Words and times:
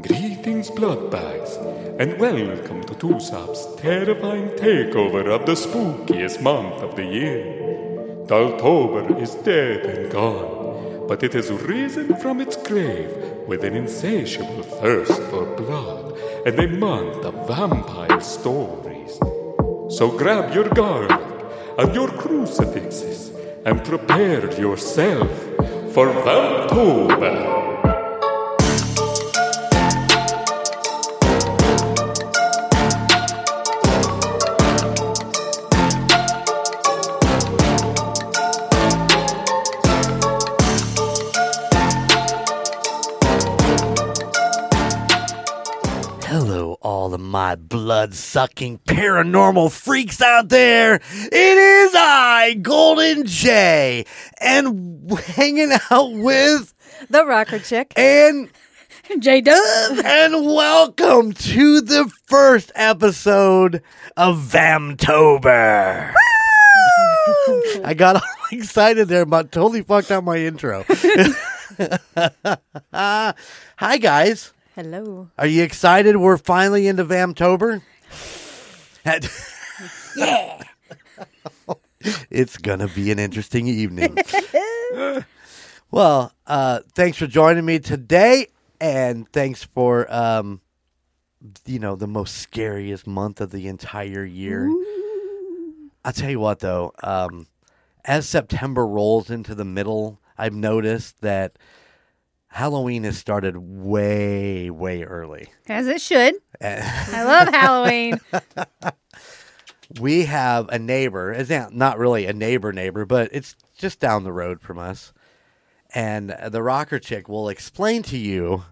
Greetings, 0.00 0.70
bloodbags, 0.70 1.56
and 1.98 2.18
welcome 2.18 2.82
to 2.84 2.94
TUSOP's 2.94 3.74
terrifying 3.80 4.48
takeover 4.50 5.26
of 5.26 5.44
the 5.44 5.52
spookiest 5.52 6.40
month 6.40 6.82
of 6.82 6.96
the 6.96 7.04
year. 7.04 8.24
October 8.30 9.18
is 9.20 9.34
dead 9.36 9.84
and 9.86 10.10
gone, 10.10 11.06
but 11.08 11.22
it 11.22 11.32
has 11.32 11.50
risen 11.50 12.14
from 12.16 12.40
its 12.40 12.56
grave 12.56 13.10
with 13.46 13.64
an 13.64 13.74
insatiable 13.74 14.62
thirst 14.62 15.20
for 15.24 15.44
blood 15.56 16.16
and 16.46 16.58
a 16.58 16.68
month 16.68 17.24
of 17.24 17.48
vampire 17.48 18.20
stories. 18.20 19.18
So 19.90 20.10
grab 20.16 20.54
your 20.54 20.68
garlic 20.68 21.20
and 21.78 21.94
your 21.94 22.08
crucifixes 22.08 23.32
and 23.64 23.84
prepare 23.84 24.50
yourself 24.60 25.47
for 25.98 26.12
Vamptober. 26.22 27.67
Blood 47.88 48.12
sucking 48.12 48.80
paranormal 48.80 49.72
freaks 49.72 50.20
out 50.20 50.50
there. 50.50 50.96
It 50.96 51.32
is 51.32 51.94
I, 51.96 52.52
Golden 52.60 53.24
Jay, 53.24 54.04
and 54.38 55.10
hanging 55.20 55.72
out 55.90 56.12
with 56.12 56.74
The 57.08 57.24
rocker 57.24 57.58
chick. 57.58 57.94
and 57.96 58.50
J 59.20 59.40
Dub. 59.40 60.00
and 60.04 60.34
welcome 60.44 61.32
to 61.32 61.80
the 61.80 62.12
first 62.26 62.72
episode 62.74 63.82
of 64.18 64.36
Vamptober. 64.36 66.12
I 67.82 67.94
got 67.96 68.16
all 68.16 68.22
excited 68.52 69.08
there, 69.08 69.24
but 69.24 69.50
totally 69.50 69.80
fucked 69.80 70.10
up 70.10 70.24
my 70.24 70.36
intro. 70.36 70.84
Hi, 72.92 73.96
guys. 73.98 74.52
Hello. 74.78 75.28
Are 75.36 75.48
you 75.48 75.64
excited? 75.64 76.18
We're 76.18 76.36
finally 76.38 76.86
into 76.86 77.04
Vamptober. 77.04 77.82
Yeah. 80.16 80.62
it's 82.30 82.58
gonna 82.58 82.86
be 82.86 83.10
an 83.10 83.18
interesting 83.18 83.66
evening. 83.66 84.16
well, 85.90 86.32
uh, 86.46 86.80
thanks 86.94 87.18
for 87.18 87.26
joining 87.26 87.64
me 87.64 87.80
today, 87.80 88.48
and 88.80 89.28
thanks 89.32 89.64
for 89.64 90.12
um, 90.14 90.60
you 91.66 91.80
know 91.80 91.96
the 91.96 92.06
most 92.06 92.36
scariest 92.36 93.06
month 93.06 93.40
of 93.40 93.50
the 93.50 93.66
entire 93.66 94.24
year. 94.24 94.68
I'll 96.04 96.12
tell 96.12 96.30
you 96.30 96.40
what, 96.40 96.60
though, 96.60 96.92
um, 97.02 97.48
as 98.04 98.28
September 98.28 98.86
rolls 98.86 99.30
into 99.30 99.54
the 99.56 99.64
middle, 99.64 100.20
I've 100.36 100.54
noticed 100.54 101.20
that 101.22 101.56
Halloween 102.48 103.04
has 103.04 103.18
started 103.18 103.56
way, 103.56 104.70
way 104.70 105.02
early. 105.02 105.48
As 105.68 105.86
it 105.86 106.00
should. 106.00 106.34
I 106.60 107.24
love 107.24 107.48
Halloween. 107.48 108.20
we 110.00 110.24
have 110.24 110.68
a 110.70 110.78
neighbor. 110.78 111.32
It's 111.32 111.50
not, 111.70 111.98
really 111.98 112.26
a 112.26 112.32
neighbor 112.32 112.72
neighbor, 112.72 113.04
but 113.04 113.30
it's 113.32 113.54
just 113.76 114.00
down 114.00 114.24
the 114.24 114.32
road 114.32 114.60
from 114.60 114.78
us. 114.78 115.12
And 115.94 116.34
the 116.48 116.62
rocker 116.62 116.98
chick 116.98 117.28
will 117.28 117.48
explain 117.48 118.02
to 118.04 118.18
you 118.18 118.64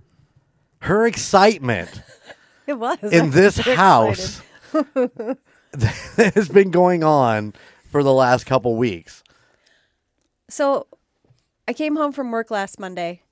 her 0.80 1.06
excitement 1.06 2.02
It 2.66 2.74
was. 2.74 2.98
in 3.02 3.30
this 3.30 3.56
house 3.56 4.42
that 4.72 6.32
has 6.34 6.48
been 6.48 6.70
going 6.70 7.04
on 7.04 7.54
for 7.90 8.02
the 8.02 8.12
last 8.12 8.44
couple 8.44 8.76
weeks. 8.76 9.22
So 10.48 10.86
I 11.68 11.72
came 11.72 11.96
home 11.96 12.12
from 12.12 12.30
work 12.30 12.50
last 12.50 12.78
Monday 12.78 13.22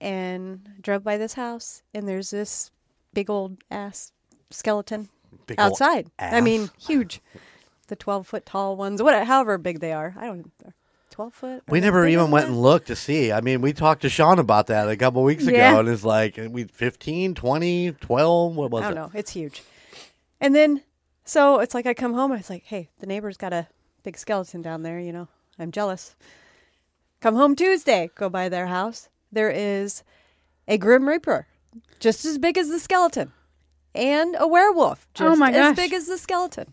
and 0.00 0.68
drove 0.80 1.02
by 1.04 1.16
this 1.18 1.34
house, 1.34 1.82
and 1.94 2.06
there's 2.08 2.30
this 2.30 2.70
big 3.14 3.30
old 3.30 3.58
ass 3.70 4.12
skeleton 4.50 5.08
Big 5.46 5.58
outside. 5.60 6.10
I 6.18 6.40
mean, 6.40 6.70
huge. 6.78 7.20
The 7.88 7.96
12 7.96 8.26
foot 8.26 8.46
tall 8.46 8.76
ones, 8.76 9.02
whatever, 9.02 9.24
however 9.24 9.58
big 9.58 9.80
they 9.80 9.92
are. 9.92 10.14
I 10.18 10.26
don't 10.26 10.50
know, 10.64 10.72
12 11.10 11.34
foot? 11.34 11.62
We 11.68 11.80
never 11.80 12.06
even 12.06 12.30
went 12.30 12.46
that? 12.46 12.52
and 12.52 12.62
looked 12.62 12.88
to 12.88 12.96
see. 12.96 13.30
I 13.32 13.40
mean, 13.40 13.60
we 13.60 13.72
talked 13.72 14.02
to 14.02 14.08
Sean 14.08 14.38
about 14.38 14.66
that 14.68 14.88
a 14.88 14.96
couple 14.96 15.22
weeks 15.22 15.46
ago, 15.46 15.56
Yeah. 15.56 15.78
and 15.78 15.88
it's 15.88 16.04
like 16.04 16.38
we 16.50 16.64
15, 16.64 17.34
20, 17.34 17.92
12, 17.92 18.56
what 18.56 18.70
was 18.70 18.82
I 18.82 18.86
it? 18.90 18.94
don't 18.94 19.12
know. 19.12 19.18
It's 19.18 19.30
huge. 19.32 19.62
And 20.40 20.54
then, 20.54 20.82
so 21.24 21.60
it's 21.60 21.74
like 21.74 21.86
I 21.86 21.94
come 21.94 22.14
home 22.14 22.32
and 22.32 22.40
it's 22.40 22.50
like, 22.50 22.64
hey, 22.64 22.88
the 22.98 23.06
neighbor's 23.06 23.36
got 23.36 23.52
a 23.52 23.68
big 24.02 24.16
skeleton 24.18 24.62
down 24.62 24.82
there. 24.82 24.98
You 24.98 25.12
know, 25.12 25.28
I'm 25.58 25.70
jealous. 25.70 26.16
Come 27.20 27.34
home 27.36 27.54
Tuesday, 27.56 28.10
go 28.14 28.28
by 28.28 28.48
their 28.48 28.66
house. 28.66 29.08
There 29.36 29.50
is 29.50 30.02
a 30.66 30.78
Grim 30.78 31.06
Reaper, 31.06 31.46
just 32.00 32.24
as 32.24 32.38
big 32.38 32.56
as 32.56 32.70
the 32.70 32.78
skeleton, 32.78 33.32
and 33.94 34.34
a 34.38 34.48
werewolf, 34.48 35.06
just 35.12 35.30
Oh 35.30 35.36
my 35.36 35.52
as 35.52 35.76
big 35.76 35.92
as 35.92 36.06
the 36.06 36.16
skeleton. 36.16 36.72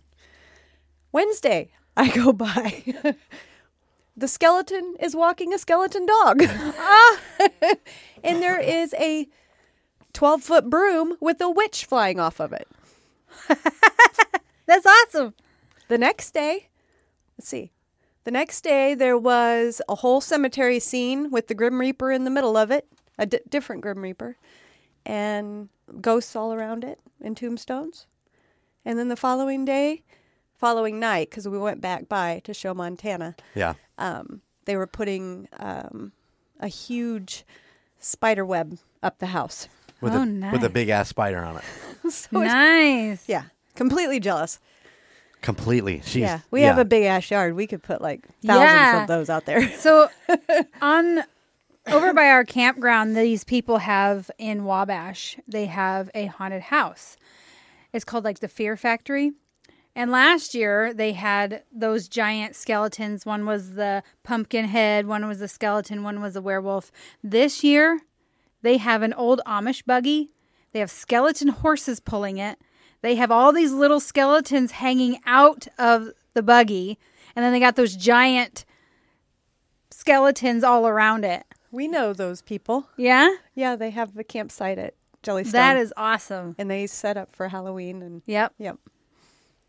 Wednesday, 1.12 1.72
I 1.98 2.08
go 2.08 2.32
by. 2.32 2.82
the 4.16 4.30
skeleton 4.30 4.96
is 5.02 5.14
walking 5.14 5.54
a 5.54 5.58
skeleton 5.58 6.06
dog. 6.06 6.44
Ah! 6.48 7.20
and 8.24 8.42
there 8.42 8.62
is 8.62 8.94
a 8.94 9.28
12 10.14 10.42
foot 10.42 10.70
broom 10.70 11.18
with 11.20 11.42
a 11.42 11.50
witch 11.50 11.84
flying 11.84 12.18
off 12.18 12.40
of 12.40 12.54
it. 12.54 12.70
That's 14.68 14.86
awesome. 14.86 15.34
The 15.90 15.98
next 15.98 16.34
day, 16.34 16.70
let's 17.38 17.50
see. 17.50 17.73
The 18.24 18.32
next 18.32 18.62
day, 18.64 18.96
there 18.96 19.18
was 19.18 19.82
a 19.90 19.96
whole 19.96 20.22
cemetery 20.22 20.80
scene 20.80 21.30
with 21.30 21.48
the 21.48 21.54
Grim 21.56 21.80
Reaper 21.80 22.12
in 22.12 22.24
the 22.24 22.30
middle 22.30 22.56
of 22.56 22.72
it, 22.72 22.88
a 23.18 23.26
different 23.26 23.82
Grim 23.82 24.02
Reaper, 24.02 24.38
and 25.06 25.70
ghosts 26.00 26.36
all 26.36 26.54
around 26.54 26.84
it 26.84 27.00
and 27.22 27.36
tombstones. 27.36 28.08
And 28.86 28.98
then 28.98 29.10
the 29.10 29.16
following 29.18 29.66
day, 29.66 30.04
following 30.58 31.00
night, 31.00 31.30
because 31.30 31.48
we 31.48 31.58
went 31.58 31.82
back 31.82 32.08
by 32.08 32.42
to 32.46 32.54
show 32.54 32.74
Montana, 32.74 33.36
Yeah. 33.56 33.74
um, 33.98 34.42
they 34.66 34.78
were 34.78 34.88
putting 34.88 35.50
um, 35.60 36.14
a 36.60 36.68
huge 36.70 37.44
spider 38.00 38.46
web 38.46 38.78
up 39.02 39.20
the 39.20 39.28
house. 39.28 39.68
With, 40.00 40.14
Oh, 40.14 40.24
a, 40.24 40.52
with 40.52 40.64
a 40.64 40.70
big 40.70 40.90
ass 40.90 41.10
spider 41.10 41.40
on 41.44 41.58
it. 41.58 41.64
so 42.12 42.42
Nice. 42.42 43.28
yeah, 43.28 43.44
completely 43.76 44.20
jealous. 44.22 44.60
Completely. 45.44 46.02
She's, 46.06 46.22
yeah, 46.22 46.40
we 46.52 46.62
have 46.64 46.78
a 46.80 46.86
big 46.86 47.04
ass 47.04 47.30
yard. 47.30 47.54
We 47.54 47.68
could 47.68 47.84
put 47.84 48.02
like 48.02 48.26
thousands 48.44 48.64
Yeah. 48.72 49.02
of 49.04 49.08
those 49.08 49.30
out 49.30 49.46
there. 49.46 49.70
So 49.78 50.10
on 50.82 51.24
over 51.88 52.14
by 52.14 52.28
our 52.30 52.46
campground, 52.46 53.16
these 53.16 53.44
people 53.44 53.80
have 53.80 54.32
in 54.38 54.64
Wabash, 54.64 55.38
they 55.48 55.66
have 55.66 56.10
a 56.16 56.28
haunted 56.28 56.62
house. 56.64 57.18
It's 57.92 58.06
called 58.06 58.24
like 58.24 58.40
the 58.40 58.48
Fear 58.48 58.78
Factory. 58.78 59.34
And 59.96 60.10
last 60.10 60.56
year 60.56 60.94
they 60.94 61.12
had 61.12 61.64
those 61.72 62.08
giant 62.08 62.56
skeletons. 62.56 63.26
One 63.26 63.46
was 63.46 63.74
the 63.74 64.02
pumpkin 64.24 64.66
head, 64.66 65.06
one 65.08 65.28
was 65.28 65.40
the 65.40 65.48
skeleton, 65.50 66.04
one 66.04 66.22
was 66.22 66.36
a 66.38 66.42
werewolf. 66.42 66.90
This 67.22 67.64
year 67.66 68.00
they 68.62 68.78
have 68.78 69.02
an 69.02 69.14
old 69.14 69.42
Amish 69.46 69.86
buggy. 69.86 70.32
They 70.72 70.80
have 70.80 70.90
skeleton 70.90 71.50
horses 71.50 72.00
pulling 72.00 72.38
it. 72.38 72.58
They 73.04 73.16
have 73.16 73.32
all 73.32 73.52
these 73.52 73.74
little 73.74 74.00
skeletons 74.00 74.72
hanging 74.72 75.20
out 75.26 75.68
of 75.78 76.10
the 76.34 76.42
buggy. 76.42 76.98
And 77.36 77.44
then 77.44 77.52
they 77.52 77.60
got 77.60 77.76
those 77.76 77.98
giant 77.98 78.64
skeletons 79.92 80.64
all 80.64 80.88
around 80.88 81.26
it. 81.26 81.44
We 81.70 81.88
know 81.90 82.14
those 82.14 82.42
people. 82.42 82.88
Yeah? 82.96 83.30
Yeah, 83.56 83.76
they 83.76 83.90
have 83.90 84.16
the 84.16 84.24
campsite 84.24 84.78
at 84.78 84.94
Jellystone. 85.22 85.52
That 85.52 85.78
is 85.78 85.94
awesome. 85.98 86.56
and 86.58 86.72
they 86.72 86.88
set 86.88 87.18
up 87.18 87.36
for 87.36 87.50
Halloween 87.50 88.02
and 88.02 88.22
Yep. 88.26 88.54
yep. 88.58 88.78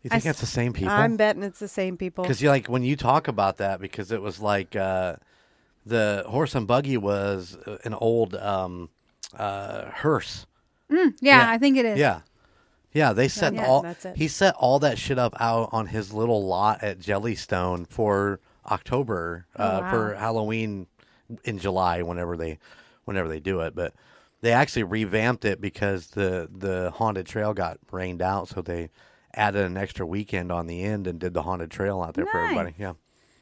You 0.01 0.09
I 0.11 0.15
think 0.15 0.23
that's 0.23 0.39
the 0.39 0.45
same 0.45 0.71
people? 0.71 0.93
I'm 0.93 1.17
betting 1.17 1.43
it's 1.43 1.59
the 1.59 1.67
same 1.67 1.97
people. 1.97 2.23
Because 2.23 2.41
you 2.41 2.49
like 2.49 2.67
when 2.67 2.83
you 2.83 2.95
talk 2.95 3.27
about 3.27 3.57
that, 3.57 3.81
because 3.81 4.11
it 4.11 4.21
was 4.21 4.39
like 4.39 4.75
uh, 4.75 5.15
the 5.85 6.23
horse 6.27 6.55
and 6.55 6.67
buggy 6.67 6.95
was 6.97 7.57
uh, 7.65 7.79
an 7.83 7.95
old 7.95 8.35
um, 8.35 8.89
uh, 9.37 9.85
hearse. 9.89 10.45
Yeah, 10.89 11.09
Yeah. 11.19 11.49
I 11.49 11.57
think 11.57 11.77
it 11.77 11.85
is. 11.85 11.97
Yeah, 11.97 12.21
yeah. 12.95 13.13
They 13.13 13.27
set 13.27 13.53
Yeah, 13.53 13.67
all. 13.67 13.85
He 14.15 14.27
set 14.27 14.55
all 14.55 14.79
that 14.79 14.97
shit 14.97 15.19
up 15.19 15.35
out 15.39 15.69
on 15.71 15.87
his 15.87 16.11
little 16.11 16.45
lot 16.45 16.83
at 16.83 16.99
Jellystone 16.99 17.87
for 17.87 18.39
October 18.65 19.45
uh, 19.55 19.79
wow. 19.81 19.91
for 19.91 20.15
Halloween 20.15 20.87
in 21.43 21.59
July, 21.59 22.01
whenever 22.01 22.35
they, 22.35 22.57
whenever 23.03 23.27
they 23.27 23.39
do 23.39 23.61
it. 23.61 23.75
But 23.75 23.93
they 24.41 24.51
actually 24.51 24.83
revamped 24.83 25.45
it 25.45 25.61
because 25.61 26.07
the 26.07 26.49
the 26.51 26.91
haunted 26.91 27.25
trail 27.25 27.53
got 27.53 27.77
rained 27.91 28.21
out, 28.21 28.47
so 28.47 28.61
they 28.61 28.89
added 29.33 29.65
an 29.65 29.77
extra 29.77 30.05
weekend 30.05 30.51
on 30.51 30.67
the 30.67 30.83
end 30.83 31.07
and 31.07 31.19
did 31.19 31.33
the 31.33 31.41
haunted 31.43 31.69
trail 31.69 32.01
out 32.01 32.13
there 32.13 32.25
for 32.25 32.39
everybody. 32.39 32.73
Yeah. 32.79 32.93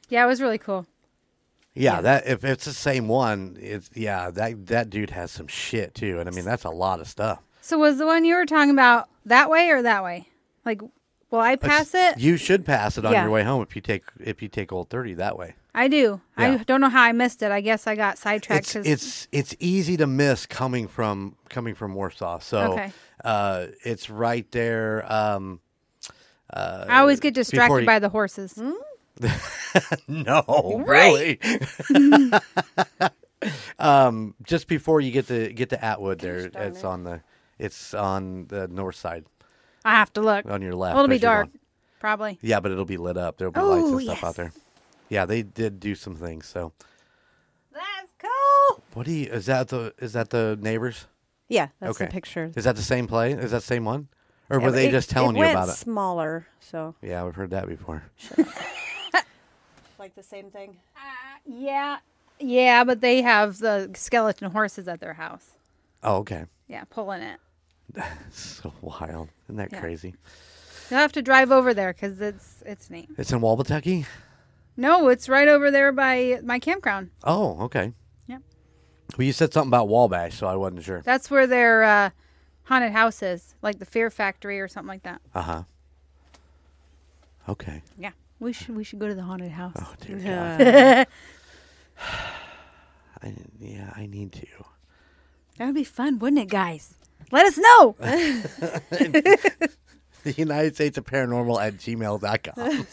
Yeah, 0.09 0.23
it 0.23 0.27
was 0.27 0.41
really 0.41 0.57
cool. 0.57 0.85
Yeah, 1.75 2.01
that 2.01 2.27
if 2.27 2.43
it's 2.43 2.65
the 2.65 2.73
same 2.73 3.07
one, 3.07 3.57
it's 3.59 3.89
yeah 3.95 4.29
that 4.31 4.67
that 4.67 4.89
dude 4.89 5.09
has 5.09 5.31
some 5.31 5.47
shit 5.47 5.95
too, 5.95 6.19
and 6.19 6.29
I 6.29 6.31
mean 6.31 6.45
that's 6.45 6.65
a 6.65 6.69
lot 6.69 6.99
of 6.99 7.07
stuff. 7.07 7.41
So 7.65 7.77
was 7.77 7.97
the 7.97 8.05
one 8.05 8.25
you 8.25 8.35
were 8.35 8.45
talking 8.45 8.71
about 8.71 9.07
that 9.25 9.49
way 9.49 9.69
or 9.69 9.81
that 9.83 10.03
way? 10.03 10.27
Like, 10.65 10.81
will 11.31 11.39
I 11.39 11.55
pass 11.55 11.93
it? 11.95 12.17
You 12.19 12.35
should 12.35 12.65
pass 12.65 12.97
it 12.97 13.05
on 13.05 13.13
Yeah. 13.13 13.21
your 13.23 13.31
way 13.31 13.43
home 13.43 13.61
if 13.61 13.73
you 13.73 13.81
take 13.81 14.03
if 14.19 14.41
you 14.41 14.49
take 14.49 14.73
Old 14.73 14.89
Thirty 14.89 15.13
that 15.13 15.37
way. 15.37 15.55
I 15.73 15.87
do. 15.87 16.19
I 16.35 16.49
Yeah. 16.51 16.63
don't 16.67 16.81
know 16.81 16.89
how 16.89 17.01
I 17.03 17.13
missed 17.13 17.41
it. 17.41 17.51
I 17.53 17.61
guess 17.61 17.87
I 17.87 17.95
got 17.95 18.17
sidetracked. 18.17 18.65
It's 18.65 18.73
'cause- 18.73 18.85
it's 18.85 19.27
it's 19.31 19.55
easy 19.59 19.95
to 19.95 20.05
miss 20.05 20.45
coming 20.45 20.89
from 20.89 21.37
coming 21.49 21.73
from 21.73 21.93
Warsaw. 21.95 22.39
So 22.39 22.73
Okay. 22.73 22.91
uh, 23.23 23.67
it's 23.85 24.09
right 24.09 24.49
there. 24.51 25.09
Um, 25.11 25.61
I 26.53 26.99
always 26.99 27.21
get 27.21 27.33
distracted 27.33 27.79
you- 27.79 27.85
by 27.85 27.99
the 27.99 28.09
horses. 28.09 28.59
no, 30.09 30.83
really. 30.85 31.39
um, 33.79 34.35
just 34.43 34.67
before 34.67 34.99
you 35.01 35.11
get 35.11 35.27
to 35.27 35.51
get 35.53 35.69
to 35.69 35.83
Atwood, 35.83 36.19
there 36.19 36.51
it's 36.53 36.83
on 36.83 37.03
the 37.05 37.21
it's 37.63 37.93
on 37.93 38.45
the 38.47 38.67
north 38.67 38.95
side 38.95 39.25
I 39.85 39.91
have 39.95 40.11
to 40.13 40.21
look. 40.21 40.45
on 40.45 40.61
your 40.61 40.75
left. 40.75 40.95
Well, 40.95 41.03
it'll 41.03 41.09
be 41.09 41.15
as 41.15 41.21
you're 41.21 41.31
dark, 41.31 41.47
going. 41.47 41.59
probably. 41.99 42.39
Yeah, 42.41 42.59
but 42.59 42.71
it'll 42.71 42.85
be 42.85 42.97
lit 42.97 43.17
up. 43.17 43.37
There'll 43.37 43.51
be 43.51 43.59
lights 43.59 43.85
Oh, 43.87 43.93
and 43.97 44.01
stuff 44.03 44.23
out 44.23 44.35
there. 44.35 44.51
Yeah, 45.09 45.25
they 45.25 45.41
did 45.43 45.79
do 45.79 45.95
some 45.95 46.15
things. 46.15 46.45
So, 46.47 46.71
That's 47.73 48.11
cool. 48.19 48.83
what 48.93 49.05
do 49.05 49.11
you? 49.11 49.29
Is 49.31 49.45
that 49.47 49.67
the? 49.69 49.93
Is 49.99 50.13
that 50.13 50.29
the 50.29 50.57
neighbors? 50.61 51.05
Yeah, 51.49 51.67
that's 51.79 51.97
okay. 51.97 52.05
the 52.05 52.11
picture. 52.11 52.51
Is 52.55 52.63
that 52.63 52.75
the 52.75 52.81
same 52.81 53.05
play? 53.07 53.33
Is 53.33 53.51
that 53.51 53.59
the 53.59 53.61
same 53.61 53.85
one? 53.85 54.07
Or 54.49 54.59
were 54.59 54.69
It- 54.69 54.71
they 54.71 54.87
it- 54.87 54.91
just 54.91 55.09
telling 55.09 55.35
it 55.35 55.39
you 55.39 55.45
went 55.45 55.51
about 55.55 55.69
it? 55.69 55.73
Smaller, 55.73 56.47
so 56.59 56.95
Yeah, 57.01 57.23
we've 57.25 57.35
heard 57.35 57.51
that 57.51 57.67
before. 57.67 58.03
like 59.99 60.15
the 60.15 60.23
same 60.23 60.49
thing. 60.49 60.77
Uh, 60.95 60.99
yeah. 61.45 61.97
Yeah, 62.39 62.83
but 62.83 63.01
they 63.01 63.21
have 63.21 63.59
the 63.59 63.91
skeleton 63.95 64.51
horses 64.51 64.87
at 64.87 64.99
their 64.99 65.13
house. 65.13 65.51
Oh, 66.01 66.17
okay. 66.17 66.45
Yeah, 66.67 66.83
pulling 66.89 67.21
it. 67.21 67.39
So 68.31 68.73
wild. 68.81 69.29
Isn't 69.45 69.57
that 69.57 69.71
Yeah. 69.71 69.79
crazy? 69.79 70.15
You'll 70.89 70.99
have 70.99 71.11
to 71.13 71.21
drive 71.21 71.51
over 71.51 71.73
there 71.73 71.93
because 71.93 72.19
it's 72.21 72.61
it's 72.65 72.89
neat. 72.89 73.09
It's 73.17 73.31
in 73.31 73.39
Walbatucky? 73.39 74.05
No, 74.75 75.07
it's 75.09 75.29
right 75.29 75.47
over 75.47 75.69
there 75.71 75.91
by 75.91 76.39
my 76.43 76.59
campground. 76.59 77.11
Oh, 77.23 77.61
okay. 77.65 77.93
Yep. 78.27 78.41
Well, 79.17 79.25
you 79.25 79.33
said 79.33 79.53
something 79.53 79.69
about 79.69 79.87
Wabash, 79.87 80.35
so 80.37 80.47
I 80.47 80.55
wasn't 80.55 80.83
sure. 80.83 81.01
That's 81.01 81.29
where 81.29 81.45
their 81.45 81.83
uh, 81.83 82.09
haunted 82.63 82.91
house 82.91 83.21
is, 83.21 83.53
like 83.61 83.77
the 83.79 83.85
Fear 83.85 84.09
Factory 84.09 84.59
or 84.59 84.67
something 84.67 84.87
like 84.87 85.03
that. 85.03 85.21
Uh 85.35 85.41
huh. 85.41 85.63
Okay. 87.47 87.81
Yeah, 87.97 88.11
we 88.39 88.53
should 88.53 88.75
we 88.75 88.83
should 88.83 88.99
go 88.99 89.07
to 89.07 89.15
the 89.15 89.23
haunted 89.23 89.51
house. 89.51 89.75
Oh 89.77 89.93
dear 90.01 90.17
God. 90.17 90.59
Yeah. 90.61 91.03
I, 93.23 93.33
yeah, 93.59 93.93
I 93.95 94.05
need 94.07 94.31
to. 94.33 94.47
That 95.57 95.67
would 95.67 95.75
be 95.75 95.83
fun, 95.83 96.19
wouldn't 96.19 96.41
it, 96.41 96.49
guys? 96.49 96.95
Let 97.33 97.45
us 97.47 97.57
know. 97.57 97.95
The 100.23 100.31
United 100.31 100.75
States 100.75 100.97
of 100.97 101.03
Paranormal 101.03 101.61
at 101.61 101.73
gmail.com. 101.73 102.87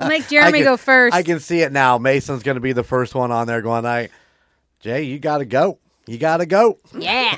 Make 0.08 0.28
Jeremy 0.28 0.60
can- 0.60 0.64
go 0.64 0.78
first. 0.78 1.14
I 1.14 1.22
can 1.22 1.40
see 1.40 1.60
it 1.60 1.72
now. 1.72 1.98
Mason's 1.98 2.42
going 2.42 2.54
to 2.54 2.60
be 2.62 2.72
the 2.72 2.82
first 2.82 3.14
one 3.14 3.30
on 3.30 3.46
there 3.46 3.60
going, 3.60 3.84
I, 3.84 4.08
Jay, 4.80 5.02
you 5.02 5.18
got 5.18 5.38
to 5.38 5.44
go. 5.44 5.78
You 6.06 6.16
got 6.16 6.38
to 6.38 6.46
go. 6.46 6.78
yeah. 6.98 7.36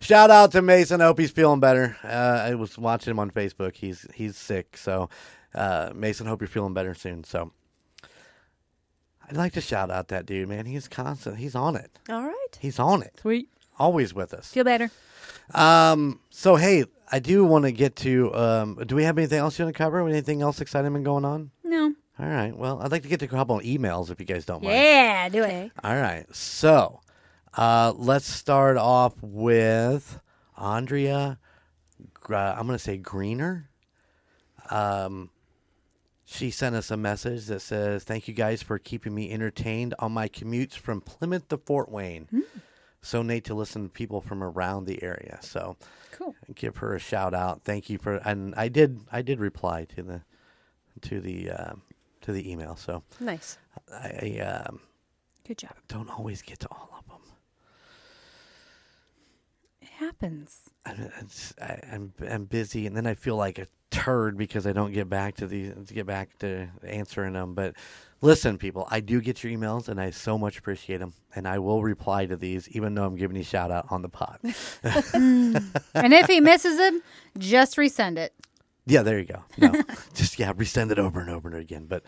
Shout 0.00 0.30
out 0.30 0.52
to 0.52 0.60
Mason. 0.60 1.00
I 1.00 1.06
Hope 1.06 1.18
he's 1.18 1.30
feeling 1.30 1.58
better. 1.58 1.96
Uh, 2.04 2.08
I 2.48 2.54
was 2.54 2.76
watching 2.76 3.12
him 3.12 3.18
on 3.18 3.30
Facebook. 3.30 3.74
He's 3.76 4.06
he's 4.14 4.36
sick. 4.36 4.76
So, 4.76 5.08
uh, 5.54 5.92
Mason, 5.94 6.26
hope 6.26 6.42
you're 6.42 6.48
feeling 6.48 6.74
better 6.74 6.92
soon. 6.94 7.24
So, 7.24 7.50
I'd 9.26 9.38
like 9.38 9.54
to 9.54 9.62
shout 9.62 9.90
out 9.90 10.08
that 10.08 10.26
dude, 10.26 10.50
man. 10.50 10.66
He's 10.66 10.86
constant. 10.86 11.38
He's 11.38 11.54
on 11.54 11.76
it. 11.76 11.98
All 12.10 12.22
right. 12.22 12.58
He's 12.60 12.78
on 12.78 13.02
it. 13.02 13.18
Sweet. 13.22 13.48
Always 13.78 14.14
with 14.14 14.32
us. 14.34 14.50
Feel 14.50 14.64
better. 14.64 14.90
Um. 15.54 16.20
So, 16.30 16.56
hey, 16.56 16.84
I 17.10 17.18
do 17.18 17.44
want 17.44 17.64
to 17.64 17.72
get 17.72 17.96
to. 17.96 18.34
Um. 18.34 18.78
Do 18.86 18.96
we 18.96 19.04
have 19.04 19.16
anything 19.18 19.38
else 19.38 19.58
you 19.58 19.64
want 19.64 19.74
to 19.74 19.78
cover? 19.78 20.06
Anything 20.06 20.42
else 20.42 20.60
exciting 20.60 20.92
been 20.92 21.02
going 21.04 21.24
on? 21.24 21.50
No. 21.64 21.92
All 22.18 22.26
right. 22.26 22.56
Well, 22.56 22.80
I'd 22.82 22.90
like 22.90 23.02
to 23.02 23.08
get 23.08 23.20
to 23.20 23.26
a 23.26 23.28
couple 23.28 23.58
of 23.58 23.64
emails 23.64 24.10
if 24.10 24.18
you 24.18 24.26
guys 24.26 24.44
don't 24.46 24.62
mind. 24.62 24.74
Yeah, 24.74 25.28
do 25.28 25.42
it. 25.42 25.70
All 25.84 25.94
right. 25.94 26.24
So, 26.34 27.00
uh, 27.54 27.92
let's 27.96 28.26
start 28.26 28.76
off 28.78 29.14
with 29.22 30.18
Andrea. 30.56 31.38
Gra- 32.14 32.56
I'm 32.58 32.66
going 32.66 32.78
to 32.78 32.82
say 32.82 32.96
Greener. 32.96 33.68
Um, 34.70 35.30
she 36.24 36.50
sent 36.50 36.74
us 36.74 36.90
a 36.90 36.96
message 36.96 37.46
that 37.46 37.60
says, 37.60 38.02
"Thank 38.02 38.26
you 38.26 38.34
guys 38.34 38.62
for 38.62 38.78
keeping 38.78 39.14
me 39.14 39.30
entertained 39.30 39.94
on 39.98 40.10
my 40.12 40.28
commutes 40.28 40.72
from 40.74 41.00
Plymouth 41.00 41.48
to 41.48 41.58
Fort 41.58 41.88
Wayne." 41.90 42.28
So 43.06 43.22
neat 43.22 43.44
to 43.44 43.54
listen 43.54 43.84
to 43.84 43.88
people 43.88 44.20
from 44.20 44.42
around 44.42 44.86
the 44.86 45.00
area. 45.02 45.38
So, 45.40 45.76
Cool. 46.10 46.34
give 46.56 46.76
her 46.78 46.94
a 46.94 46.98
shout 46.98 47.34
out. 47.34 47.62
Thank 47.64 47.88
you 47.88 47.98
for, 47.98 48.16
and 48.16 48.52
I 48.56 48.66
did, 48.68 48.98
I 49.12 49.22
did 49.22 49.38
reply 49.38 49.84
to 49.94 50.02
the, 50.02 50.22
to 51.02 51.20
the, 51.20 51.50
um, 51.50 51.82
to 52.22 52.32
the 52.32 52.50
email. 52.50 52.74
So 52.74 53.04
Nice. 53.20 53.58
I 53.92 54.36
I 54.38 54.40
um, 54.40 54.80
Good 55.46 55.58
job. 55.58 55.74
don't 55.86 56.10
always 56.10 56.42
get 56.42 56.58
to 56.60 56.68
all 56.72 56.90
of 56.98 57.06
them. 57.08 57.32
It 59.80 59.88
happens. 59.88 60.62
I'm, 60.84 61.10
it's, 61.20 61.54
I, 61.62 61.78
I'm 61.92 62.12
I'm 62.28 62.44
busy, 62.46 62.86
and 62.88 62.96
then 62.96 63.06
I 63.06 63.14
feel 63.14 63.36
like 63.36 63.58
a 63.60 63.68
turd 63.90 64.36
because 64.36 64.66
I 64.66 64.72
don't 64.72 64.92
get 64.92 65.08
back 65.08 65.36
to 65.36 65.46
the 65.46 65.70
to 65.70 65.94
get 65.94 66.06
back 66.06 66.36
to 66.38 66.68
answering 66.82 67.34
them. 67.34 67.54
But 67.54 67.74
listen, 68.20 68.58
people, 68.58 68.86
I 68.90 69.00
do 69.00 69.20
get 69.20 69.42
your 69.44 69.52
emails, 69.52 69.88
and 69.88 70.00
I 70.00 70.10
so 70.10 70.38
much 70.38 70.58
appreciate 70.58 70.98
them, 70.98 71.12
and 71.34 71.46
I 71.46 71.58
will 71.58 71.82
reply 71.82 72.26
to 72.26 72.36
these, 72.36 72.68
even 72.70 72.94
though 72.94 73.04
I'm 73.04 73.16
giving 73.16 73.36
you 73.36 73.42
shout 73.42 73.70
out 73.70 73.86
on 73.90 74.02
the 74.02 74.08
pod. 74.08 74.38
and 75.14 75.62
if 75.94 76.26
he 76.26 76.40
misses 76.40 76.78
it, 76.78 77.02
just 77.38 77.76
resend 77.76 78.18
it. 78.18 78.34
yeah, 78.86 79.02
there 79.02 79.18
you 79.18 79.26
go. 79.26 79.42
No, 79.58 79.72
just 80.14 80.38
yeah, 80.38 80.52
resend 80.52 80.90
it 80.90 80.98
over 80.98 81.20
and 81.20 81.30
over 81.30 81.48
and 81.48 81.58
again. 81.58 81.86
But 81.86 82.04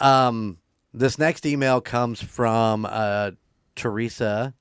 um, 0.00 0.58
this 0.92 1.18
next 1.18 1.46
email 1.46 1.80
comes 1.80 2.22
from 2.22 2.86
uh, 2.88 3.32
Teresa, 3.76 4.54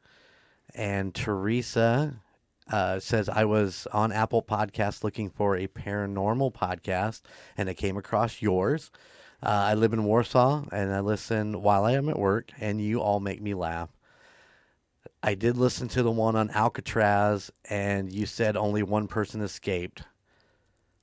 and 0.76 1.14
Teresa 1.14 2.16
uh, 2.72 3.00
says, 3.00 3.30
I 3.30 3.46
was 3.46 3.88
on 3.92 4.12
Apple 4.12 4.42
Podcast 4.42 5.04
looking 5.04 5.30
for 5.30 5.56
a 5.58 5.68
paranormal 5.68 6.54
podcast, 6.54 7.22
and 7.58 7.70
I 7.70 7.74
came 7.74 7.98
across 7.98 8.42
yours. 8.42 8.90
Uh, 9.44 9.72
I 9.72 9.74
live 9.74 9.92
in 9.92 10.06
Warsaw, 10.06 10.64
and 10.72 10.94
I 10.94 11.02
listen 11.02 11.62
while 11.62 11.84
I 11.84 11.92
am 11.94 12.08
at 12.08 12.18
work, 12.18 12.52
and 12.62 12.80
you 12.80 13.02
all 13.02 13.20
make 13.20 13.42
me 13.42 13.54
laugh. 13.54 13.90
I 15.22 15.36
did 15.36 15.58
listen 15.58 15.90
to 15.90 16.02
the 16.02 16.12
one 16.12 16.38
on 16.38 16.50
Alcatraz, 16.52 17.52
and 17.70 18.10
you 18.10 18.26
said 18.26 18.56
only 18.56 18.84
one 18.84 19.06
person 19.08 19.42
escaped. 19.42 20.04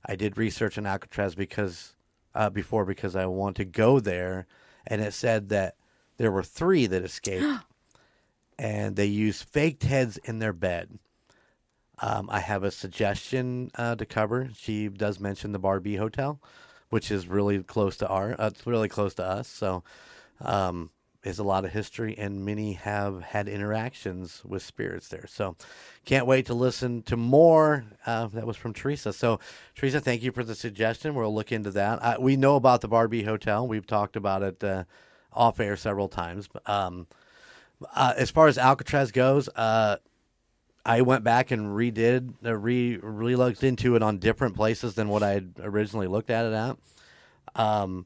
I 0.03 0.15
did 0.15 0.39
research 0.39 0.79
on 0.79 0.87
Alcatraz 0.87 1.35
because 1.35 1.93
uh, 2.33 2.49
before 2.49 2.83
because 2.83 3.15
I 3.15 3.27
want 3.27 3.57
to 3.57 3.65
go 3.65 3.99
there, 3.99 4.47
and 4.87 5.03
it 5.03 5.13
said 5.13 5.49
that 5.49 5.75
there 6.17 6.31
were 6.31 6.41
three 6.41 6.87
that 6.87 7.03
escaped, 7.03 7.45
and 8.57 8.95
they 8.95 9.05
used 9.05 9.49
faked 9.49 9.83
heads 9.83 10.17
in 10.17 10.39
their 10.39 10.53
bed. 10.53 10.97
Um, 11.99 12.27
I 12.31 12.39
have 12.39 12.63
a 12.63 12.71
suggestion 12.71 13.69
uh, 13.75 13.95
to 13.97 14.05
cover. 14.07 14.49
She 14.55 14.87
does 14.87 15.19
mention 15.19 15.51
the 15.51 15.59
Barbie 15.59 15.97
Hotel, 15.97 16.41
which 16.91 17.09
is 17.09 17.27
really 17.27 17.63
close 17.63 17.97
to 17.97 18.07
our. 18.07 18.35
Uh, 18.39 18.47
it's 18.47 18.67
really 18.67 18.87
close 18.87 19.15
to 19.15 19.25
us. 19.25 19.47
So, 19.47 19.83
um, 20.39 20.91
there's 21.23 21.39
a 21.39 21.43
lot 21.43 21.65
of 21.65 21.71
history, 21.71 22.15
and 22.17 22.43
many 22.43 22.73
have 22.73 23.21
had 23.21 23.47
interactions 23.47 24.41
with 24.43 24.63
spirits 24.63 25.07
there. 25.07 25.25
So, 25.27 25.55
can't 26.05 26.25
wait 26.25 26.45
to 26.47 26.53
listen 26.53 27.03
to 27.03 27.17
more. 27.17 27.85
Uh, 28.05 28.27
that 28.27 28.45
was 28.45 28.57
from 28.57 28.73
Teresa. 28.73 29.13
So, 29.13 29.39
Teresa, 29.75 29.99
thank 29.99 30.21
you 30.21 30.31
for 30.31 30.43
the 30.43 30.55
suggestion. 30.55 31.15
We'll 31.15 31.33
look 31.33 31.51
into 31.51 31.71
that. 31.71 32.21
We 32.21 32.35
know 32.35 32.55
about 32.55 32.81
the 32.81 32.87
Barbie 32.87 33.23
Hotel. 33.23 33.67
We've 33.67 33.87
talked 33.87 34.15
about 34.15 34.43
it 34.43 34.63
uh, 34.63 34.83
off 35.31 35.59
air 35.59 35.77
several 35.77 36.07
times. 36.07 36.49
Um, 36.65 37.07
uh, 37.95 38.13
as 38.17 38.29
far 38.29 38.47
as 38.47 38.57
Alcatraz 38.57 39.11
goes, 39.11 39.47
uh, 39.55 39.97
I 40.85 41.01
went 41.01 41.23
back 41.23 41.51
and 41.51 41.75
redid, 41.75 42.33
uh, 42.45 42.55
re 42.55 42.97
re 42.97 43.35
looked 43.35 43.63
into 43.63 43.95
it 43.95 44.01
on 44.03 44.17
different 44.17 44.55
places 44.55 44.95
than 44.95 45.09
what 45.09 45.21
I 45.23 45.31
had 45.33 45.53
originally 45.59 46.07
looked 46.07 46.29
at 46.29 46.45
it 46.45 46.53
at. 46.53 46.77
Um, 47.55 48.05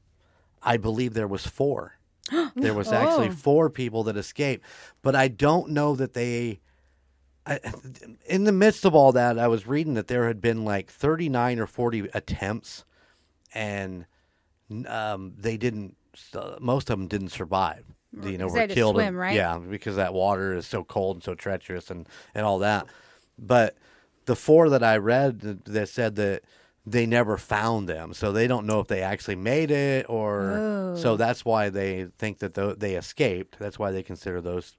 I 0.62 0.78
believe 0.78 1.14
there 1.14 1.28
was 1.28 1.46
four. 1.48 1.94
there 2.56 2.74
was 2.74 2.92
actually 2.92 3.30
Oh. 3.30 3.34
four 3.34 3.70
people 3.70 4.04
that 4.04 4.18
escaped, 4.18 4.66
but 5.02 5.16
I 5.16 5.28
don't 5.28 5.70
know 5.70 5.96
that 5.96 6.14
they. 6.14 6.60
I, 7.48 7.60
in 8.26 8.44
the 8.46 8.52
midst 8.52 8.86
of 8.86 8.96
all 8.96 9.12
that, 9.12 9.38
I 9.38 9.48
was 9.48 9.68
reading 9.68 9.94
that 9.94 10.08
there 10.08 10.28
had 10.28 10.42
been 10.42 10.66
like 10.66 10.90
thirty 10.90 11.30
nine 11.30 11.60
or 11.60 11.68
forty 11.68 12.10
attempts, 12.14 12.84
and 13.54 14.06
um, 14.88 15.34
they 15.38 15.56
didn't. 15.56 15.96
Most 16.60 16.90
of 16.90 16.98
them 16.98 17.08
didn't 17.08 17.30
survive. 17.30 17.86
You 18.24 18.38
know 18.38 18.48
were 18.48 18.68
killed. 18.68 18.96
swim, 18.96 19.16
right? 19.16 19.36
Yeah, 19.36 19.58
because 19.58 19.96
that 19.98 20.14
water 20.14 20.54
is 20.54 20.66
so 20.66 20.84
cold 20.84 21.18
and 21.18 21.24
so 21.24 21.36
treacherous 21.36 21.90
and 21.92 22.08
and 22.34 22.46
all 22.46 22.60
that. 22.60 22.88
But 23.38 23.76
the 24.26 24.36
four 24.36 24.70
that 24.70 24.84
I 24.84 24.98
read 24.98 25.42
th- 25.42 25.58
that 25.66 25.90
said 25.90 26.16
that 26.16 26.44
they 26.86 27.06
never 27.06 27.38
found 27.38 27.90
them, 27.90 28.14
so 28.14 28.32
they 28.32 28.48
don't 28.48 28.66
know 28.66 28.80
if 28.80 28.88
they 28.88 29.02
actually 29.02 29.36
made 29.36 29.72
it 29.72 30.06
or. 30.10 30.94
So 30.98 31.18
that's 31.18 31.44
why 31.44 31.70
they 31.70 32.06
think 32.18 32.40
that 32.40 32.54
they 32.80 32.96
escaped. 32.96 33.58
That's 33.60 33.78
why 33.78 33.92
they 33.92 34.04
consider 34.04 34.40
those 34.40 34.76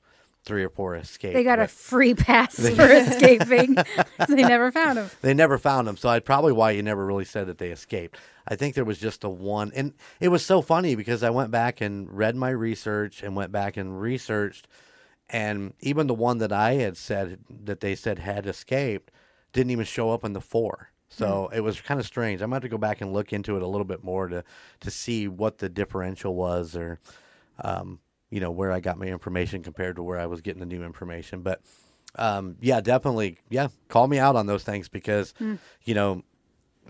three 0.46 0.64
or 0.64 0.70
four 0.70 0.94
escaped. 0.94 1.34
They 1.34 1.44
got 1.44 1.58
a 1.58 1.68
free 1.68 2.14
pass 2.14 2.56
for 2.56 2.86
escaping. 2.86 3.74
they 4.28 4.42
never 4.42 4.72
found 4.72 4.98
him. 4.98 5.10
they 5.20 5.34
never 5.34 5.58
found 5.58 5.86
them, 5.86 5.96
so 5.96 6.10
that's 6.10 6.24
probably 6.24 6.52
why 6.52 6.70
you 6.70 6.82
never 6.82 7.04
really 7.04 7.26
said 7.26 7.48
that 7.48 7.58
they 7.58 7.70
escaped. 7.70 8.16
I 8.48 8.56
think 8.56 8.74
there 8.74 8.84
was 8.84 8.98
just 8.98 9.24
a 9.24 9.28
one, 9.28 9.72
and 9.74 9.92
it 10.20 10.28
was 10.28 10.46
so 10.46 10.62
funny 10.62 10.94
because 10.94 11.22
I 11.22 11.30
went 11.30 11.50
back 11.50 11.80
and 11.80 12.10
read 12.10 12.36
my 12.36 12.50
research 12.50 13.22
and 13.22 13.36
went 13.36 13.52
back 13.52 13.76
and 13.76 14.00
researched, 14.00 14.68
and 15.28 15.74
even 15.80 16.06
the 16.06 16.14
one 16.14 16.38
that 16.38 16.52
I 16.52 16.74
had 16.74 16.96
said 16.96 17.40
that 17.64 17.80
they 17.80 17.96
said 17.96 18.20
had 18.20 18.46
escaped 18.46 19.10
didn't 19.52 19.72
even 19.72 19.84
show 19.84 20.12
up 20.12 20.24
in 20.24 20.32
the 20.32 20.40
four. 20.40 20.90
So 21.08 21.48
it 21.54 21.60
was 21.60 21.80
kind 21.80 22.00
of 22.00 22.06
strange. 22.06 22.42
I'm 22.42 22.50
going 22.50 22.60
to 22.60 22.64
have 22.66 22.70
to 22.70 22.76
go 22.76 22.78
back 22.78 23.00
and 23.00 23.12
look 23.12 23.32
into 23.32 23.56
it 23.56 23.62
a 23.62 23.66
little 23.66 23.84
bit 23.84 24.02
more 24.04 24.28
to 24.28 24.44
to 24.80 24.90
see 24.90 25.28
what 25.28 25.58
the 25.58 25.68
differential 25.68 26.34
was, 26.34 26.76
or 26.76 26.98
um, 27.62 28.00
you 28.30 28.40
know 28.40 28.50
where 28.50 28.72
I 28.72 28.80
got 28.80 28.98
my 28.98 29.06
information 29.06 29.62
compared 29.62 29.96
to 29.96 30.02
where 30.02 30.18
I 30.18 30.26
was 30.26 30.40
getting 30.40 30.60
the 30.60 30.66
new 30.66 30.82
information. 30.82 31.42
But 31.42 31.60
um, 32.16 32.56
yeah, 32.60 32.80
definitely, 32.80 33.38
yeah, 33.50 33.68
call 33.88 34.06
me 34.08 34.18
out 34.18 34.36
on 34.36 34.46
those 34.46 34.64
things 34.64 34.88
because 34.88 35.34
you 35.38 35.94
know 35.94 36.22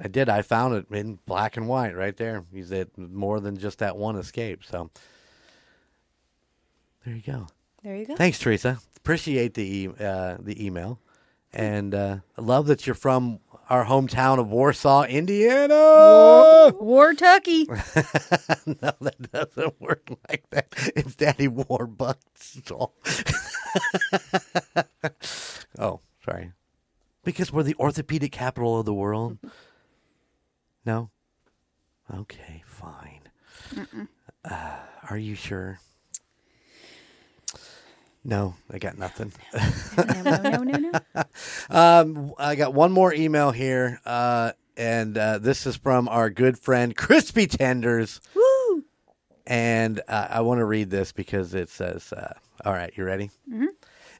I 0.03 0.09
did. 0.09 0.29
I 0.29 0.43
found 0.43 0.75
it 0.75 0.87
in 0.91 1.19
black 1.27 1.57
and 1.57 1.69
white 1.69 1.97
right 1.97 2.17
there. 2.17 2.45
You 2.53 2.65
said 2.65 2.91
more 2.97 3.41
than 3.41 3.57
just 3.57 3.79
that 3.79 3.97
one 3.97 4.17
escape. 4.17 4.65
So 4.65 4.91
there 7.05 7.15
you 7.15 7.23
go. 7.23 7.47
There 7.83 7.97
you 7.97 8.07
go. 8.07 8.17
Thanks, 8.17 8.39
Teresa. 8.39 8.79
Appreciate 8.97 9.55
the 9.55 9.91
uh, 10.01 10.37
the 10.41 10.65
email, 10.65 10.99
and 11.53 11.95
uh, 11.95 12.17
love 12.37 12.67
that 12.67 12.87
you're 12.87 12.95
from 12.95 13.41
our 13.69 13.85
hometown 13.85 14.39
of 14.39 14.49
Warsaw, 14.51 15.05
Indiana. 15.05 16.73
War 16.79 17.15
Tucky. 17.15 17.65
no, 17.65 18.93
that 19.01 19.33
doesn't 19.33 19.81
work 19.81 20.09
like 20.29 20.45
that. 20.51 20.69
It's 20.95 21.15
Daddy 21.17 21.49
Warbucks. 21.49 22.71
oh, 25.79 26.01
sorry. 26.25 26.53
Because 27.25 27.53
we're 27.53 27.65
the 27.65 27.75
orthopedic 27.79 28.33
capital 28.33 28.79
of 28.79 28.87
the 28.87 28.95
world. 28.95 29.39
No. 30.85 31.11
Okay, 32.15 32.63
fine. 32.67 33.23
Uh, 34.45 34.77
are 35.11 35.19
you 35.19 35.35
sure? 35.35 35.81
No, 38.27 38.55
I 38.73 38.79
got 38.79 38.99
nothing. 38.99 39.33
no, 39.55 40.25
no, 40.43 40.63
no, 40.65 40.79
no. 40.79 40.91
Um, 41.71 42.35
I 42.39 42.57
got 42.57 42.75
one 42.75 42.91
more 42.91 43.15
email 43.15 43.53
here, 43.53 44.01
uh, 44.05 44.51
and 44.77 45.17
uh, 45.17 45.39
this 45.39 45.65
is 45.65 45.77
from 45.77 46.09
our 46.09 46.29
good 46.29 46.59
friend 46.59 46.97
Crispy 46.97 47.47
Tenders. 47.47 48.21
Woo! 48.35 48.85
And 49.47 50.01
uh, 50.09 50.27
I 50.29 50.41
want 50.41 50.59
to 50.59 50.65
read 50.65 50.91
this 50.91 51.13
because 51.13 51.55
it 51.55 51.69
says, 51.69 52.13
uh, 52.13 52.35
"All 52.65 52.73
right, 52.73 52.93
you 52.97 53.05
ready?" 53.05 53.31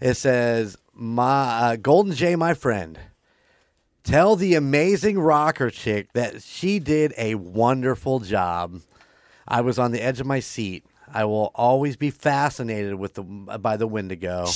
It 0.01 0.15
says, 0.15 0.77
"My 0.95 1.73
uh, 1.73 1.77
Golden 1.77 2.13
Jay, 2.13 2.37
my 2.37 2.55
friend, 2.55 2.99
tell 4.05 4.37
the 4.37 4.55
amazing 4.55 5.19
rocker 5.19 5.71
chick 5.71 6.13
that 6.13 6.43
she 6.43 6.79
did 6.79 7.13
a 7.19 7.35
wonderful 7.35 8.21
job. 8.21 8.83
I 9.49 9.63
was 9.63 9.79
on 9.81 9.91
the 9.91 10.03
edge 10.03 10.21
of 10.21 10.27
my 10.27 10.39
seat. 10.41 10.85
I 11.13 11.25
will 11.25 11.51
always 11.55 11.97
be 11.97 12.11
fascinated 12.11 12.95
with 12.95 13.15
the 13.15 13.23
by 13.23 13.77
the 13.77 13.87
Wendigo." 13.87 14.47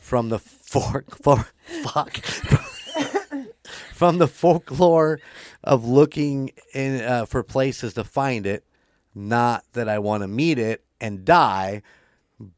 from 0.00 0.28
the 0.28 0.40
fork 0.40 1.14
for 1.22 1.46
fuck 1.84 2.16
from 3.94 4.18
the 4.18 4.26
folklore 4.26 5.20
of 5.62 5.84
looking 5.84 6.50
in 6.74 7.00
uh, 7.02 7.24
for 7.26 7.44
places 7.44 7.94
to 7.94 8.02
find 8.02 8.44
it 8.44 8.64
not 9.14 9.62
that 9.74 9.88
i 9.88 10.00
want 10.00 10.22
to 10.24 10.26
meet 10.26 10.58
it 10.58 10.82
and 11.00 11.24
die 11.24 11.80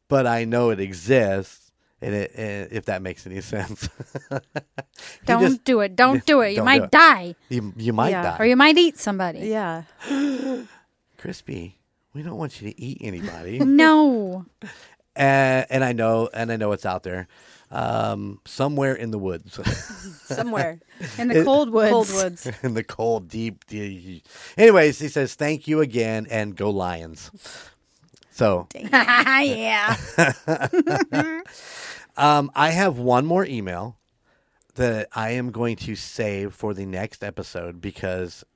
but 0.07 0.25
i 0.25 0.45
know 0.45 0.71
it 0.71 0.79
exists 0.79 1.71
and 2.01 2.15
it, 2.15 2.31
and 2.35 2.71
if 2.71 2.85
that 2.85 3.03
makes 3.03 3.27
any 3.27 3.39
sense 3.41 3.87
Don't 5.27 5.41
just- 5.41 5.63
do 5.63 5.81
it. 5.81 5.95
Don't 5.95 6.25
do 6.25 6.41
it. 6.41 6.49
You 6.51 6.55
Don't 6.57 6.65
might 6.65 6.79
do 6.79 6.83
it. 6.85 6.91
die. 6.91 7.35
you, 7.49 7.71
you 7.77 7.93
might 7.93 8.09
Yeah. 8.09 8.23
die 8.23 8.37
Or 8.39 8.45
you 8.45 8.55
might 8.55 8.77
eat 8.77 8.97
somebody. 8.97 9.39
Yeah. 9.41 9.83
crispy 11.17 11.77
we 12.13 12.21
don't 12.23 12.37
want 12.37 12.61
you 12.61 12.69
to 12.71 12.81
eat 12.81 12.97
anybody 13.01 13.59
No. 13.63 14.45
and, 15.15 15.65
and 15.69 15.83
i 15.83 15.93
know 15.93 16.29
and 16.33 16.51
i 16.51 16.55
know 16.55 16.71
it's 16.71 16.85
out 16.85 17.03
there 17.03 17.27
um, 17.71 18.39
somewhere 18.45 18.93
in 18.93 19.09
the 19.09 19.17
woods 19.17 19.59
Somewhere. 20.25 20.79
In 21.17 21.27
the 21.27 21.43
cold 21.43 21.71
woods. 21.71 21.89
Cold 21.89 22.13
woods. 22.13 22.51
in 22.61 22.75
the 22.75 22.83
cold, 22.83 23.27
deep. 23.27 23.65
deep. 23.65 24.23
Anyways, 24.57 24.99
he 24.99 25.07
says, 25.07 25.33
"Thank 25.33 25.67
you 25.67 25.81
again, 25.81 26.27
and 26.29 26.55
go 26.55 26.69
Lions." 26.69 27.31
So, 28.31 28.67
yeah. 28.75 29.97
um, 32.17 32.51
I 32.55 32.69
have 32.69 32.99
one 32.99 33.25
more 33.25 33.45
email 33.45 33.97
that 34.75 35.07
I 35.13 35.31
am 35.31 35.51
going 35.51 35.75
to 35.77 35.95
save 35.95 36.53
for 36.53 36.73
the 36.73 36.85
next 36.85 37.23
episode 37.23 37.81
because 37.81 38.43
it 38.43 38.47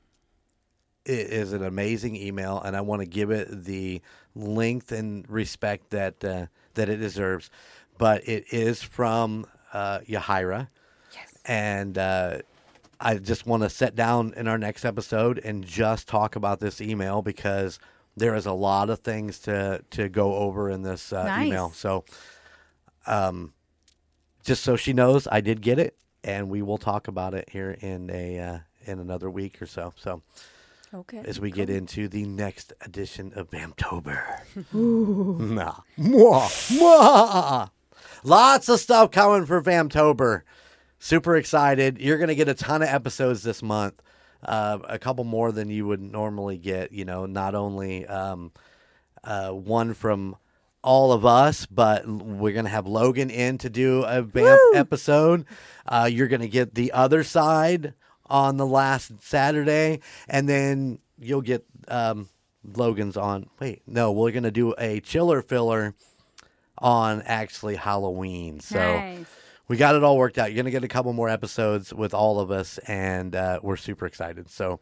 is 1.09 1.53
an 1.53 1.63
amazing 1.63 2.15
email, 2.15 2.61
and 2.61 2.75
I 2.75 2.81
want 2.81 3.01
to 3.01 3.07
give 3.07 3.31
it 3.31 3.63
the 3.65 4.01
length 4.35 4.91
and 4.91 5.29
respect 5.29 5.89
that 5.91 6.23
uh, 6.23 6.47
that 6.75 6.89
it 6.89 6.97
deserves. 6.97 7.49
But 7.97 8.27
it 8.27 8.45
is 8.51 8.83
from 8.83 9.45
uh, 9.73 9.99
Yahira, 10.07 10.67
and 11.45 11.97
uh, 11.97 12.39
I 12.99 13.15
just 13.17 13.45
want 13.45 13.63
to 13.63 13.69
sit 13.69 13.95
down 13.95 14.33
in 14.35 14.47
our 14.47 14.57
next 14.57 14.85
episode 14.85 15.39
and 15.43 15.65
just 15.65 16.07
talk 16.07 16.35
about 16.35 16.59
this 16.59 16.81
email 16.81 17.21
because 17.21 17.79
there 18.15 18.35
is 18.35 18.45
a 18.45 18.53
lot 18.53 18.89
of 18.89 18.99
things 18.99 19.39
to 19.39 19.83
to 19.91 20.09
go 20.09 20.35
over 20.35 20.69
in 20.69 20.81
this 20.81 21.13
uh, 21.13 21.25
Nice. 21.25 21.47
email. 21.47 21.71
So, 21.71 22.03
um, 23.05 23.53
just 24.43 24.63
so 24.63 24.75
she 24.75 24.93
knows, 24.93 25.27
I 25.31 25.41
did 25.41 25.61
get 25.61 25.79
it, 25.79 25.95
and 26.23 26.49
we 26.49 26.61
will 26.61 26.77
talk 26.77 27.07
about 27.07 27.33
it 27.33 27.49
here 27.49 27.71
in 27.79 28.09
a 28.11 28.39
uh, 28.39 28.59
in 28.85 28.99
another 28.99 29.29
week 29.29 29.61
or 29.61 29.65
so. 29.65 29.93
So 29.95 30.21
Okay. 30.97 31.21
as 31.25 31.39
we 31.39 31.51
get 31.51 31.69
into 31.69 32.07
the 32.07 32.25
next 32.25 32.73
edition 32.81 33.31
of 33.35 33.51
Vamptober. 33.51 34.39
Mwah. 34.73 35.83
Mwah. 35.99 37.69
Lots 38.23 38.69
of 38.69 38.79
stuff 38.79 39.11
coming 39.11 39.45
for 39.45 39.61
Vamptober. 39.61 40.41
Super 40.99 41.35
excited. 41.37 41.99
You're 41.99 42.17
going 42.17 42.29
to 42.29 42.35
get 42.35 42.49
a 42.49 42.55
ton 42.55 42.81
of 42.81 42.89
episodes 42.89 43.43
this 43.43 43.61
month. 43.61 44.01
Uh, 44.43 44.79
a 44.87 44.97
couple 44.97 45.23
more 45.23 45.51
than 45.51 45.69
you 45.69 45.85
would 45.85 46.01
normally 46.01 46.57
get. 46.57 46.91
You 46.91 47.05
know, 47.05 47.25
not 47.25 47.53
only 47.53 48.05
um, 48.07 48.51
uh, 49.23 49.51
one 49.51 49.93
from 49.93 50.35
all 50.83 51.11
of 51.11 51.25
us, 51.25 51.65
but 51.65 52.07
we're 52.07 52.53
going 52.53 52.65
to 52.65 52.71
have 52.71 52.87
Logan 52.87 53.29
in 53.29 53.57
to 53.59 53.69
do 53.69 54.03
a 54.03 54.21
vamp 54.21 54.59
episode. 54.73 55.45
Uh, 55.85 56.09
you're 56.11 56.27
going 56.27 56.41
to 56.41 56.47
get 56.47 56.73
the 56.75 56.91
other 56.91 57.23
side 57.23 57.93
on 58.29 58.57
the 58.57 58.65
last 58.65 59.11
Saturday, 59.21 59.99
and 60.27 60.47
then 60.47 60.99
you'll 61.19 61.41
get 61.41 61.65
um, 61.87 62.29
Logan's 62.75 63.17
on. 63.17 63.49
Wait, 63.59 63.81
no, 63.87 64.11
we're 64.11 64.31
going 64.31 64.43
to 64.43 64.51
do 64.51 64.73
a 64.77 64.99
chiller 64.99 65.41
filler 65.41 65.93
on 66.77 67.21
actually 67.25 67.75
Halloween. 67.75 68.59
So 68.59 68.77
Nice. 68.79 69.25
we 69.67 69.77
got 69.77 69.95
it 69.95 70.03
all 70.03 70.17
worked 70.17 70.37
out. 70.37 70.49
You're 70.51 70.55
going 70.55 70.65
to 70.65 70.71
get 70.71 70.83
a 70.83 70.87
couple 70.87 71.11
more 71.13 71.29
episodes 71.29 71.93
with 71.93 72.13
all 72.13 72.39
of 72.39 72.51
us, 72.51 72.77
and 72.79 73.35
uh, 73.35 73.59
we're 73.63 73.77
super 73.77 74.05
excited. 74.05 74.49
So 74.49 74.79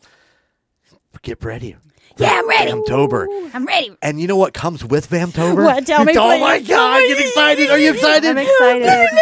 get 1.22 1.44
ready. 1.44 1.76
Yeah, 2.18 2.32
I'm 2.34 2.48
ready. 2.50 2.72
Vamptober. 2.72 3.26
I'm 3.54 3.66
ready. 3.66 3.96
And 4.02 4.20
you 4.20 4.28
know 4.28 4.36
what 4.38 4.54
comes 4.54 4.84
with 4.86 5.10
Vamptober? 5.10 5.56
What? 5.66 5.86
Tell 5.88 6.04
me, 6.06 6.14
Oh 6.18 6.30
please. 6.30 6.42
my 6.42 6.60
God! 6.60 7.00
Get 7.08 7.20
excited! 7.20 7.70
Are 7.70 7.80
you 7.80 7.94
excited? 7.94 8.30
I'm 8.30 8.38
excited. 8.38 9.10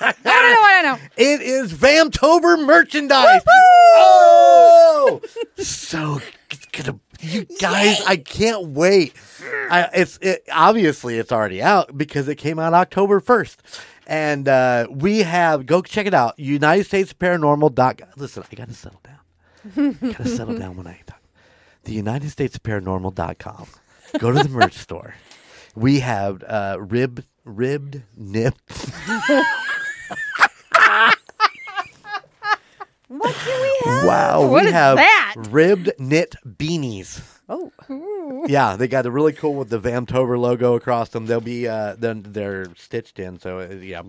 I 0.00 0.12
don't 0.12 0.24
know. 0.24 0.30
I 0.32 0.80
don't 0.82 1.00
know. 1.00 1.08
It 1.16 1.40
is 1.42 1.72
Vamptober 1.72 2.64
merchandise. 2.64 3.42
Oh, 3.48 5.20
so 5.56 6.20
it's 6.50 6.66
gonna, 6.66 6.98
you 7.20 7.46
guys, 7.60 8.00
I 8.06 8.16
can't 8.16 8.68
wait. 8.68 9.14
I, 9.70 9.88
it's 9.94 10.18
it, 10.22 10.44
obviously 10.52 11.18
it's 11.18 11.32
already 11.32 11.62
out 11.62 11.96
because 11.96 12.28
it 12.28 12.36
came 12.36 12.58
out 12.58 12.74
October 12.74 13.20
first, 13.20 13.62
and 14.06 14.48
uh, 14.48 14.86
we 14.90 15.20
have 15.20 15.66
go 15.66 15.82
check 15.82 16.06
it 16.06 16.14
out. 16.14 16.38
United 16.38 16.84
States 16.84 17.12
Paranormal. 17.12 17.74
Doc, 17.74 18.02
listen, 18.16 18.44
I 18.50 18.54
gotta 18.54 18.74
settle 18.74 19.00
down. 19.02 19.96
I 20.02 20.12
gotta 20.12 20.28
settle 20.28 20.58
down 20.58 20.76
when 20.76 20.86
I 20.86 21.00
talk. 21.06 21.20
The 21.84 21.92
United 21.92 22.30
States 22.30 22.58
Paranormal.com. 22.58 23.66
Go 24.18 24.32
to 24.32 24.42
the 24.42 24.48
merch 24.48 24.74
store. 24.78 25.14
We 25.74 26.00
have 26.00 26.42
uh, 26.42 26.76
rib 26.80 27.24
ribbed 27.44 28.02
nip. 28.16 28.54
What 33.08 33.34
can 33.34 33.62
we 33.62 33.90
have? 33.90 34.06
Wow, 34.06 34.48
What 34.48 34.62
we 34.62 34.68
is 34.68 34.72
have 34.74 34.96
that? 34.98 35.34
ribbed 35.50 35.92
knit 35.98 36.34
beanies. 36.46 37.22
Oh, 37.50 37.72
yeah, 38.46 38.76
they 38.76 38.88
got 38.88 39.06
a 39.06 39.10
really 39.10 39.32
cool 39.32 39.54
with 39.54 39.70
the 39.70 39.80
Vamptober 39.80 40.38
logo 40.38 40.74
across 40.74 41.08
them. 41.08 41.24
They'll 41.24 41.40
be 41.40 41.66
uh, 41.66 41.96
then 41.98 42.22
they're 42.22 42.66
stitched 42.76 43.18
in. 43.18 43.38
So 43.40 43.60
uh, 43.60 43.74
yeah, 43.76 44.02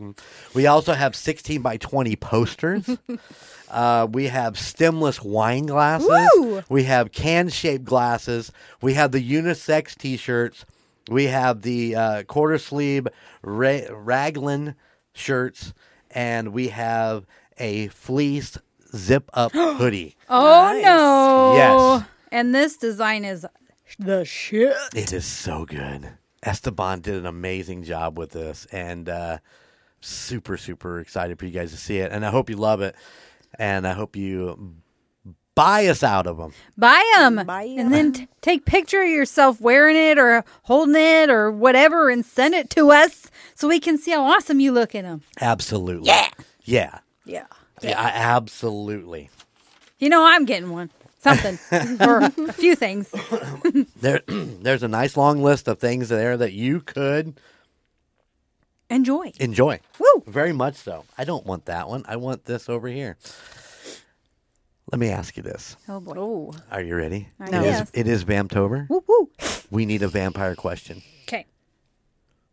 we 0.54 0.68
also 0.68 0.92
have 0.94 1.16
sixteen 1.16 1.62
by 1.62 1.78
twenty 1.78 2.18
posters. 2.18 2.90
uh, 3.70 4.08
we 4.12 4.28
have 4.28 4.60
stemless 4.60 5.22
wine 5.24 5.68
glasses. 5.68 6.10
Woo! 6.36 6.64
We 6.68 6.84
have 6.84 7.14
can 7.14 7.48
shaped 7.48 7.86
glasses. 7.86 8.52
We 8.82 8.96
have 8.96 9.14
the 9.14 9.24
unisex 9.32 9.96
T-shirts. 9.98 10.66
We 11.10 11.28
have 11.28 11.62
the 11.62 11.96
uh, 11.96 12.24
quarter 12.24 12.58
sleeve 12.58 13.08
ra- 13.42 13.88
raglan 13.90 14.76
shirts, 15.14 15.74
and 16.12 16.52
we 16.52 16.68
have 16.68 17.26
a 17.58 17.88
fleece 17.88 18.58
zip 18.96 19.30
up 19.34 19.52
hoodie. 19.54 20.16
Oh 20.30 20.72
Nice. 20.74 20.84
no! 20.84 21.54
Yes. 21.56 22.08
And 22.32 22.54
this 22.54 22.78
design 22.78 23.26
is 23.26 23.46
the 23.98 24.24
shit. 24.26 24.76
It 24.96 25.14
is 25.14 25.26
so 25.26 25.66
good. 25.66 26.10
Esteban 26.44 27.02
did 27.02 27.16
an 27.16 27.26
amazing 27.26 27.84
job 27.84 28.18
with 28.18 28.32
this, 28.32 28.66
and 28.72 29.10
uh, 29.10 29.40
super, 30.00 30.58
super 30.58 31.00
excited 31.00 31.38
for 31.40 31.46
you 31.46 31.52
guys 31.52 31.72
to 31.72 31.78
see 31.78 31.98
it. 31.98 32.12
And 32.12 32.26
I 32.26 32.30
hope 32.30 32.50
you 32.50 32.56
love 32.56 32.82
it, 32.82 32.96
and 33.58 33.86
I 33.88 33.94
hope 33.94 34.16
you 34.16 34.76
buy 35.56 35.88
us 35.88 36.04
out 36.04 36.28
of 36.28 36.38
them. 36.38 36.54
Buy 36.78 37.04
them, 37.18 37.46
Buy 37.46 37.66
'em. 37.66 37.80
and 37.80 37.94
then 37.94 38.14
t- 38.14 38.28
take 38.42 38.64
picture 38.66 39.02
of 39.02 39.10
yourself 39.10 39.60
wearing 39.60 39.98
it 39.98 40.18
or 40.18 40.46
holding 40.64 40.96
it 40.96 41.30
or 41.30 41.52
whatever, 41.52 42.10
and 42.10 42.26
send 42.26 42.54
it 42.54 42.70
to 42.72 42.92
us 42.92 43.30
so 43.56 43.68
we 43.68 43.80
can 43.80 43.98
see 43.98 44.12
how 44.12 44.24
awesome 44.24 44.60
you 44.62 44.72
look 44.72 44.96
in 44.96 45.04
them. 45.04 45.22
Absolutely. 45.42 46.08
Yeah. 46.08 46.30
Yeah. 46.64 47.00
yeah. 47.26 47.46
Yeah. 47.84 48.00
I- 48.02 48.10
absolutely. 48.12 49.30
You 50.00 50.10
know, 50.10 50.26
I'm 50.26 50.46
getting 50.46 50.70
one, 50.72 50.90
something, 51.20 51.60
or 52.08 52.20
a 52.22 52.54
few 52.54 52.76
things. 52.76 53.10
There, 54.02 54.22
there's 54.28 54.84
a 54.84 54.88
nice 54.88 55.18
long 55.18 55.44
list 55.44 55.68
of 55.68 55.78
things 55.80 56.08
there 56.10 56.38
that 56.38 56.54
you 56.54 56.80
could 56.82 57.38
Enjoy. 58.90 59.32
enjoy. 59.40 59.80
Woo! 60.00 60.24
Very 60.26 60.54
much 60.54 60.76
so. 60.76 61.04
I 61.18 61.24
don't 61.26 61.46
want 61.46 61.66
that 61.66 61.90
one. 61.90 62.04
I 62.08 62.16
want 62.16 62.46
this 62.46 62.70
over 62.70 62.88
here. 62.88 63.18
Let 64.92 65.00
me 65.00 65.10
ask 65.10 65.38
you 65.38 65.44
this. 65.44 65.76
Oh 65.88 66.00
boy. 66.00 66.14
Oh, 66.18 66.54
Are 66.72 66.82
you 66.82 66.96
ready? 66.96 67.28
I 67.40 67.46
It 67.48 67.52
know. 67.52 67.60
is- 67.60 67.66
Yes. 67.66 67.92
it 67.94 68.08
is 68.08 68.24
Vamptober. 68.26 68.90
Woo 68.90 69.04
woo. 69.08 69.30
We 69.70 69.86
need 69.86 70.02
a 70.02 70.08
vampire 70.08 70.56
question. 70.56 71.04
Okay. 71.24 71.46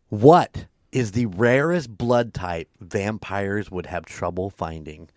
What 0.09 0.65
is 0.91 1.11
the 1.11 1.25
rarest 1.27 1.95
blood 1.97 2.33
type 2.33 2.69
vampires 2.79 3.69
would 3.69 3.85
have 3.87 4.05
trouble 4.05 4.49
finding? 4.49 5.09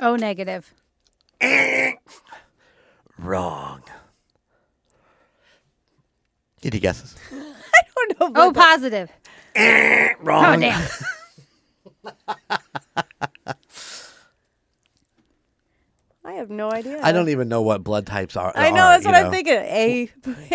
Oh, 0.00 0.16
negative. 0.16 0.72
Wrong. 3.18 3.82
Any 6.62 6.78
guesses? 6.78 7.16
I 7.32 7.82
don't 7.96 8.20
know. 8.20 8.32
Oh, 8.42 8.52
positive. 8.52 9.10
Wrong. 10.20 10.44
Oh, 10.44 10.60
damn. 10.60 10.88
I 16.24 16.32
have 16.32 16.50
no 16.50 16.70
idea. 16.70 17.00
I 17.02 17.12
don't 17.12 17.30
even 17.30 17.48
know 17.48 17.62
what 17.62 17.82
blood 17.82 18.06
types 18.06 18.36
are. 18.36 18.52
I 18.54 18.70
know 18.70 18.82
are, 18.82 18.90
that's 18.92 19.04
you 19.04 19.10
what 19.10 19.24
I'm 19.24 19.30
thinking. 19.32 19.54
A, 19.54 20.10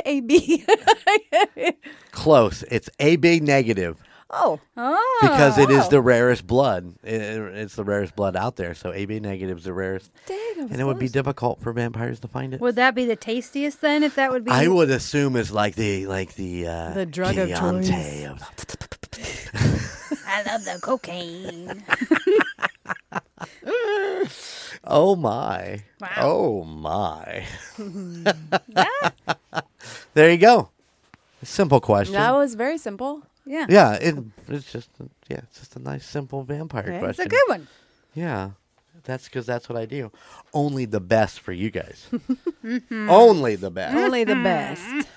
A, 0.06 0.22
B. 0.22 0.64
Close. 2.24 2.64
It's 2.72 2.90
AB 3.00 3.42
negative 3.42 3.98
oh, 4.30 4.60
Oh. 4.78 5.20
because 5.22 5.58
it 5.58 5.70
is 5.70 5.88
the 5.90 6.02
rarest 6.02 6.48
blood. 6.48 6.96
It- 7.04 7.12
it's 7.56 7.76
the 7.76 7.84
rarest 7.84 8.16
blood 8.16 8.36
out 8.38 8.56
there. 8.56 8.74
So 8.74 8.94
AB 8.94 9.20
negative 9.20 9.58
is 9.58 9.66
the 9.66 9.74
rarest, 9.74 10.10
dang! 10.26 10.70
And 10.72 10.80
it 10.80 10.86
would 10.86 11.00
be 11.00 11.10
difficult 11.10 11.62
for 11.62 11.74
vampires 11.74 12.20
to 12.22 12.28
find 12.30 12.54
it. 12.54 12.62
Would 12.62 12.76
that 12.78 12.96
be 12.96 13.06
the 13.06 13.16
tastiest 13.18 13.82
then? 13.82 14.04
If 14.04 14.16
that 14.16 14.32
would 14.32 14.46
be. 14.46 14.52
I 14.52 14.68
would 14.70 14.90
assume 14.90 15.36
it's 15.36 15.52
like 15.52 15.76
the 15.76 16.08
like 16.08 16.36
the 16.36 16.68
uh, 16.68 16.94
The 16.94 17.06
drug 17.06 17.38
of 17.38 17.50
Chianti 17.50 17.90
choice. 17.92 18.26
of- 18.26 18.40
I 20.26 20.44
love 20.44 20.64
the 20.64 20.80
cocaine. 20.82 21.84
Oh 24.86 25.16
my. 25.16 25.82
Wow. 26.02 26.10
Oh 26.20 26.64
my. 26.66 27.46
there 30.14 30.30
you 30.30 30.38
go. 30.38 30.70
Simple 31.44 31.80
question. 31.82 32.14
That 32.14 32.34
was 32.34 32.56
very 32.56 32.78
simple. 32.78 33.24
yeah. 33.46 33.66
yeah, 33.70 33.94
it, 33.94 34.16
it's 34.48 34.72
just 34.72 34.90
yeah, 35.30 35.38
it's 35.44 35.60
just 35.60 35.76
a 35.76 35.80
nice 35.80 36.06
simple 36.06 36.44
vampire 36.44 36.84
Okay. 36.88 37.00
question. 37.00 37.26
It's 37.26 37.34
a 37.34 37.36
good 37.36 37.48
one. 37.48 37.68
Yeah. 38.14 38.52
That's 39.06 39.26
because 39.26 39.46
that's 39.46 39.68
what 39.68 39.78
I 39.78 39.86
do. 39.86 40.12
Only 40.54 40.86
the 40.86 41.02
best 41.02 41.42
for 41.42 41.52
you 41.52 41.70
guys. 41.72 42.08
Only 42.92 43.56
the 43.58 43.70
best. 43.70 43.96
Only 43.98 44.24
the 44.24 44.36
best. 44.36 45.08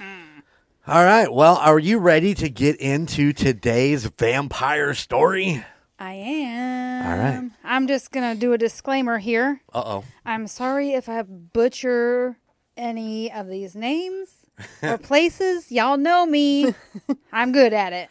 All 0.89 1.05
right. 1.05 1.33
Well, 1.33 1.57
are 1.57 1.79
you 1.79 1.99
ready 1.99 2.35
to 2.35 2.49
get 2.49 2.77
into 2.77 3.33
today's 3.33 4.07
vampire 4.07 4.93
story? 4.95 5.65
I 6.01 6.13
am. 6.15 7.07
All 7.07 7.19
right. 7.19 7.51
I'm 7.65 7.87
just 7.87 8.11
going 8.11 8.35
to 8.35 8.39
do 8.41 8.53
a 8.53 8.59
disclaimer 8.59 9.19
here. 9.19 9.61
Uh 9.73 9.83
oh. 9.87 10.05
I'm 10.25 10.47
sorry 10.49 10.93
if 10.93 11.09
I 11.09 11.23
butcher 11.23 12.39
any 12.77 13.31
of 13.33 13.49
these 13.49 13.75
names 13.77 14.46
or 14.83 14.99
places. 14.99 15.71
Y'all 15.71 15.97
know 15.97 16.27
me. 16.27 16.75
I'm 17.33 17.53
good 17.53 17.73
at 17.73 17.93
it. 17.93 18.09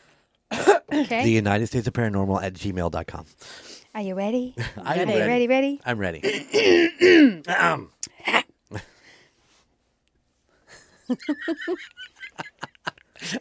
Okay. 0.91 1.23
The 1.23 1.31
United 1.31 1.67
States 1.67 1.87
of 1.87 1.93
Paranormal 1.93 2.41
at 2.43 2.53
gmail.com. 2.53 3.25
Are 3.93 4.01
you 4.01 4.15
ready? 4.15 4.55
I'm 4.77 4.97
ready, 4.99 5.13
ready. 5.13 5.47
ready, 5.47 5.47
ready? 5.47 5.81
I'm 5.85 5.97
ready. 5.99 7.43
Um. 7.47 7.91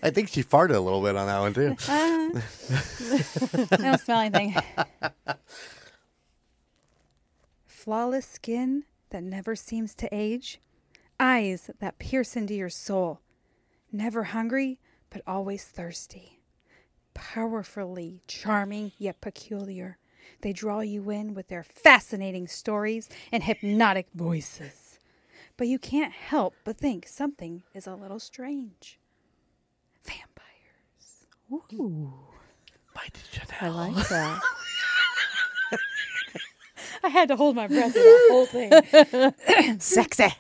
I 0.03 0.11
think 0.11 0.29
she 0.29 0.43
farted 0.43 0.75
a 0.75 0.81
little 0.81 1.03
bit 1.03 1.17
on 1.17 1.27
that 1.27 1.41
one 1.41 1.53
too. 1.53 1.77
I 1.89 3.77
don't 3.77 4.01
smell 4.01 4.21
anything. 4.21 4.55
Flawless 7.67 8.27
skin 8.27 8.85
that 9.11 9.23
never 9.23 9.55
seems 9.57 9.95
to 9.97 10.09
age. 10.13 10.61
Eyes 11.21 11.71
that 11.79 11.99
pierce 11.99 12.37
into 12.37 12.55
your 12.55 12.69
soul. 12.69 13.21
Never 13.93 14.25
hungry, 14.25 14.81
but 15.11 15.23
always 15.27 15.65
thirsty. 15.65 16.41
Powerfully 17.15 18.21
charming 18.27 18.93
yet 18.99 19.21
peculiar. 19.21 19.99
They 20.41 20.53
draw 20.53 20.81
you 20.81 21.11
in 21.11 21.35
with 21.35 21.49
their 21.49 21.63
fascinating 21.63 22.49
stories 22.49 23.09
and 23.31 23.45
hypnotic 23.45 24.09
voices. 24.15 24.99
But 25.57 25.69
you 25.69 25.79
can't 25.79 26.13
help 26.13 26.55
but 26.65 26.79
think 26.79 27.07
something 27.07 27.63
is 27.73 27.87
a 27.87 27.95
little 27.95 28.19
strange. 28.19 28.99
Vampires. 30.03 31.27
Ooh. 31.79 32.13
By 32.93 33.07
Janelle. 33.33 33.63
I 33.63 33.69
like 33.69 34.09
that. 34.09 34.41
I 37.05 37.09
had 37.09 37.29
to 37.29 37.37
hold 37.37 37.55
my 37.55 37.69
breath 37.69 37.93
through 37.93 38.03
that 38.03 38.29
whole 38.31 38.47
thing. 38.47 39.77
Sexy. 39.79 40.35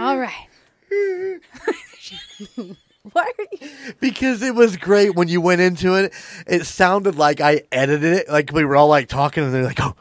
All 0.00 0.18
right. 0.18 0.48
Why 3.12 3.22
are 3.38 3.44
you? 3.60 3.70
Because 4.00 4.42
it 4.42 4.54
was 4.54 4.76
great 4.78 5.14
when 5.14 5.28
you 5.28 5.42
went 5.42 5.60
into 5.60 5.94
it. 5.94 6.14
It 6.46 6.64
sounded 6.64 7.16
like 7.16 7.40
I 7.40 7.62
edited 7.70 8.14
it. 8.14 8.28
Like 8.28 8.50
we 8.52 8.64
were 8.64 8.76
all 8.76 8.88
like 8.88 9.08
talking, 9.08 9.44
and 9.44 9.52
they're 9.52 9.62
like, 9.62 9.80
"Oh, 9.80 9.94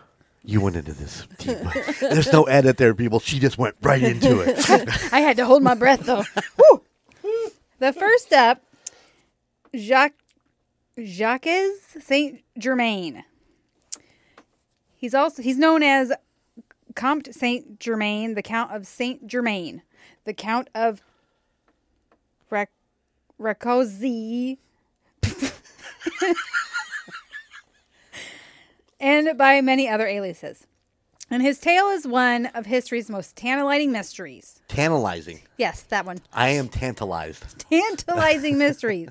you 0.44 0.62
went 0.62 0.78
into 0.78 0.94
this 0.94 1.28
deep." 1.38 1.58
There's 2.00 2.32
no 2.32 2.44
edit 2.44 2.78
there, 2.78 2.96
people. 2.96 3.20
She 3.20 3.40
just 3.40 3.58
went 3.58 3.76
right 3.82 4.02
into 4.02 4.40
it. 4.40 4.58
I 5.14 5.20
had 5.20 5.36
to 5.38 5.46
hold 5.46 5.64
my 5.64 5.76
breath 5.76 6.06
though. 6.06 6.24
Woo! 6.58 6.82
The 7.80 7.92
first 7.92 8.32
up, 8.32 8.64
Jacques 9.76 10.16
Jacques 11.02 11.48
Saint 12.00 12.42
Germain. 12.58 13.26
He's 14.96 15.14
also 15.14 15.42
he's 15.42 15.58
known 15.58 15.84
as 15.84 16.14
Comte 16.96 17.34
Saint 17.34 17.80
Germain, 17.80 18.34
the 18.36 18.42
Count 18.42 18.72
of 18.72 18.86
Saint 18.88 19.28
Germain, 19.28 19.84
the 20.30 20.34
Count 20.36 20.70
of 20.76 21.02
Rac- 22.52 22.70
and 29.00 29.36
by 29.40 29.60
many 29.62 29.90
other 29.90 30.06
aliases. 30.06 30.68
And 31.32 31.42
his 31.42 31.58
tale 31.58 31.88
is 31.90 32.06
one 32.06 32.46
of 32.48 32.68
history's 32.68 33.10
most 33.10 33.36
tantalizing 33.36 33.92
mysteries. 33.92 34.62
Tantalizing. 34.68 35.40
Yes, 35.58 35.82
that 35.84 36.06
one. 36.06 36.20
I 36.32 36.50
am 36.50 36.68
tantalized. 36.70 37.66
Tantalizing 37.72 38.60
mysteries. 38.60 39.10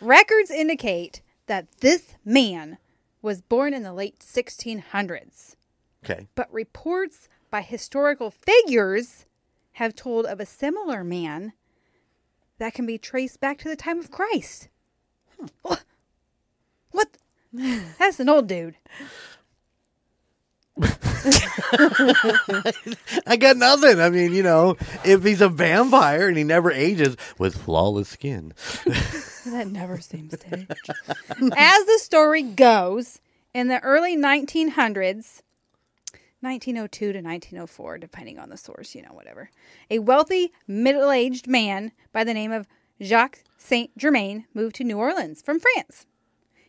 Records 0.00 0.50
indicate 0.50 1.20
that 1.46 1.66
this 1.80 2.14
man 2.24 2.78
was 3.20 3.42
born 3.42 3.74
in 3.74 3.82
the 3.82 3.92
late 3.92 4.20
1600s, 4.20 5.56
Okay. 6.04 6.26
but 6.34 6.50
reports 6.50 7.28
by 7.50 7.60
historical 7.60 8.30
figures 8.30 9.26
have 9.72 9.94
told 9.94 10.26
of 10.26 10.40
a 10.40 10.46
similar 10.46 11.02
man 11.04 11.52
that 12.58 12.74
can 12.74 12.86
be 12.86 12.98
traced 12.98 13.40
back 13.40 13.58
to 13.58 13.68
the 13.68 13.76
time 13.76 13.98
of 13.98 14.10
Christ. 14.10 14.68
What? 15.62 15.84
What? 16.90 17.16
That's 17.98 18.20
an 18.20 18.28
old 18.28 18.46
dude. 18.46 18.76
I 23.26 23.36
got 23.38 23.56
nothing. 23.56 24.00
I 24.00 24.10
mean, 24.10 24.32
you 24.32 24.42
know, 24.42 24.76
if 25.04 25.22
he's 25.22 25.40
a 25.40 25.48
vampire 25.48 26.28
and 26.28 26.36
he 26.36 26.44
never 26.44 26.70
ages 26.70 27.16
with 27.38 27.56
flawless 27.56 28.08
skin. 28.08 28.54
That 29.44 29.66
never 29.66 29.98
seems 29.98 30.38
to 30.38 30.56
age. 30.56 30.68
As 31.56 31.84
the 31.86 31.98
story 31.98 32.42
goes, 32.42 33.20
in 33.52 33.66
the 33.66 33.80
early 33.80 34.16
1900s, 34.16 35.42
1902 36.42 37.12
to 37.12 37.18
1904, 37.20 37.98
depending 37.98 38.38
on 38.38 38.48
the 38.50 38.56
source, 38.56 38.94
you 38.94 39.02
know, 39.02 39.12
whatever, 39.12 39.50
a 39.90 39.98
wealthy, 40.00 40.52
middle 40.66 41.10
aged 41.10 41.46
man 41.46 41.92
by 42.12 42.24
the 42.24 42.34
name 42.34 42.52
of 42.52 42.66
Jacques 43.00 43.44
Saint 43.58 43.96
Germain 43.96 44.44
moved 44.54 44.76
to 44.76 44.84
New 44.84 44.98
Orleans 44.98 45.40
from 45.40 45.60
France. 45.60 46.06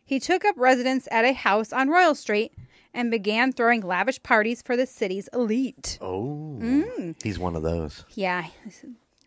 He 0.05 0.19
took 0.19 0.45
up 0.45 0.55
residence 0.57 1.07
at 1.11 1.25
a 1.25 1.33
house 1.33 1.73
on 1.73 1.89
Royal 1.89 2.15
Street 2.15 2.53
and 2.93 3.09
began 3.09 3.51
throwing 3.51 3.81
lavish 3.81 4.21
parties 4.21 4.61
for 4.61 4.77
the 4.77 4.85
city's 4.85 5.27
elite. 5.33 5.97
Oh, 6.01 6.57
mm. 6.59 7.15
he's 7.23 7.39
one 7.39 7.55
of 7.55 7.63
those. 7.63 8.05
Yeah. 8.13 8.45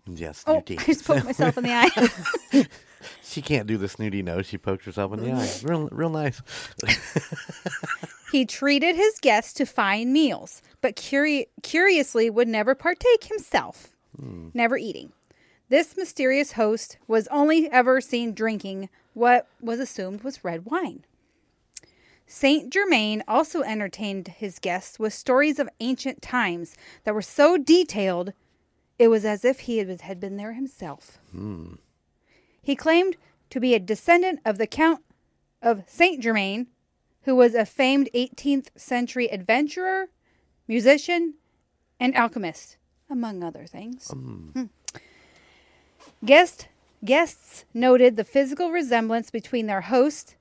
Yes, 0.06 0.44
Oh. 0.46 0.58
I 0.68 0.74
just 0.76 1.04
poked 1.04 1.24
myself 1.24 1.58
in 1.58 1.64
the 1.64 1.72
eye. 1.72 2.66
She 3.22 3.42
can't 3.42 3.66
do 3.66 3.76
the 3.76 3.88
snooty 3.88 4.22
nose. 4.22 4.46
She 4.46 4.58
poked 4.58 4.84
herself 4.84 5.12
in 5.12 5.22
the 5.22 5.32
eye. 5.32 5.50
Real, 5.62 5.88
real 5.90 6.10
nice. 6.10 6.40
He 8.32 8.44
treated 8.44 8.96
his 8.96 9.18
guests 9.20 9.52
to 9.54 9.66
fine 9.66 10.12
meals, 10.12 10.60
but 10.80 10.96
curi- 10.96 11.46
curiously 11.62 12.28
would 12.28 12.48
never 12.48 12.74
partake 12.74 13.24
himself, 13.24 13.96
hmm. 14.18 14.48
never 14.52 14.76
eating. 14.76 15.12
This 15.68 15.96
mysterious 15.96 16.52
host 16.52 16.98
was 17.06 17.28
only 17.28 17.70
ever 17.70 18.00
seen 18.00 18.34
drinking 18.34 18.88
what 19.14 19.46
was 19.60 19.80
assumed 19.80 20.22
was 20.22 20.44
red 20.44 20.66
wine. 20.66 21.04
Saint 22.26 22.72
Germain 22.72 23.22
also 23.28 23.62
entertained 23.62 24.28
his 24.28 24.58
guests 24.58 24.98
with 24.98 25.14
stories 25.14 25.60
of 25.60 25.68
ancient 25.80 26.20
times 26.20 26.74
that 27.04 27.14
were 27.14 27.22
so 27.22 27.56
detailed 27.56 28.32
it 28.98 29.08
was 29.08 29.24
as 29.24 29.44
if 29.44 29.60
he 29.60 29.78
had 29.78 30.00
had 30.00 30.18
been 30.18 30.36
there 30.36 30.54
himself. 30.54 31.18
Hmm. 31.30 31.74
He 32.66 32.74
claimed 32.74 33.16
to 33.50 33.60
be 33.60 33.74
a 33.74 33.78
descendant 33.78 34.40
of 34.44 34.58
the 34.58 34.66
Count 34.66 35.04
of 35.62 35.84
Saint 35.86 36.20
Germain, 36.20 36.66
who 37.22 37.36
was 37.36 37.54
a 37.54 37.64
famed 37.64 38.08
18th 38.12 38.70
century 38.74 39.28
adventurer, 39.28 40.08
musician, 40.66 41.34
and 42.00 42.12
alchemist, 42.16 42.76
among 43.08 43.44
other 43.44 43.66
things. 43.66 44.08
Hmm. 44.08 44.64
Guest, 46.24 46.66
guests 47.04 47.66
noted 47.72 48.16
the 48.16 48.24
physical 48.24 48.72
resemblance 48.72 49.30
between 49.30 49.68
their 49.68 49.82
host 49.82 50.34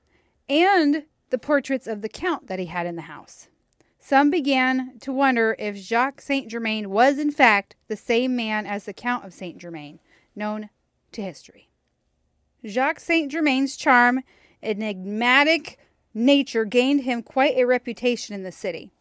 and 0.48 1.04
the 1.30 1.38
portraits 1.38 1.86
of 1.86 2.02
the 2.02 2.08
Count 2.08 2.48
that 2.48 2.58
he 2.58 2.66
had 2.66 2.86
in 2.86 2.96
the 2.96 3.02
house. 3.02 3.46
Some 4.00 4.32
began 4.32 4.98
to 4.98 5.12
wonder 5.12 5.54
if 5.60 5.76
Jacques 5.76 6.22
Saint 6.22 6.48
Germain 6.50 6.90
was, 6.90 7.20
in 7.20 7.30
fact, 7.30 7.76
the 7.86 7.96
same 7.96 8.34
man 8.34 8.66
as 8.66 8.82
the 8.82 8.92
Count 8.92 9.24
of 9.24 9.32
Saint 9.32 9.58
Germain, 9.58 10.00
known 10.34 10.70
to 11.12 11.22
history. 11.22 11.68
Jacques 12.64 13.00
Saint 13.00 13.30
Germain's 13.30 13.76
charm, 13.76 14.22
enigmatic 14.62 15.78
nature 16.14 16.64
gained 16.64 17.02
him 17.02 17.22
quite 17.22 17.56
a 17.56 17.64
reputation 17.66 18.34
in 18.34 18.42
the 18.42 18.52
city. 18.52 18.92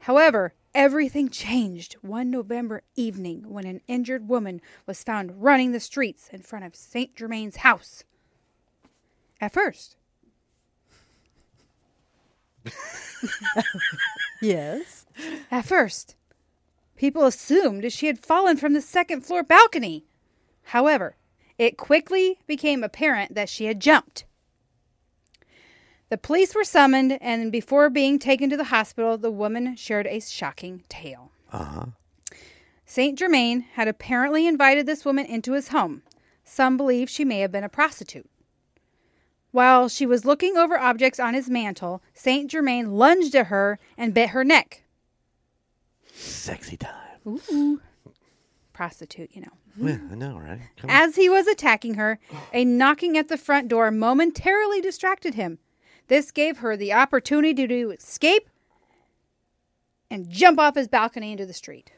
However, 0.00 0.54
everything 0.74 1.28
changed 1.28 1.94
one 2.02 2.30
November 2.30 2.82
evening 2.94 3.44
when 3.48 3.66
an 3.66 3.80
injured 3.88 4.28
woman 4.28 4.60
was 4.86 5.02
found 5.02 5.42
running 5.42 5.72
the 5.72 5.80
streets 5.80 6.28
in 6.32 6.42
front 6.42 6.64
of 6.64 6.76
Saint 6.76 7.16
Germain's 7.16 7.56
house. 7.56 8.04
At 9.40 9.52
first, 9.52 9.96
Yes. 14.42 15.06
at 15.50 15.64
first, 15.64 16.14
people 16.96 17.24
assumed 17.24 17.90
she 17.92 18.06
had 18.06 18.18
fallen 18.18 18.56
from 18.56 18.74
the 18.74 18.80
second 18.82 19.22
floor 19.22 19.42
balcony. 19.42 20.04
However, 20.64 21.16
it 21.58 21.76
quickly 21.76 22.38
became 22.46 22.84
apparent 22.84 23.34
that 23.34 23.48
she 23.48 23.66
had 23.66 23.80
jumped. 23.80 24.24
The 26.08 26.18
police 26.18 26.54
were 26.54 26.64
summoned, 26.64 27.18
and 27.20 27.50
before 27.50 27.90
being 27.90 28.18
taken 28.18 28.48
to 28.50 28.56
the 28.56 28.64
hospital, 28.64 29.18
the 29.18 29.30
woman 29.30 29.74
shared 29.74 30.06
a 30.06 30.20
shocking 30.20 30.84
tale. 30.88 31.32
Uh 31.52 31.64
huh. 31.64 31.86
Saint 32.84 33.18
Germain 33.18 33.62
had 33.72 33.88
apparently 33.88 34.46
invited 34.46 34.86
this 34.86 35.04
woman 35.04 35.26
into 35.26 35.52
his 35.52 35.68
home. 35.68 36.02
Some 36.44 36.76
believe 36.76 37.10
she 37.10 37.24
may 37.24 37.40
have 37.40 37.50
been 37.50 37.64
a 37.64 37.68
prostitute. 37.68 38.30
While 39.50 39.88
she 39.88 40.06
was 40.06 40.24
looking 40.24 40.56
over 40.56 40.78
objects 40.78 41.18
on 41.18 41.34
his 41.34 41.50
mantle, 41.50 42.02
Saint 42.14 42.50
Germain 42.50 42.92
lunged 42.92 43.34
at 43.34 43.46
her 43.46 43.80
and 43.98 44.14
bit 44.14 44.28
her 44.30 44.44
neck. 44.44 44.84
Sexy 46.14 46.76
time. 46.76 46.92
Ooh. 47.26 47.80
Prostitute, 48.72 49.30
you 49.32 49.40
know. 49.40 49.52
Yeah, 49.78 49.92
mm-hmm. 49.92 50.12
I 50.12 50.16
know, 50.16 50.38
right? 50.38 50.60
Come. 50.76 50.90
As 50.90 51.16
he 51.16 51.28
was 51.28 51.46
attacking 51.46 51.94
her, 51.94 52.18
a 52.52 52.64
knocking 52.64 53.16
at 53.16 53.28
the 53.28 53.36
front 53.36 53.68
door 53.68 53.90
momentarily 53.90 54.80
distracted 54.80 55.34
him. 55.34 55.58
This 56.08 56.30
gave 56.30 56.58
her 56.58 56.76
the 56.76 56.92
opportunity 56.92 57.66
to 57.66 57.90
escape 57.90 58.48
and 60.10 60.30
jump 60.30 60.58
off 60.58 60.76
his 60.76 60.88
balcony 60.88 61.32
into 61.32 61.46
the 61.46 61.52
street 61.52 61.90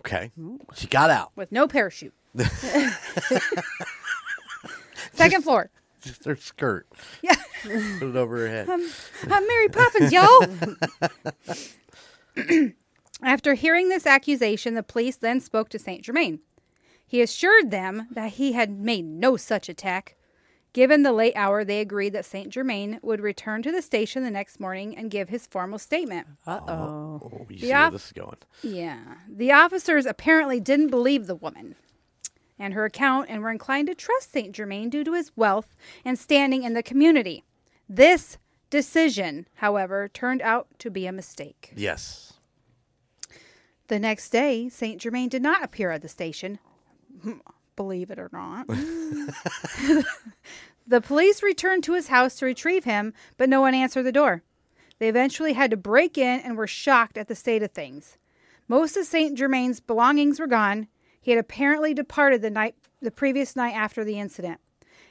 Okay. 0.00 0.30
She 0.74 0.86
got 0.86 1.10
out. 1.10 1.32
with 1.36 1.52
no 1.52 1.66
parachute. 1.68 2.14
Second 5.12 5.42
floor. 5.42 5.70
Just 6.00 6.24
her 6.24 6.36
skirt. 6.36 6.86
Yeah. 7.22 7.36
Put 7.62 8.08
it 8.10 8.16
over 8.16 8.36
her 8.38 8.48
head. 8.48 8.68
I'm 8.68 9.46
Mary 9.46 9.68
Poppins, 9.68 10.12
y'all. 10.12 10.46
After 13.22 13.54
hearing 13.54 13.88
this 13.88 14.06
accusation, 14.06 14.74
the 14.74 14.82
police 14.82 15.16
then 15.16 15.40
spoke 15.40 15.70
to 15.70 15.78
Saint 15.78 16.02
Germain. 16.02 16.40
He 17.14 17.22
assured 17.22 17.70
them 17.70 18.08
that 18.10 18.32
he 18.32 18.54
had 18.54 18.76
made 18.76 19.04
no 19.04 19.36
such 19.36 19.68
attack. 19.68 20.16
Given 20.72 21.04
the 21.04 21.12
late 21.12 21.34
hour, 21.36 21.64
they 21.64 21.78
agreed 21.80 22.12
that 22.12 22.24
Saint 22.24 22.48
Germain 22.48 22.98
would 23.02 23.20
return 23.20 23.62
to 23.62 23.70
the 23.70 23.82
station 23.82 24.24
the 24.24 24.32
next 24.32 24.58
morning 24.58 24.96
and 24.98 25.12
give 25.12 25.28
his 25.28 25.46
formal 25.46 25.78
statement. 25.78 26.26
Uh 26.44 26.58
oh. 26.66 27.20
Oh, 27.22 27.46
you 27.48 27.58
see 27.60 27.68
Yeah. 27.68 27.82
where 27.82 27.90
this 27.92 28.06
is 28.06 28.12
going. 28.14 28.38
Yeah. 28.64 28.98
The 29.28 29.52
officers 29.52 30.06
apparently 30.06 30.58
didn't 30.58 30.88
believe 30.88 31.28
the 31.28 31.36
woman 31.36 31.76
and 32.58 32.74
her 32.74 32.84
account 32.84 33.30
and 33.30 33.42
were 33.44 33.50
inclined 33.52 33.86
to 33.86 33.94
trust 33.94 34.32
St. 34.32 34.50
Germain 34.52 34.90
due 34.90 35.04
to 35.04 35.12
his 35.14 35.30
wealth 35.36 35.76
and 36.04 36.18
standing 36.18 36.64
in 36.64 36.72
the 36.74 36.82
community. 36.82 37.44
This 37.88 38.38
decision, 38.70 39.46
however, 39.58 40.08
turned 40.08 40.42
out 40.42 40.66
to 40.80 40.90
be 40.90 41.06
a 41.06 41.12
mistake. 41.12 41.72
Yes. 41.76 42.32
The 43.86 44.00
next 44.00 44.30
day, 44.30 44.68
St. 44.68 45.00
Germain 45.00 45.28
did 45.28 45.42
not 45.42 45.62
appear 45.62 45.92
at 45.92 46.02
the 46.02 46.08
station. 46.08 46.58
Believe 47.76 48.10
it 48.10 48.18
or 48.18 48.30
not. 48.32 48.66
the 50.86 51.00
police 51.00 51.42
returned 51.42 51.84
to 51.84 51.94
his 51.94 52.08
house 52.08 52.36
to 52.36 52.46
retrieve 52.46 52.84
him, 52.84 53.12
but 53.36 53.48
no 53.48 53.60
one 53.60 53.74
answered 53.74 54.04
the 54.04 54.12
door. 54.12 54.42
They 54.98 55.08
eventually 55.08 55.54
had 55.54 55.70
to 55.72 55.76
break 55.76 56.16
in 56.16 56.40
and 56.40 56.56
were 56.56 56.66
shocked 56.66 57.18
at 57.18 57.28
the 57.28 57.34
state 57.34 57.62
of 57.62 57.72
things. 57.72 58.16
Most 58.68 58.96
of 58.96 59.06
St. 59.06 59.36
Germain's 59.36 59.80
belongings 59.80 60.38
were 60.38 60.46
gone. 60.46 60.88
He 61.20 61.32
had 61.32 61.40
apparently 61.40 61.94
departed 61.94 62.42
the 62.42 62.50
night 62.50 62.76
the 63.02 63.10
previous 63.10 63.54
night 63.54 63.74
after 63.74 64.04
the 64.04 64.18
incident. 64.18 64.60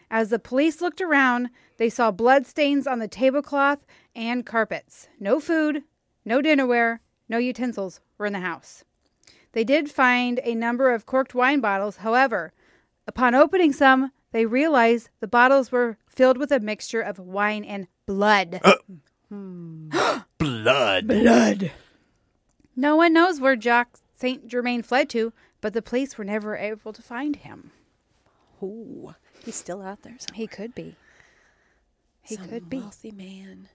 As 0.10 0.30
the 0.30 0.39
police 0.39 0.82
looked 0.82 1.02
around, 1.02 1.50
they 1.78 1.89
saw 1.89 2.12
blood 2.12 2.46
stains 2.46 2.88
on 2.88 3.00
the 3.00 3.08
tablecloth 3.08 3.86
and 4.16 4.46
carpets. 4.46 5.08
No 5.20 5.39
food, 5.39 5.84
no 6.26 6.42
dinnerware, 6.42 7.00
no 7.30 7.38
utensils 7.38 8.00
were 8.18 8.26
in 8.26 8.34
the 8.34 8.39
house. 8.39 8.84
They 9.54 9.63
did 9.63 9.89
find 9.89 10.39
a 10.44 10.54
number 10.56 10.92
of 10.92 11.06
corked 11.06 11.34
wine 11.34 11.62
bottles. 11.62 11.98
However, 11.98 12.52
upon 13.08 13.34
opening 13.36 13.72
some, 13.72 14.12
they 14.32 14.46
realized 14.46 15.10
the 15.20 15.28
bottles 15.28 15.72
were 15.72 15.98
filled 16.08 16.38
with 16.38 16.52
a 16.52 16.60
mixture 16.60 17.02
of 17.02 17.18
wine 17.20 17.63
and 17.63 17.88
blood. 18.06 18.60
Uh, 18.63 18.76
Blood. 20.38 21.08
blood. 21.08 21.72
No 22.76 22.96
one 22.96 23.13
knows 23.13 23.39
where 23.39 23.56
Jacques 23.56 24.00
Saint 24.16 24.48
Germain 24.48 24.82
fled 24.82 25.10
to, 25.12 25.32
but 25.62 25.74
the 25.74 25.82
police 25.82 26.18
were 26.18 26.24
never 26.24 26.56
able 26.58 26.92
to 26.94 27.02
find 27.02 27.36
him. 27.38 27.72
Ooh. 28.62 29.13
He's 29.44 29.56
still 29.56 29.82
out 29.82 30.02
there. 30.04 30.16
Somewhere. 30.20 30.38
He 30.38 30.48
could 30.48 30.74
be. 30.74 30.96
He 32.22 32.36
Some 32.36 32.48
could 32.48 32.70
be. 32.70 32.80
wealthy 32.80 33.12
man. 33.12 33.68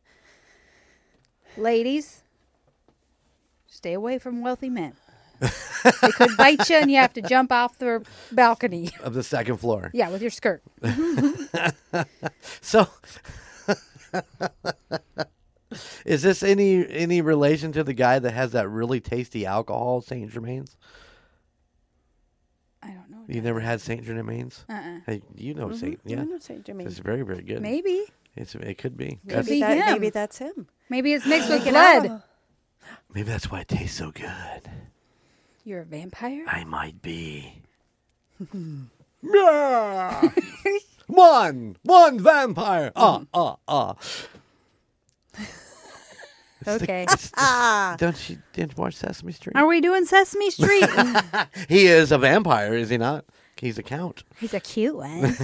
Ladies, 1.57 2.23
stay 3.67 3.93
away 3.93 4.19
from 4.19 4.43
wealthy 4.43 4.71
men. 4.71 4.95
They 5.41 6.11
could 6.13 6.37
bite 6.37 6.69
you 6.69 6.77
and 6.77 6.91
you 6.91 6.97
have 6.99 7.13
to 7.15 7.23
jump 7.23 7.53
off 7.53 7.79
the 7.79 8.05
balcony. 8.33 8.91
Of 9.03 9.15
the 9.15 9.23
second 9.23 9.59
floor. 9.59 9.91
Yeah, 9.95 10.11
with 10.11 10.23
your 10.23 10.31
skirt. 10.31 10.63
So, 12.61 12.87
is 16.05 16.23
this 16.23 16.43
any 16.43 16.87
any 16.89 17.21
relation 17.21 17.73
to 17.73 17.85
the 17.85 17.95
guy 17.95 18.19
that 18.19 18.33
has 18.33 18.53
that 18.53 18.69
really 18.69 19.01
tasty 19.01 19.47
alcohol, 19.47 20.01
Saint 20.01 20.31
Germain's? 20.31 20.77
I 22.83 22.89
don't 22.89 23.11
know. 23.11 23.25
You 23.27 23.41
never 23.41 23.61
had 23.61 23.81
Saint 23.81 24.05
Germain's? 24.05 24.65
Uh-uh. 24.69 25.01
Hey, 25.07 25.23
you 25.35 25.55
know 25.55 25.69
mm-hmm. 25.69 25.77
Saint, 25.77 26.01
yeah. 26.05 26.21
I 26.21 26.25
know 26.25 26.39
Saint 26.39 26.65
Germain. 26.65 26.87
It's 26.87 26.99
very 26.99 27.23
very 27.23 27.43
good. 27.43 27.63
Maybe. 27.63 28.05
It's, 28.37 28.55
it 28.55 28.79
could 28.79 28.97
be. 28.97 29.19
Maybe 29.25 29.61
That's- 29.61 29.61
that, 29.61 29.79
him. 29.79 29.95
maybe 29.95 30.11
that's 30.11 30.39
him. 30.39 30.69
Maybe 30.89 31.13
it's 31.13 31.27
mixed 31.27 31.49
with 31.51 31.65
blood. 31.65 32.23
Maybe 33.13 33.29
that's 33.29 33.51
why 33.51 33.61
it 33.61 33.69
tastes 33.69 33.97
so 33.99 34.11
good. 34.11 34.71
You're 35.69 35.81
a 35.83 35.85
vampire? 35.85 36.47
I 36.49 36.65
might 36.65 37.03
be. 37.03 37.53
Yeah. 39.21 40.31
one, 41.09 41.77
one 41.83 42.21
vampire. 42.21 42.91
Ah, 42.97 43.23
ah, 43.35 43.57
ah. 43.69 43.97
It's 45.35 45.49
the- 46.65 46.71
Okay. 46.75 47.03
it's 47.03 47.31
the- 47.33 47.97
don't 47.99 48.31
you 48.31 48.39
didn't 48.55 48.79
you 48.79 48.83
watch 48.83 48.95
Sesame 48.95 49.33
Street? 49.33 49.57
Are 49.57 49.67
we 49.67 49.81
doing 49.83 50.07
Sesame 50.07 50.51
Street? 50.51 50.89
He 51.69 51.87
is 51.89 52.13
a 52.13 52.17
vampire, 52.19 52.73
is 52.75 52.89
he 52.89 52.97
not? 52.97 53.25
He's 53.57 53.77
a 53.77 53.83
count. 53.83 54.23
He's 54.41 54.55
a 54.55 54.61
cute 54.61 54.95
one. 54.97 55.37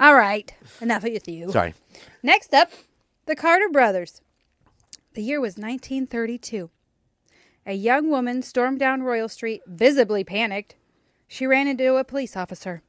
All 0.00 0.14
right. 0.14 0.52
Enough 0.82 1.04
with 1.04 1.26
you. 1.28 1.50
Sorry. 1.52 1.72
Next 2.22 2.52
up, 2.52 2.70
the 3.26 3.34
Carter 3.36 3.68
brothers. 3.70 4.20
The 5.14 5.22
year 5.22 5.40
was 5.40 5.52
1932. 5.56 6.68
A 7.68 7.74
young 7.74 8.08
woman 8.08 8.40
stormed 8.40 8.78
down 8.78 9.02
Royal 9.02 9.28
Street, 9.28 9.60
visibly 9.66 10.24
panicked. 10.24 10.74
She 11.28 11.46
ran 11.46 11.68
into 11.68 11.96
a 11.96 12.02
police 12.02 12.34
officer. 12.34 12.80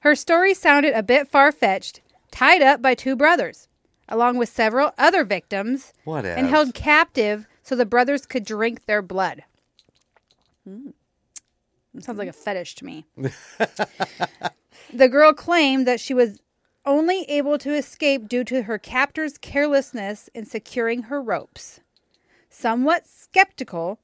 Her 0.00 0.14
story 0.14 0.52
sounded 0.52 0.92
a 0.92 1.02
bit 1.02 1.28
far 1.28 1.50
fetched, 1.50 2.02
tied 2.30 2.60
up 2.60 2.82
by 2.82 2.94
two 2.94 3.16
brothers, 3.16 3.68
along 4.06 4.36
with 4.36 4.50
several 4.50 4.92
other 4.98 5.24
victims, 5.24 5.94
What 6.04 6.26
and 6.26 6.40
else? 6.40 6.50
held 6.50 6.74
captive 6.74 7.46
so 7.62 7.74
the 7.74 7.86
brothers 7.86 8.26
could 8.26 8.44
drink 8.44 8.84
their 8.84 9.00
blood. 9.00 9.44
Hmm. 10.68 10.90
Sounds 12.00 12.18
like 12.18 12.28
a 12.28 12.34
fetish 12.34 12.74
to 12.76 12.84
me. 12.84 13.06
the 14.92 15.08
girl 15.08 15.32
claimed 15.32 15.86
that 15.86 16.00
she 16.00 16.12
was 16.12 16.42
only 16.84 17.22
able 17.30 17.56
to 17.56 17.74
escape 17.74 18.28
due 18.28 18.44
to 18.44 18.64
her 18.64 18.76
captor's 18.76 19.38
carelessness 19.38 20.28
in 20.34 20.44
securing 20.44 21.04
her 21.04 21.22
ropes. 21.22 21.80
Somewhat 22.50 23.06
skeptical, 23.06 24.00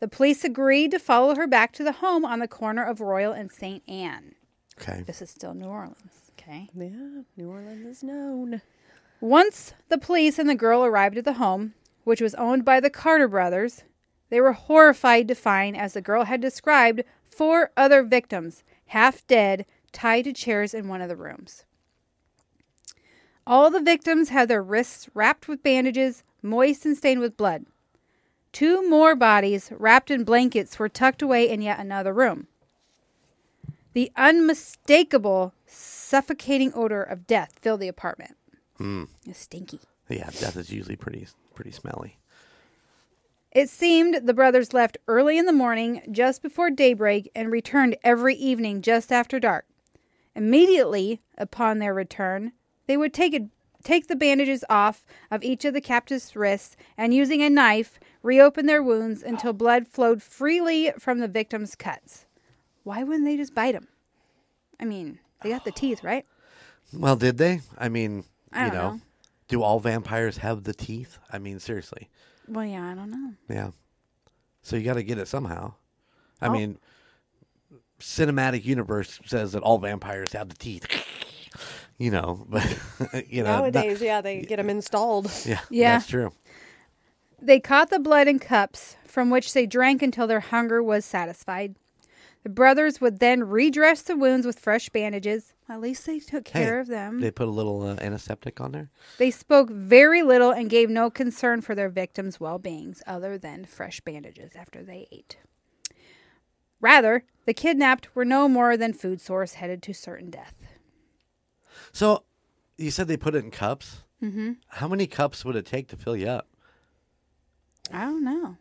the 0.00 0.06
police 0.06 0.44
agreed 0.44 0.90
to 0.90 0.98
follow 0.98 1.34
her 1.34 1.46
back 1.46 1.72
to 1.72 1.82
the 1.82 1.92
home 1.92 2.24
on 2.24 2.38
the 2.38 2.46
corner 2.46 2.84
of 2.84 3.00
Royal 3.00 3.32
and 3.32 3.50
St. 3.50 3.82
Anne. 3.88 4.34
Okay. 4.80 5.02
This 5.06 5.22
is 5.22 5.30
still 5.30 5.54
New 5.54 5.66
Orleans, 5.66 6.30
okay? 6.32 6.68
Yeah, 6.74 7.22
New 7.36 7.50
Orleans 7.50 7.86
is 7.86 8.02
known. 8.04 8.60
Once 9.20 9.72
the 9.88 9.96
police 9.96 10.38
and 10.38 10.48
the 10.48 10.54
girl 10.54 10.84
arrived 10.84 11.16
at 11.16 11.24
the 11.24 11.32
home, 11.34 11.72
which 12.04 12.20
was 12.20 12.34
owned 12.34 12.66
by 12.66 12.80
the 12.80 12.90
Carter 12.90 13.26
brothers, 13.26 13.82
they 14.28 14.42
were 14.42 14.52
horrified 14.52 15.26
to 15.28 15.34
find, 15.34 15.74
as 15.74 15.94
the 15.94 16.02
girl 16.02 16.24
had 16.24 16.42
described, 16.42 17.02
four 17.24 17.70
other 17.76 18.02
victims, 18.02 18.62
half 18.88 19.26
dead, 19.26 19.64
tied 19.92 20.24
to 20.24 20.34
chairs 20.34 20.74
in 20.74 20.86
one 20.88 21.00
of 21.00 21.08
the 21.08 21.16
rooms. 21.16 21.64
All 23.46 23.70
the 23.70 23.80
victims 23.80 24.28
had 24.28 24.48
their 24.48 24.62
wrists 24.62 25.08
wrapped 25.14 25.48
with 25.48 25.62
bandages, 25.62 26.22
moist 26.42 26.84
and 26.84 26.96
stained 26.96 27.20
with 27.20 27.38
blood. 27.38 27.64
Two 28.56 28.88
more 28.88 29.14
bodies, 29.14 29.70
wrapped 29.76 30.10
in 30.10 30.24
blankets, 30.24 30.78
were 30.78 30.88
tucked 30.88 31.20
away 31.20 31.46
in 31.46 31.60
yet 31.60 31.78
another 31.78 32.14
room. 32.14 32.46
The 33.92 34.10
unmistakable, 34.16 35.52
suffocating 35.66 36.72
odor 36.74 37.02
of 37.02 37.26
death 37.26 37.58
filled 37.60 37.80
the 37.80 37.88
apartment. 37.88 38.34
Hmm. 38.78 39.04
It's 39.26 39.40
stinky. 39.40 39.80
Yeah, 40.08 40.30
death 40.30 40.56
is 40.56 40.72
usually 40.72 40.96
pretty 40.96 41.26
pretty 41.54 41.70
smelly. 41.70 42.16
It 43.52 43.68
seemed 43.68 44.26
the 44.26 44.32
brothers 44.32 44.72
left 44.72 44.96
early 45.06 45.36
in 45.36 45.44
the 45.44 45.52
morning, 45.52 46.00
just 46.10 46.40
before 46.40 46.70
daybreak, 46.70 47.30
and 47.34 47.52
returned 47.52 47.98
every 48.02 48.36
evening 48.36 48.80
just 48.80 49.12
after 49.12 49.38
dark. 49.38 49.66
Immediately 50.34 51.20
upon 51.36 51.78
their 51.78 51.92
return, 51.92 52.52
they 52.86 52.96
would 52.96 53.12
take 53.12 53.34
a, 53.34 53.50
take 53.86 54.08
the 54.08 54.16
bandages 54.16 54.64
off 54.68 55.04
of 55.30 55.42
each 55.44 55.64
of 55.64 55.72
the 55.72 55.80
captives' 55.80 56.34
wrists 56.34 56.76
and, 56.98 57.14
using 57.14 57.40
a 57.42 57.48
knife, 57.48 57.98
reopen 58.22 58.66
their 58.66 58.82
wounds 58.82 59.22
until 59.22 59.52
blood 59.52 59.86
flowed 59.86 60.22
freely 60.22 60.92
from 60.98 61.20
the 61.20 61.28
victims' 61.28 61.74
cuts. 61.76 62.26
Why 62.82 63.02
wouldn't 63.04 63.24
they 63.24 63.36
just 63.36 63.54
bite 63.54 63.72
them? 63.72 63.88
I 64.80 64.84
mean, 64.84 65.20
they 65.42 65.50
got 65.50 65.64
the 65.64 65.72
teeth, 65.72 66.02
right? 66.04 66.26
Well, 66.92 67.16
did 67.16 67.38
they? 67.38 67.60
I 67.78 67.88
mean, 67.88 68.24
I 68.52 68.64
you 68.66 68.70
don't 68.70 68.78
know, 68.78 68.90
know. 68.94 69.00
do 69.48 69.62
all 69.62 69.80
vampires 69.80 70.38
have 70.38 70.64
the 70.64 70.74
teeth? 70.74 71.18
I 71.32 71.38
mean, 71.38 71.58
seriously. 71.60 72.08
Well, 72.48 72.64
yeah, 72.64 72.90
I 72.90 72.94
don't 72.94 73.10
know. 73.10 73.32
Yeah. 73.48 73.70
So 74.62 74.76
you 74.76 74.84
got 74.84 74.94
to 74.94 75.02
get 75.02 75.18
it 75.18 75.28
somehow. 75.28 75.74
I 76.40 76.48
Oh. 76.48 76.52
mean, 76.52 76.78
cinematic 78.00 78.64
universe 78.64 79.18
says 79.24 79.52
that 79.52 79.62
all 79.62 79.78
vampires 79.78 80.32
have 80.32 80.48
the 80.48 80.56
teeth. 80.56 80.86
you 81.98 82.10
know, 82.10 82.44
but 82.48 82.64
you 83.28 83.42
know, 83.42 83.50
not- 83.62 83.74
Nowadays, 83.74 84.00
yeah, 84.02 84.20
they 84.20 84.42
get 84.42 84.56
them 84.56 84.70
installed. 84.70 85.30
yeah, 85.44 85.60
Yeah. 85.70 85.94
that's 85.98 86.06
true. 86.08 86.32
They 87.40 87.60
caught 87.60 87.90
the 87.90 87.98
blood 87.98 88.28
in 88.28 88.38
cups, 88.38 88.96
from 89.04 89.28
which 89.30 89.52
they 89.52 89.66
drank 89.66 90.02
until 90.02 90.26
their 90.26 90.40
hunger 90.40 90.82
was 90.82 91.04
satisfied. 91.04 91.74
The 92.44 92.48
brothers 92.50 93.00
would 93.00 93.18
then 93.18 93.42
redress 93.44 94.02
the 94.02 94.16
wounds 94.16 94.46
with 94.46 94.58
fresh 94.60 94.88
bandages. 94.88 95.52
At 95.68 95.80
least 95.80 96.06
they 96.06 96.20
took 96.20 96.46
Hey, 96.48 96.60
care 96.64 96.80
of 96.80 96.86
them. 96.86 97.20
They 97.20 97.30
put 97.32 97.48
a 97.48 97.50
little 97.50 97.82
uh, 97.82 97.96
antiseptic 98.00 98.60
on 98.60 98.70
there. 98.72 98.90
They 99.18 99.32
spoke 99.32 99.68
very 99.68 100.22
little 100.22 100.50
and 100.52 100.70
gave 100.70 100.88
no 100.88 101.10
concern 101.10 101.60
for 101.60 101.74
their 101.74 101.88
victims' 101.88 102.38
well 102.40 102.58
beings 102.58 103.02
other 103.06 103.36
than 103.36 103.64
fresh 103.64 104.00
bandages 104.00 104.52
after 104.54 104.82
they 104.84 105.08
ate. 105.10 105.38
Rather, 106.80 107.24
the 107.46 107.54
kidnapped 107.54 108.14
were 108.14 108.24
no 108.24 108.48
more 108.48 108.76
than 108.76 108.92
food 108.92 109.20
source 109.20 109.54
headed 109.54 109.82
to 109.82 109.92
certain 109.92 110.30
death. 110.30 110.54
So 111.96 112.24
you 112.76 112.90
said 112.90 113.08
they 113.08 113.16
put 113.16 113.34
it 113.34 113.42
in 113.42 113.50
cups. 113.50 114.02
Mm-hmm. 114.22 114.52
How 114.68 114.86
many 114.86 115.06
cups 115.06 115.46
would 115.46 115.56
it 115.56 115.64
take 115.64 115.88
to 115.88 115.96
fill 115.96 116.14
you 116.14 116.28
up? 116.28 116.46
I 117.90 118.04
don't 118.04 118.22
know. 118.22 118.58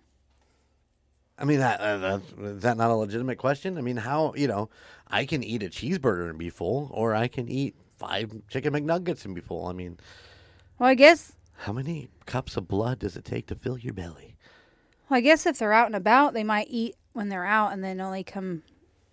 I 1.37 1.43
mean, 1.43 1.59
that, 1.59 1.81
uh, 1.81 1.97
that, 1.97 2.21
is 2.39 2.61
that 2.61 2.77
not 2.77 2.91
a 2.91 2.95
legitimate 2.95 3.37
question? 3.37 3.77
I 3.77 3.81
mean, 3.81 3.97
how, 3.97 4.33
you 4.37 4.47
know, 4.47 4.69
I 5.09 5.25
can 5.25 5.43
eat 5.43 5.63
a 5.63 5.65
cheeseburger 5.65 6.29
and 6.29 6.39
be 6.39 6.49
full, 6.49 6.89
or 6.93 7.13
I 7.13 7.27
can 7.27 7.49
eat 7.49 7.75
five 7.97 8.31
chicken 8.47 8.71
McNuggets 8.71 9.25
and 9.25 9.35
be 9.35 9.41
full. 9.41 9.67
I 9.67 9.73
mean, 9.73 9.99
Well, 10.79 10.87
I 10.87 10.95
guess 10.95 11.33
how 11.57 11.73
many 11.73 12.07
cups 12.25 12.55
of 12.55 12.69
blood 12.69 12.99
does 12.99 13.17
it 13.17 13.25
take 13.25 13.47
to 13.47 13.55
fill 13.55 13.77
your 13.77 13.93
belly? 13.93 14.37
Well, 15.09 15.17
I 15.17 15.21
guess 15.21 15.45
if 15.45 15.59
they're 15.59 15.73
out 15.73 15.87
and 15.87 15.95
about, 15.97 16.35
they 16.35 16.45
might 16.45 16.67
eat 16.69 16.95
when 17.11 17.27
they're 17.27 17.43
out 17.43 17.73
and 17.73 17.83
then 17.83 17.99
only 17.99 18.23
come 18.23 18.63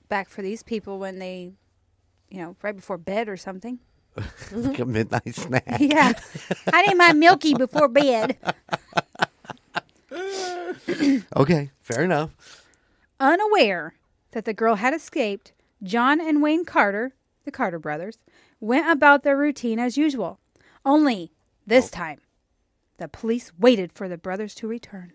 back 0.09 0.29
for 0.29 0.43
these 0.43 0.63
people 0.63 1.01
when 1.01 1.19
they, 1.19 1.55
you 2.31 2.39
know, 2.39 2.55
right 2.63 2.77
before 2.77 2.99
bed 2.99 3.29
or 3.29 3.37
something. 3.37 3.81
Like 4.53 4.79
a 4.79 4.85
midnight 4.85 5.35
snack. 5.35 5.65
Yeah. 5.81 6.13
I 6.73 6.83
need 6.87 6.97
my 6.97 7.13
milky 7.13 7.55
before 7.55 7.89
bed. 7.89 8.37
Okay, 11.35 11.71
fair 11.81 12.03
enough. 12.03 12.63
Unaware 13.19 13.95
that 14.33 14.45
the 14.45 14.53
girl 14.53 14.75
had 14.75 14.93
escaped, 14.93 15.53
John 15.83 16.21
and 16.21 16.43
Wayne 16.43 16.65
Carter, 16.65 17.15
the 17.45 17.51
Carter 17.51 17.79
brothers, 17.79 18.19
went 18.61 18.91
about 18.91 19.23
their 19.23 19.37
routine 19.37 19.79
as 19.79 19.97
usual. 19.97 20.39
Only 20.85 21.33
this 21.67 21.89
oh. 21.93 21.97
time, 21.97 22.21
the 22.99 23.09
police 23.09 23.53
waited 23.59 23.93
for 23.93 24.09
the 24.09 24.19
brothers 24.19 24.55
to 24.57 24.69
return. 24.69 25.13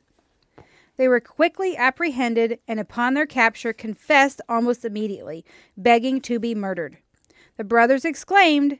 They 0.97 1.07
were 1.07 1.19
quickly 1.19 1.77
apprehended 1.77 2.59
and, 2.67 2.79
upon 2.79 3.13
their 3.13 3.27
capture, 3.27 3.73
confessed 3.73 4.41
almost 4.49 4.83
immediately, 4.83 5.45
begging 5.77 6.21
to 6.21 6.39
be 6.39 6.55
murdered. 6.55 6.97
The 7.57 7.63
brothers 7.63 8.03
exclaimed, 8.03 8.79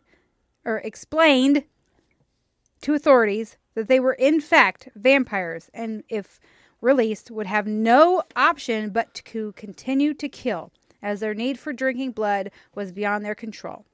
or 0.68 0.80
explained 0.80 1.64
to 2.82 2.94
authorities 2.94 3.58
that 3.74 3.88
they 3.88 4.00
were 4.00 4.14
in 4.14 4.42
fact 4.42 4.90
vampires 4.96 5.72
and, 5.74 6.04
if 6.10 6.40
released, 6.82 7.32
would 7.32 7.48
have 7.48 7.66
no 7.66 8.22
option 8.36 8.90
but 8.90 9.14
to 9.14 9.54
continue 9.54 10.14
to 10.14 10.30
kill, 10.30 10.72
as 11.02 11.22
their 11.22 11.34
need 11.34 11.58
for 11.58 11.74
drinking 11.74 12.12
blood 12.12 12.52
was 12.76 12.92
beyond 12.92 13.24
their 13.24 13.34
control. 13.34 13.86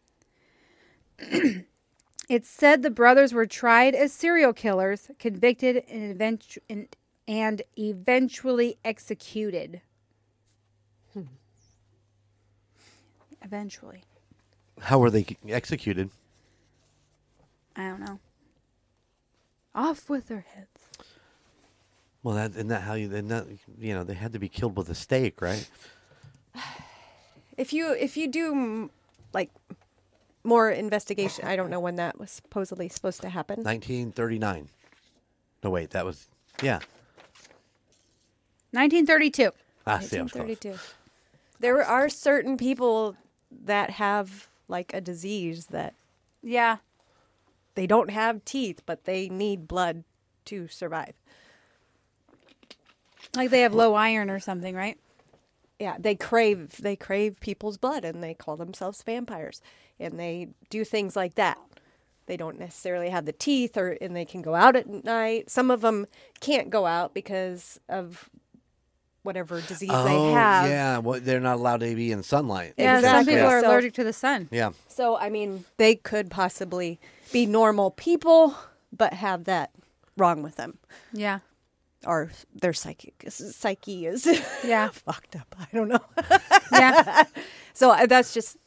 it's 1.20 2.50
said 2.50 2.82
the 2.82 2.90
brothers 2.90 3.34
were 3.34 3.46
tried 3.46 3.94
as 3.94 4.12
serial 4.12 4.52
killers, 4.52 5.12
convicted, 5.20 5.84
and, 5.88 6.18
eventu- 6.18 6.58
and, 6.70 6.88
and 7.28 7.62
eventually 7.78 8.78
executed. 8.84 9.80
Hmm. 11.14 11.22
Eventually. 13.44 14.04
How 14.82 14.98
were 14.98 15.12
they 15.12 15.38
executed? 15.48 16.10
I 17.76 17.88
don't 17.88 18.00
know. 18.00 18.20
Off 19.76 20.10
with 20.10 20.28
their 20.28 20.46
heads. 20.56 20.68
Well, 22.22 22.36
that 22.36 22.52
isn't 22.52 22.68
that 22.70 22.84
how 22.84 22.94
you? 22.94 23.08
Isn't 23.08 23.28
that, 23.30 23.48
you 23.80 23.94
know, 23.94 24.04
they 24.04 24.14
had 24.14 24.34
to 24.34 24.40
be 24.40 24.48
killed 24.48 24.78
with 24.78 24.90
a 24.90 24.96
stake, 24.96 25.42
right? 25.42 25.68
If 27.56 27.72
you 27.72 27.94
if 27.94 28.18
you 28.18 28.28
do 28.28 28.90
like 29.32 29.52
more 30.44 30.72
investigation, 30.72 31.46
I 31.46 31.56
don't 31.56 31.70
know 31.70 31.80
when 31.80 31.98
that 31.98 32.18
was 32.18 32.32
supposedly 32.32 32.90
supposed 32.90 33.22
to 33.22 33.30
happen. 33.30 33.58
1939. 33.58 34.70
No, 35.64 35.70
wait, 35.70 35.92
that 35.92 36.04
was 36.04 36.26
yeah. 36.64 36.80
1932. 38.72 39.52
Ah, 39.86 40.00
see, 40.00 40.18
I 40.18 40.24
was 40.24 40.32
close. 40.32 40.48
1932. 40.48 40.80
There 41.60 41.84
are 41.84 42.10
certain 42.10 42.58
people 42.58 43.16
that 43.52 43.92
have 43.92 44.48
like 44.68 44.92
a 44.96 45.00
disease 45.00 45.68
that 45.68 45.94
Yeah. 46.42 46.78
They 47.76 47.88
don't 47.88 48.12
have 48.12 48.46
teeth, 48.46 48.82
but 48.86 49.06
they 49.06 49.30
need 49.30 49.68
blood 49.68 50.04
to 50.46 50.68
survive. 50.68 51.14
Like 53.36 53.50
they 53.50 53.62
have 53.62 53.74
low 53.74 53.94
iron 53.96 54.30
or 54.30 54.40
something, 54.40 54.76
right? 54.76 54.98
yeah, 55.80 55.98
they 56.00 56.16
crave 56.16 56.78
they 56.82 56.96
crave 56.96 57.40
people's 57.42 57.78
blood 57.78 58.06
and 58.06 58.24
they 58.24 58.34
call 58.34 58.56
themselves 58.56 59.04
vampires 59.04 59.62
and 60.00 60.20
they 60.20 60.48
do 60.70 60.86
things 60.86 61.16
like 61.16 61.36
that. 61.36 61.58
They 62.26 62.38
don't 62.38 62.58
necessarily 62.58 63.10
have 63.10 63.26
the 63.26 63.34
teeth 63.34 63.76
or 63.76 63.98
and 64.00 64.16
they 64.16 64.24
can 64.24 64.42
go 64.42 64.56
out 64.56 64.78
at 64.78 64.88
night. 64.88 65.50
Some 65.50 65.70
of 65.70 65.82
them 65.82 66.06
can't 66.40 66.70
go 66.70 66.86
out 66.86 67.14
because 67.14 67.82
of 67.90 68.30
whatever 69.24 69.60
disease 69.62 69.90
oh, 69.92 70.04
they 70.06 70.32
have. 70.32 70.70
yeah. 70.70 70.98
Well, 71.00 71.20
they're 71.22 71.40
not 71.40 71.56
allowed 71.56 71.82
to 71.82 71.96
be 71.96 72.12
in 72.12 72.24
sunlight. 72.24 72.76
Yeah, 72.78 73.02
some 73.02 73.26
people 73.26 73.46
are 73.46 73.62
So- 73.62 73.70
allergic 73.70 73.94
to 73.96 74.04
the 74.06 74.14
sun. 74.14 74.48
Yeah. 74.52 74.72
So 74.88 75.18
I 75.18 75.30
mean, 75.30 75.66
they 75.78 75.96
could 75.96 76.30
possibly 76.32 76.98
be 77.34 77.46
normal 77.46 77.91
people 77.91 78.56
but 78.96 79.13
have 79.13 79.43
that 79.46 79.72
wrong 80.17 80.41
with 80.43 80.56
them 80.56 80.78
Yeah. 81.12 81.39
or 82.06 82.32
their 82.54 82.74
psychic 82.74 83.26
psyche 83.30 84.06
is 84.06 84.26
Yeah. 84.63 84.89
fucked 84.89 85.36
up. 85.36 85.56
I 85.60 85.67
don't 85.76 85.89
know. 85.89 86.06
Yeah. 86.72 87.24
so 87.74 87.91
uh, 87.91 88.06
that's 88.08 88.34
just 88.34 88.58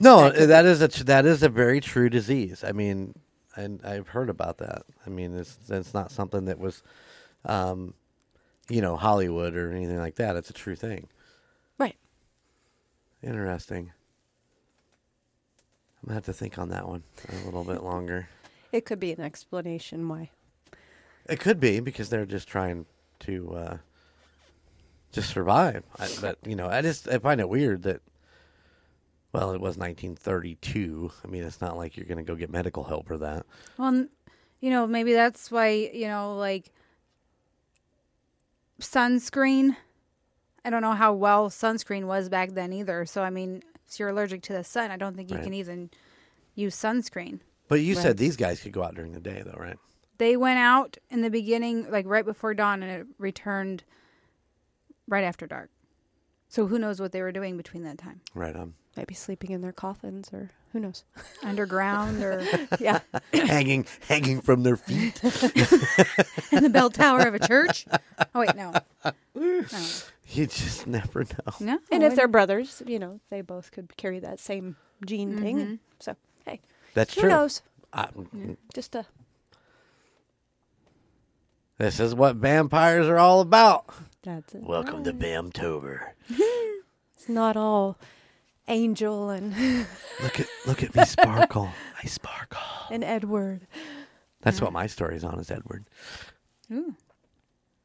No, 0.00 0.30
that 0.30 0.64
is 0.66 0.82
a 0.82 0.88
that 1.04 1.26
is 1.26 1.42
a 1.42 1.48
very 1.48 1.80
true 1.80 2.08
disease. 2.08 2.64
I 2.64 2.72
mean, 2.72 3.14
and 3.56 3.80
I've 3.84 4.08
heard 4.08 4.28
about 4.30 4.58
that. 4.58 4.82
I 5.06 5.10
mean, 5.10 5.36
it's 5.38 5.56
it's 5.68 5.94
not 5.94 6.10
something 6.10 6.46
that 6.46 6.58
was, 6.58 6.82
um, 7.44 7.94
you 8.68 8.80
know, 8.80 8.96
Hollywood 8.96 9.54
or 9.54 9.70
anything 9.70 9.98
like 9.98 10.16
that. 10.16 10.34
It's 10.36 10.50
a 10.50 10.52
true 10.54 10.74
thing. 10.76 11.06
right. 11.78 11.96
Interesting. 13.22 13.92
I'm 16.02 16.08
gonna 16.08 16.14
have 16.14 16.24
to 16.24 16.32
think 16.32 16.58
on 16.58 16.70
that 16.70 16.88
one 16.88 17.04
a 17.28 17.44
little 17.44 17.64
bit 17.64 17.82
longer. 17.82 18.28
It 18.72 18.84
could 18.84 18.98
be 18.98 19.12
an 19.12 19.20
explanation 19.20 20.08
why. 20.08 20.30
It 21.28 21.38
could 21.38 21.60
be 21.60 21.78
because 21.78 22.08
they're 22.08 22.26
just 22.26 22.48
trying 22.48 22.86
to 23.20 23.54
uh, 23.54 23.76
just 25.12 25.30
survive. 25.30 25.84
I, 25.98 26.08
but 26.20 26.38
you 26.44 26.56
know, 26.56 26.66
I 26.66 26.82
just 26.82 27.08
I 27.08 27.18
find 27.18 27.40
it 27.40 27.48
weird 27.48 27.82
that. 27.84 28.00
Well, 29.32 29.52
it 29.52 29.62
was 29.62 29.78
1932. 29.78 31.10
I 31.24 31.26
mean, 31.26 31.42
it's 31.42 31.62
not 31.62 31.78
like 31.78 31.96
you're 31.96 32.04
going 32.04 32.18
to 32.18 32.22
go 32.22 32.34
get 32.34 32.50
medical 32.50 32.84
help 32.84 33.06
for 33.06 33.16
that. 33.16 33.46
Well, 33.78 34.06
you 34.60 34.68
know, 34.68 34.86
maybe 34.86 35.14
that's 35.14 35.50
why, 35.50 35.70
you 35.70 36.06
know, 36.06 36.36
like 36.36 36.70
sunscreen. 38.78 39.74
I 40.66 40.70
don't 40.70 40.82
know 40.82 40.92
how 40.92 41.14
well 41.14 41.48
sunscreen 41.48 42.04
was 42.04 42.28
back 42.28 42.50
then 42.50 42.74
either. 42.74 43.06
So, 43.06 43.22
I 43.22 43.30
mean, 43.30 43.62
if 43.94 44.00
you're 44.00 44.08
allergic 44.08 44.42
to 44.42 44.52
the 44.52 44.64
sun, 44.64 44.90
I 44.90 44.96
don't 44.96 45.16
think 45.16 45.30
you 45.30 45.36
Right. 45.36 45.44
can 45.44 45.54
even 45.54 45.90
use 46.54 46.74
sunscreen. 46.74 47.40
But 47.68 47.80
you 47.80 47.94
said 47.94 48.16
these 48.16 48.36
guys 48.36 48.60
could 48.60 48.72
go 48.72 48.82
out 48.82 48.94
during 48.94 49.12
the 49.12 49.20
day, 49.20 49.42
though, 49.44 49.56
right? 49.58 49.78
They 50.18 50.36
went 50.36 50.58
out 50.58 50.98
in 51.10 51.22
the 51.22 51.30
beginning, 51.30 51.90
like 51.90 52.06
right 52.06 52.24
before 52.24 52.54
dawn, 52.54 52.82
and 52.82 52.92
it 52.92 53.06
returned 53.18 53.84
right 55.08 55.24
after 55.24 55.46
dark. 55.46 55.70
So, 56.52 56.66
who 56.66 56.78
knows 56.78 57.00
what 57.00 57.12
they 57.12 57.22
were 57.22 57.32
doing 57.32 57.56
between 57.56 57.82
that 57.84 57.96
time? 57.96 58.20
Right 58.34 58.54
um, 58.54 58.60
on. 58.60 58.74
Maybe 58.94 59.14
sleeping 59.14 59.52
in 59.52 59.62
their 59.62 59.72
coffins 59.72 60.28
or 60.34 60.50
who 60.74 60.80
knows. 60.80 61.04
Underground 61.42 62.22
or 62.22 62.46
yeah. 62.78 63.00
hanging, 63.32 63.86
hanging 64.06 64.42
from 64.42 64.62
their 64.62 64.76
feet. 64.76 65.18
in 66.52 66.62
the 66.62 66.68
bell 66.70 66.90
tower 66.90 67.20
of 67.20 67.34
a 67.34 67.38
church? 67.38 67.86
Oh, 68.34 68.40
wait, 68.40 68.54
no. 68.54 68.74
No. 69.34 69.64
You 70.28 70.46
just 70.46 70.86
never 70.86 71.20
know. 71.24 71.54
No. 71.58 71.78
And 71.90 72.04
I 72.04 72.08
if 72.08 72.16
they're 72.16 72.28
brothers, 72.28 72.82
you 72.86 72.98
know, 72.98 73.18
they 73.30 73.40
both 73.40 73.72
could 73.72 73.96
carry 73.96 74.18
that 74.18 74.38
same 74.38 74.76
gene 75.06 75.32
mm-hmm. 75.32 75.42
thing. 75.42 75.78
So, 76.00 76.16
hey, 76.44 76.60
That's 76.92 77.14
who 77.14 77.22
true. 77.22 77.30
Who 77.30 77.36
knows? 77.36 77.62
I- 77.94 78.10
Just 78.74 78.94
a 78.94 79.06
this 81.78 81.98
is 81.98 82.14
what 82.14 82.36
vampires 82.36 83.08
are 83.08 83.18
all 83.18 83.40
about. 83.40 83.86
That's 84.22 84.54
it. 84.54 84.62
Welcome 84.62 85.04
to 85.04 85.12
Vamptober. 85.12 86.00
It's 87.16 87.28
not 87.28 87.56
all 87.56 87.98
Angel 88.66 89.30
and 89.30 89.54
Look 90.22 90.40
at 90.40 90.46
look 90.66 90.82
at 90.82 90.92
me 90.92 91.04
sparkle. 91.06 91.70
I 92.02 92.06
sparkle. 92.08 92.58
and 92.90 93.04
Edward. 93.04 93.60
That's 94.40 94.60
what 94.60 94.72
my 94.72 94.88
story's 94.88 95.22
on 95.22 95.38
is 95.38 95.48
Edward. 95.48 95.84
Ooh. 96.72 96.96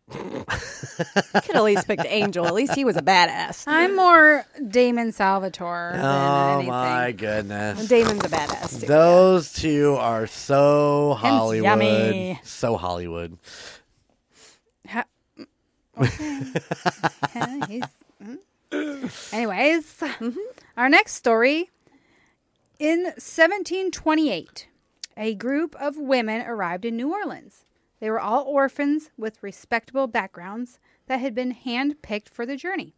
Could 0.10 1.56
at 1.56 1.64
least 1.64 1.86
picked 1.86 2.06
Angel. 2.08 2.48
At 2.48 2.56
least 2.56 2.74
he 2.74 2.84
was 2.84 2.98
a 2.98 3.02
badass. 3.04 3.66
I'm 3.68 3.96
more 3.96 4.44
Damon 4.70 5.12
Salvatore 5.12 5.92
than 5.94 6.04
Oh 6.04 6.54
anything. 6.56 6.70
my 6.72 7.12
goodness. 7.12 7.88
Damon's 7.88 8.24
a 8.26 8.30
badass 8.30 8.80
too. 8.80 8.88
Those 8.88 9.54
two 9.54 9.96
are 10.00 10.26
so 10.26 11.14
Hollywood. 11.20 11.64
yummy. 11.64 12.40
So 12.44 12.76
Hollywood. 12.78 13.38
Anyways, 19.32 19.84
mm-hmm. 20.00 20.38
our 20.76 20.90
next 20.90 21.14
story. 21.14 21.70
In 22.80 23.04
1728, 23.04 24.68
a 25.16 25.34
group 25.34 25.76
of 25.80 25.98
women 25.98 26.42
arrived 26.46 26.86
in 26.86 26.96
New 26.96 27.12
Orleans. 27.12 27.66
They 28.00 28.12
were 28.12 28.20
all 28.20 28.44
orphans 28.44 29.10
with 29.18 29.42
respectable 29.42 30.06
backgrounds 30.06 30.80
that 31.08 31.20
had 31.20 31.34
been 31.34 31.56
handpicked 31.56 32.30
for 32.30 32.46
the 32.46 32.56
journey. 32.56 32.94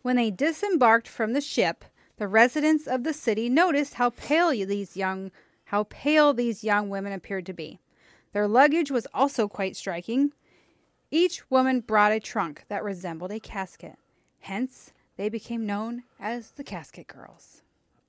When 0.00 0.16
they 0.16 0.30
disembarked 0.30 1.06
from 1.06 1.34
the 1.34 1.42
ship, 1.42 1.84
the 2.16 2.28
residents 2.28 2.86
of 2.86 3.04
the 3.04 3.12
city 3.12 3.48
noticed 3.48 3.94
how 3.94 4.10
pale 4.10 4.50
these 4.50 4.96
young 4.96 5.30
how 5.66 5.84
pale 5.84 6.34
these 6.34 6.62
young 6.62 6.90
women 6.90 7.12
appeared 7.12 7.46
to 7.46 7.54
be. 7.54 7.80
Their 8.32 8.46
luggage 8.46 8.90
was 8.90 9.06
also 9.14 9.48
quite 9.48 9.74
striking. 9.74 10.32
Each 11.14 11.50
woman 11.50 11.80
brought 11.80 12.10
a 12.10 12.18
trunk 12.18 12.64
that 12.68 12.82
resembled 12.82 13.32
a 13.32 13.38
casket. 13.38 13.98
Hence, 14.40 14.94
they 15.18 15.28
became 15.28 15.66
known 15.66 16.04
as 16.18 16.52
the 16.52 16.64
Casket 16.64 17.06
Girls. 17.06 17.60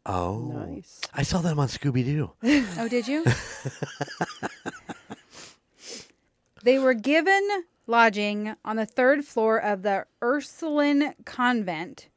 Oh. 0.06 0.40
Nice. 0.40 1.02
I 1.14 1.24
saw 1.24 1.40
them 1.40 1.60
on 1.60 1.68
Scooby 1.68 2.06
Doo. 2.06 2.32
Oh, 2.80 2.88
did 2.88 3.10
you? 3.10 3.26
they 6.64 6.80
were 6.80 6.94
given 6.94 7.66
lodging 7.88 8.56
on 8.64 8.78
the 8.78 8.86
third 8.86 9.26
floor 9.26 9.62
of 9.62 9.82
the 9.82 10.06
Ursuline 10.22 11.14
convent 11.26 12.08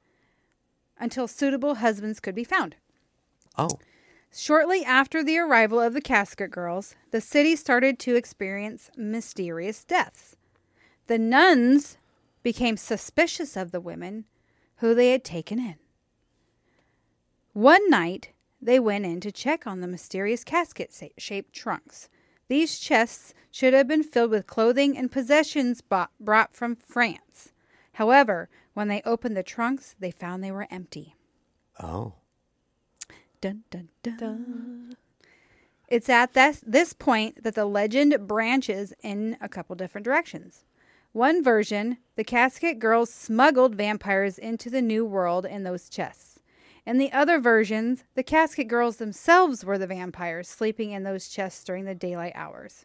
until 1.00 1.26
suitable 1.26 1.76
husbands 1.76 2.20
could 2.20 2.36
be 2.36 2.44
found. 2.44 2.76
Oh. 3.58 3.70
Shortly 4.32 4.84
after 4.84 5.24
the 5.24 5.38
arrival 5.38 5.80
of 5.80 5.94
the 5.94 6.00
casket 6.00 6.52
girls, 6.52 6.94
the 7.10 7.20
city 7.20 7.56
started 7.56 7.98
to 8.00 8.14
experience 8.14 8.88
mysterious 8.96 9.82
deaths. 9.82 10.36
The 11.06 11.18
nuns 11.18 11.98
became 12.42 12.76
suspicious 12.76 13.56
of 13.56 13.70
the 13.70 13.80
women 13.80 14.24
who 14.76 14.94
they 14.94 15.10
had 15.10 15.24
taken 15.24 15.58
in. 15.58 15.76
One 17.52 17.88
night, 17.88 18.30
they 18.60 18.78
went 18.78 19.06
in 19.06 19.20
to 19.20 19.32
check 19.32 19.66
on 19.66 19.80
the 19.80 19.86
mysterious 19.86 20.44
casket 20.44 20.92
shaped 21.16 21.54
trunks. 21.54 22.08
These 22.48 22.78
chests 22.78 23.34
should 23.50 23.72
have 23.72 23.88
been 23.88 24.02
filled 24.02 24.30
with 24.30 24.46
clothing 24.46 24.96
and 24.96 25.10
possessions 25.10 25.80
bought, 25.80 26.10
brought 26.20 26.54
from 26.54 26.76
France. 26.76 27.52
However, 27.94 28.48
when 28.74 28.88
they 28.88 29.02
opened 29.04 29.36
the 29.36 29.42
trunks, 29.42 29.94
they 29.98 30.10
found 30.10 30.44
they 30.44 30.52
were 30.52 30.68
empty. 30.70 31.16
Oh. 31.80 32.14
Dun, 33.40 33.64
dun, 33.70 33.88
dun. 34.02 34.96
It's 35.88 36.08
at 36.08 36.34
this, 36.34 36.62
this 36.66 36.92
point 36.92 37.42
that 37.42 37.54
the 37.54 37.64
legend 37.64 38.26
branches 38.26 38.92
in 39.02 39.36
a 39.40 39.48
couple 39.48 39.76
different 39.76 40.04
directions. 40.04 40.64
One 41.16 41.42
version, 41.42 41.96
the 42.16 42.24
casket 42.24 42.78
girls 42.78 43.10
smuggled 43.10 43.74
vampires 43.74 44.36
into 44.36 44.68
the 44.68 44.82
new 44.82 45.02
world 45.02 45.46
in 45.46 45.62
those 45.62 45.88
chests. 45.88 46.40
In 46.84 46.98
the 46.98 47.10
other 47.10 47.40
versions, 47.40 48.04
the 48.14 48.22
casket 48.22 48.68
girls 48.68 48.98
themselves 48.98 49.64
were 49.64 49.78
the 49.78 49.86
vampires 49.86 50.46
sleeping 50.46 50.90
in 50.90 51.04
those 51.04 51.30
chests 51.30 51.64
during 51.64 51.86
the 51.86 51.94
daylight 51.94 52.34
hours. 52.34 52.84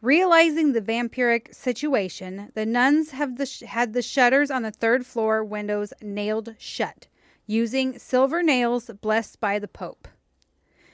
Realizing 0.00 0.74
the 0.74 0.80
vampiric 0.80 1.52
situation, 1.52 2.52
the 2.54 2.64
nuns 2.64 3.10
have 3.10 3.36
the 3.36 3.46
sh- 3.46 3.62
had 3.62 3.92
the 3.92 4.00
shutters 4.00 4.48
on 4.48 4.62
the 4.62 4.70
third 4.70 5.04
floor 5.04 5.42
windows 5.42 5.92
nailed 6.00 6.54
shut, 6.56 7.08
using 7.48 7.98
silver 7.98 8.44
nails 8.44 8.92
blessed 9.00 9.40
by 9.40 9.58
the 9.58 9.66
Pope. 9.66 10.06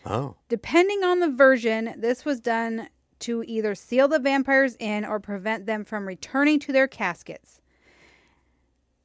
Oh. 0.07 0.37
Depending 0.49 1.05
on 1.05 1.21
the 1.21 1.29
version, 1.29 1.93
this 1.99 2.25
was 2.25 2.41
done 2.41 2.89
to 3.23 3.43
either 3.47 3.75
seal 3.75 4.09
the 4.09 4.19
vampires 4.19 4.77
in 4.79 5.05
or 5.05 5.19
prevent 5.21 5.67
them 5.67 5.85
from 5.85 6.07
returning 6.07 6.59
to 6.61 6.73
their 6.73 6.89
caskets. 6.89 7.61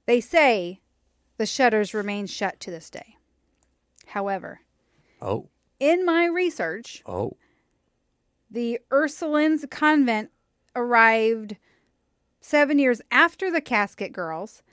They 0.05 0.21
say 0.21 0.81
the 1.37 1.45
shutters 1.45 1.93
remain 1.93 2.27
shut 2.27 2.59
to 2.61 2.71
this 2.71 2.89
day. 2.89 3.17
However, 4.07 4.61
Oh. 5.21 5.49
in 5.79 6.05
my 6.05 6.25
research, 6.25 7.03
Oh. 7.05 7.37
the 8.49 8.79
Ursulines 8.91 9.69
convent 9.69 10.31
arrived 10.75 11.57
seven 12.39 12.79
years 12.79 13.01
after 13.11 13.51
the 13.51 13.61
Casket 13.61 14.13
Girls. 14.13 14.63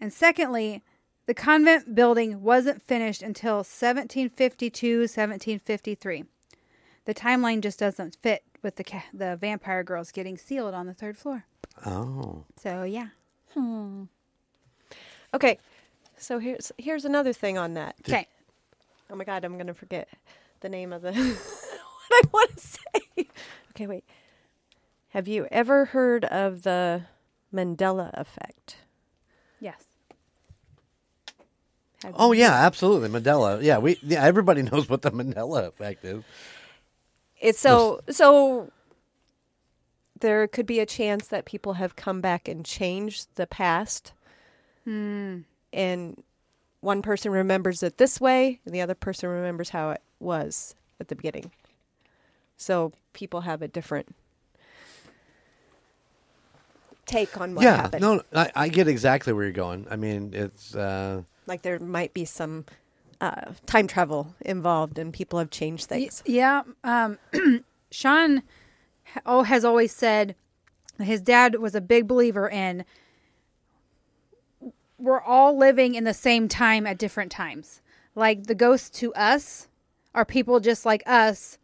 And 0.00 0.12
secondly, 0.12 0.82
the 1.26 1.34
convent 1.34 1.94
building 1.94 2.42
wasn't 2.42 2.82
finished 2.82 3.22
until 3.22 3.64
1752, 3.64 5.06
1753. 5.08 6.24
The 7.06 7.14
timeline 7.14 7.60
just 7.60 7.78
doesn't 7.78 8.16
fit 8.22 8.44
with 8.64 8.74
the 8.76 8.82
ca- 8.84 9.04
the 9.12 9.36
vampire 9.36 9.84
girls 9.84 10.10
getting 10.10 10.36
sealed 10.36 10.74
on 10.74 10.86
the 10.86 10.94
third 10.94 11.16
floor. 11.16 11.44
Oh. 11.86 12.44
So 12.60 12.82
yeah. 12.82 13.08
Hmm. 13.52 14.04
Okay, 15.32 15.58
so 16.16 16.38
here's 16.40 16.72
here's 16.78 17.04
another 17.04 17.32
thing 17.32 17.58
on 17.58 17.74
that. 17.74 17.94
Okay. 18.08 18.26
Oh 19.10 19.14
my 19.16 19.24
god, 19.24 19.44
I'm 19.44 19.56
gonna 19.56 19.74
forget 19.74 20.08
the 20.60 20.68
name 20.68 20.92
of 20.92 21.02
the 21.02 21.12
what 21.12 22.10
I 22.12 22.22
want 22.32 22.56
to 22.56 22.60
say. 22.60 23.28
Okay, 23.70 23.86
wait. 23.86 24.04
Have 25.10 25.28
you 25.28 25.46
ever 25.52 25.84
heard 25.86 26.24
of 26.24 26.62
the 26.62 27.02
Mandela 27.54 28.10
effect? 28.14 28.76
Yes. 29.60 29.84
Have 32.02 32.14
Oh 32.18 32.32
you- 32.32 32.40
yeah, 32.40 32.52
absolutely. 32.52 33.08
Mandela. 33.08 33.62
Yeah, 33.62 33.78
we 33.78 33.98
yeah, 34.02 34.22
everybody 34.24 34.62
knows 34.72 34.88
what 34.88 35.02
the 35.02 35.10
Mandela 35.10 35.66
effect 35.68 36.04
is. 36.04 36.22
It's 37.44 37.60
so 37.60 38.00
so. 38.08 38.70
There 40.20 40.46
could 40.46 40.64
be 40.64 40.80
a 40.80 40.86
chance 40.86 41.28
that 41.28 41.44
people 41.44 41.74
have 41.74 41.96
come 41.96 42.22
back 42.22 42.48
and 42.48 42.64
changed 42.64 43.28
the 43.34 43.46
past, 43.46 44.12
and 44.86 46.22
one 46.80 47.02
person 47.02 47.30
remembers 47.32 47.82
it 47.82 47.98
this 47.98 48.20
way, 48.20 48.60
and 48.64 48.74
the 48.74 48.80
other 48.80 48.94
person 48.94 49.28
remembers 49.28 49.70
how 49.70 49.90
it 49.90 50.00
was 50.20 50.74
at 50.98 51.08
the 51.08 51.16
beginning. 51.16 51.50
So 52.56 52.92
people 53.12 53.42
have 53.42 53.60
a 53.60 53.68
different 53.68 54.14
take 57.04 57.38
on 57.38 57.54
what 57.54 57.64
happened. 57.64 58.02
yeah, 58.02 58.08
happened. 58.08 58.24
no, 58.32 58.40
I, 58.40 58.50
I 58.54 58.68
get 58.68 58.88
exactly 58.88 59.34
where 59.34 59.44
you're 59.44 59.52
going. 59.52 59.86
I 59.90 59.96
mean, 59.96 60.32
it's 60.32 60.74
uh, 60.74 61.22
Like 61.46 61.60
there 61.62 61.78
might 61.78 62.14
be 62.14 62.24
some 62.24 62.64
uh, 63.20 63.52
time 63.66 63.86
travel 63.86 64.34
involved, 64.40 64.98
and 64.98 65.12
people 65.12 65.38
have 65.38 65.50
changed 65.50 65.86
things. 65.86 66.22
Yeah. 66.26 66.62
Um, 66.82 67.18
Sean 67.90 68.42
oh, 69.26 69.42
has 69.42 69.64
always 69.64 69.92
said 69.92 70.34
his 71.00 71.20
dad 71.20 71.56
was 71.56 71.74
a 71.74 71.80
big 71.80 72.06
believer 72.06 72.48
in 72.48 72.84
we're 74.98 75.20
all 75.20 75.56
living 75.56 75.94
in 75.94 76.04
the 76.04 76.14
same 76.14 76.48
time 76.48 76.86
at 76.86 76.98
different 76.98 77.30
times. 77.30 77.82
Like 78.14 78.44
the 78.44 78.54
ghosts 78.54 78.90
to 79.00 79.12
us 79.14 79.68
are 80.14 80.24
people 80.24 80.60
just 80.60 80.86
like 80.86 81.02
us 81.04 81.58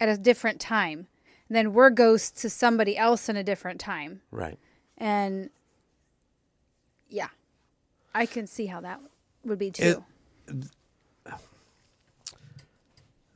at 0.00 0.08
a 0.08 0.18
different 0.18 0.60
time. 0.60 1.06
And 1.48 1.56
then 1.56 1.72
we're 1.72 1.90
ghosts 1.90 2.42
to 2.42 2.50
somebody 2.50 2.96
else 2.96 3.28
in 3.28 3.36
a 3.36 3.44
different 3.44 3.80
time. 3.80 4.20
right. 4.30 4.58
And 4.98 5.50
yeah, 7.08 7.28
I 8.14 8.26
can 8.26 8.46
see 8.46 8.66
how 8.66 8.80
that 8.80 9.00
would 9.44 9.58
be 9.58 9.70
too. 9.70 10.04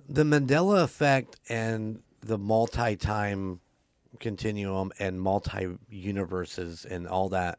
The 0.09 0.24
Mandela 0.24 0.82
effect 0.82 1.36
and 1.48 2.02
the 2.20 2.38
multi-time 2.38 3.61
continuum 4.20 4.92
and 4.98 5.20
multi-universes 5.20 6.84
and 6.84 7.07
all 7.07 7.28
that 7.30 7.59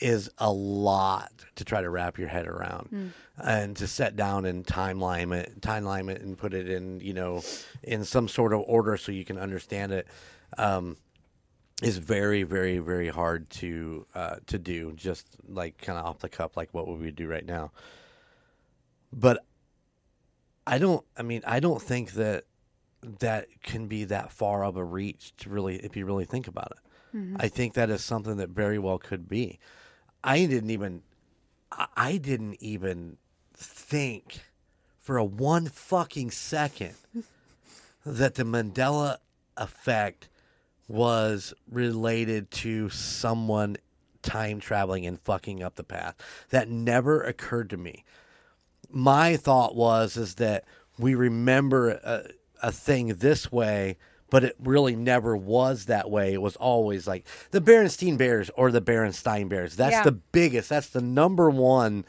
is 0.00 0.30
a 0.38 0.50
lot 0.50 1.32
to 1.56 1.64
try 1.64 1.82
to 1.82 1.90
wrap 1.90 2.18
your 2.18 2.28
head 2.28 2.46
around 2.46 2.88
and 3.36 3.76
to 3.76 3.86
set 3.86 4.16
down 4.16 4.46
and 4.46 4.64
timeline 4.64 5.34
it 5.34 5.60
timeline 5.60 6.10
it 6.10 6.22
and 6.22 6.38
put 6.38 6.54
it 6.54 6.70
in 6.70 7.00
you 7.00 7.12
know 7.12 7.42
in 7.82 8.04
some 8.04 8.26
sort 8.26 8.54
of 8.54 8.60
order 8.66 8.96
so 8.96 9.12
you 9.12 9.24
can 9.26 9.36
understand 9.36 9.92
it 9.92 10.06
um, 10.56 10.96
is 11.82 11.98
very 11.98 12.42
very 12.44 12.78
very 12.78 13.08
hard 13.08 13.48
to 13.50 14.06
uh, 14.14 14.36
to 14.46 14.58
do 14.58 14.92
just 14.92 15.26
like 15.48 15.76
kind 15.78 15.98
of 15.98 16.06
off 16.06 16.18
the 16.18 16.28
cuff 16.28 16.56
like 16.56 16.72
what 16.72 16.86
would 16.86 17.00
we 17.00 17.10
do 17.10 17.28
right 17.28 17.46
now. 17.46 17.72
But 19.12 19.44
I 20.70 20.78
don't. 20.78 21.04
I 21.16 21.22
mean, 21.22 21.42
I 21.46 21.58
don't 21.58 21.82
think 21.82 22.12
that 22.12 22.44
that 23.18 23.48
can 23.62 23.88
be 23.88 24.04
that 24.04 24.30
far 24.30 24.64
of 24.64 24.76
a 24.76 24.84
reach 24.84 25.34
to 25.38 25.50
really, 25.50 25.76
if 25.76 25.96
you 25.96 26.06
really 26.06 26.24
think 26.24 26.46
about 26.46 26.72
it. 26.72 27.16
Mm-hmm. 27.16 27.36
I 27.40 27.48
think 27.48 27.74
that 27.74 27.90
is 27.90 28.04
something 28.04 28.36
that 28.36 28.50
very 28.50 28.78
well 28.78 28.98
could 28.98 29.28
be. 29.28 29.58
I 30.22 30.46
didn't 30.46 30.70
even. 30.70 31.02
I- 31.72 31.88
I 31.96 32.16
didn't 32.18 32.62
even 32.62 33.16
think 33.54 34.40
for 34.98 35.16
a 35.16 35.24
one 35.24 35.66
fucking 35.66 36.30
second 36.30 36.94
that 38.06 38.36
the 38.36 38.44
Mandela 38.44 39.18
effect 39.56 40.28
was 40.86 41.52
related 41.68 42.50
to 42.50 42.90
someone 42.90 43.76
time 44.22 44.60
traveling 44.60 45.06
and 45.06 45.20
fucking 45.20 45.62
up 45.62 45.74
the 45.74 45.84
path. 45.84 46.14
That 46.50 46.68
never 46.68 47.22
occurred 47.22 47.70
to 47.70 47.76
me 47.76 48.04
my 48.92 49.36
thought 49.36 49.74
was 49.76 50.16
is 50.16 50.36
that 50.36 50.64
we 50.98 51.14
remember 51.14 51.90
a, 51.90 52.24
a 52.62 52.72
thing 52.72 53.08
this 53.08 53.50
way 53.50 53.96
but 54.30 54.44
it 54.44 54.54
really 54.60 54.94
never 54.94 55.36
was 55.36 55.86
that 55.86 56.08
way 56.10 56.32
it 56.32 56.40
was 56.42 56.54
always 56.56 57.06
like 57.08 57.26
the 57.50 57.60
Berenstein 57.60 58.16
Bears 58.16 58.50
or 58.56 58.70
the 58.70 58.80
Berenstein 58.82 59.48
Bears 59.48 59.76
that's 59.76 59.92
Yeah. 59.92 60.02
the 60.04 60.12
biggest 60.12 60.68
that's 60.68 60.88
the 60.90 61.00
number 61.00 61.50
one 61.50 62.04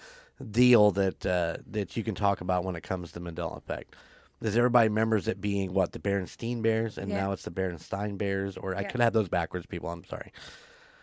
deal 0.50 0.92
that 0.92 1.26
uh, 1.26 1.58
that 1.68 1.96
you 1.96 2.04
can 2.04 2.16
talk 2.16 2.42
about 2.42 2.64
when 2.64 2.76
it 2.76 2.82
comes 2.84 3.12
to 3.14 3.20
Mandela 3.20 3.58
effect 3.58 3.96
because 4.40 4.58
everybody 4.58 4.90
remembers 4.90 5.28
it 5.28 5.40
being 5.40 5.72
what 5.74 5.92
the 5.92 6.00
Berenstein 6.00 6.62
Bears 6.62 6.98
and 6.98 7.10
Yeah. 7.10 7.22
now 7.22 7.32
it's 7.32 7.44
the 7.44 7.52
Berenstein 7.52 8.18
Bears 8.18 8.58
or 8.58 8.76
I 8.76 8.84
could 8.84 9.02
have 9.02 9.14
those 9.14 9.30
backwards 9.30 9.66
people 9.66 9.90
I'm 9.90 10.04
sorry 10.06 10.32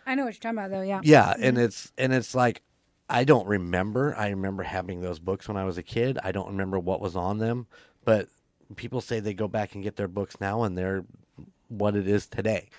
I 0.05 0.15
know 0.15 0.25
what 0.25 0.33
you're 0.33 0.39
talking 0.51 0.57
about 0.57 0.71
though, 0.71 0.81
yeah. 0.81 1.01
yeah, 1.03 1.33
and 1.39 1.57
it's 1.57 1.91
and 1.97 2.11
it's 2.13 2.33
like 2.33 2.63
I 3.09 3.23
don't 3.23 3.47
remember. 3.47 4.15
I 4.15 4.29
remember 4.29 4.63
having 4.63 5.01
those 5.01 5.19
books 5.19 5.47
when 5.47 5.57
I 5.57 5.63
was 5.63 5.77
a 5.77 5.83
kid. 5.83 6.19
I 6.23 6.31
don't 6.31 6.47
remember 6.47 6.77
what 6.77 7.01
was 7.01 7.15
on 7.15 7.39
them, 7.39 7.67
but 8.05 8.29
people 8.75 9.01
say 9.01 9.19
they 9.19 9.33
go 9.33 9.47
back 9.47 9.73
and 9.73 9.83
get 9.83 9.95
their 9.95 10.07
books 10.07 10.39
now 10.39 10.63
and 10.63 10.77
they're 10.77 11.03
what 11.69 11.95
it 11.95 12.07
is 12.07 12.27
today. 12.27 12.69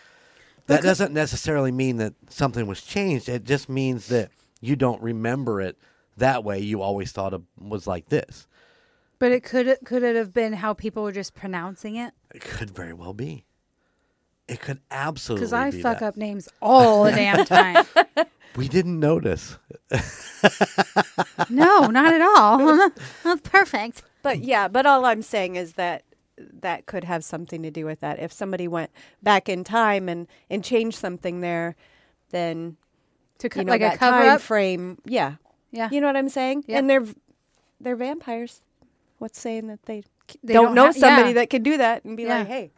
That 0.66 0.82
doesn't 0.82 1.12
necessarily 1.12 1.72
mean 1.72 1.96
that 1.96 2.14
something 2.28 2.68
was 2.68 2.82
changed. 2.82 3.28
It 3.28 3.42
just 3.42 3.68
means 3.68 4.06
that 4.08 4.30
you 4.60 4.76
don't 4.76 5.02
remember 5.02 5.60
it 5.60 5.76
that 6.16 6.44
way. 6.44 6.60
You 6.60 6.80
always 6.80 7.10
thought 7.10 7.34
it 7.34 7.40
was 7.58 7.88
like 7.88 8.08
this. 8.08 8.46
But 9.18 9.32
it 9.32 9.42
could 9.42 9.78
could 9.84 10.02
it 10.02 10.14
have 10.14 10.32
been 10.32 10.52
how 10.54 10.72
people 10.74 11.02
were 11.02 11.12
just 11.12 11.34
pronouncing 11.34 11.96
it? 11.96 12.14
It 12.32 12.40
could 12.40 12.70
very 12.70 12.92
well 12.92 13.12
be. 13.12 13.44
It 14.50 14.60
could 14.60 14.80
absolutely 14.90 15.40
Because 15.46 15.52
I 15.52 15.70
be 15.70 15.80
fuck 15.82 16.00
that. 16.00 16.06
up 16.08 16.16
names 16.16 16.48
all 16.60 17.04
the 17.04 17.12
damn 17.12 17.44
time. 17.46 17.84
We 18.56 18.66
didn't 18.68 18.98
notice. 18.98 19.58
no, 21.48 21.86
not 21.86 22.12
at 22.12 22.20
all. 22.20 22.90
That's 23.24 23.40
perfect. 23.42 24.02
But 24.22 24.40
yeah, 24.40 24.68
but 24.68 24.86
all 24.86 25.04
I'm 25.04 25.22
saying 25.22 25.56
is 25.56 25.74
that 25.74 26.02
that 26.60 26.86
could 26.86 27.04
have 27.04 27.22
something 27.24 27.62
to 27.62 27.70
do 27.70 27.84
with 27.86 28.00
that. 28.00 28.18
If 28.18 28.32
somebody 28.32 28.66
went 28.68 28.90
back 29.22 29.48
in 29.48 29.64
time 29.64 30.08
and 30.08 30.26
and 30.48 30.64
changed 30.64 30.98
something 30.98 31.40
there, 31.40 31.76
then 32.30 32.76
To 33.38 33.48
co- 33.48 33.60
you 33.60 33.64
know 33.66 33.72
like 33.72 33.80
that 33.82 33.94
a 33.94 33.98
cover 33.98 34.18
time 34.22 34.28
up. 34.30 34.40
frame. 34.40 34.98
Yeah, 35.04 35.34
yeah. 35.70 35.88
you 35.92 36.00
know 36.00 36.06
what 36.06 36.16
I'm 36.16 36.28
saying. 36.28 36.64
Yeah. 36.66 36.78
And 36.78 36.90
they're 36.90 37.06
they're 37.80 37.96
vampires. 37.96 38.62
What's 39.18 39.38
saying 39.40 39.66
that 39.68 39.82
they, 39.84 40.02
They 40.42 40.54
don't, 40.54 40.66
don't 40.66 40.74
know 40.74 40.86
ha- 40.86 40.92
somebody 40.92 41.28
yeah. 41.30 41.34
that 41.34 41.50
could 41.50 41.62
do 41.62 41.76
that 41.76 42.04
and 42.04 42.16
be 42.16 42.22
Yeah. 42.24 42.38
like, 42.38 42.46
hey, 42.48 42.70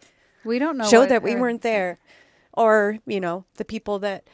we 0.45 0.59
don't 0.59 0.77
know. 0.77 0.85
show 0.89 1.01
what 1.01 1.09
that 1.11 1.23
we 1.23 1.35
weren't 1.37 1.63
there, 1.63 1.99
or 2.53 2.99
you 3.07 3.21
know 3.21 3.45
the 3.57 3.65
people 3.65 3.99
that 4.01 4.27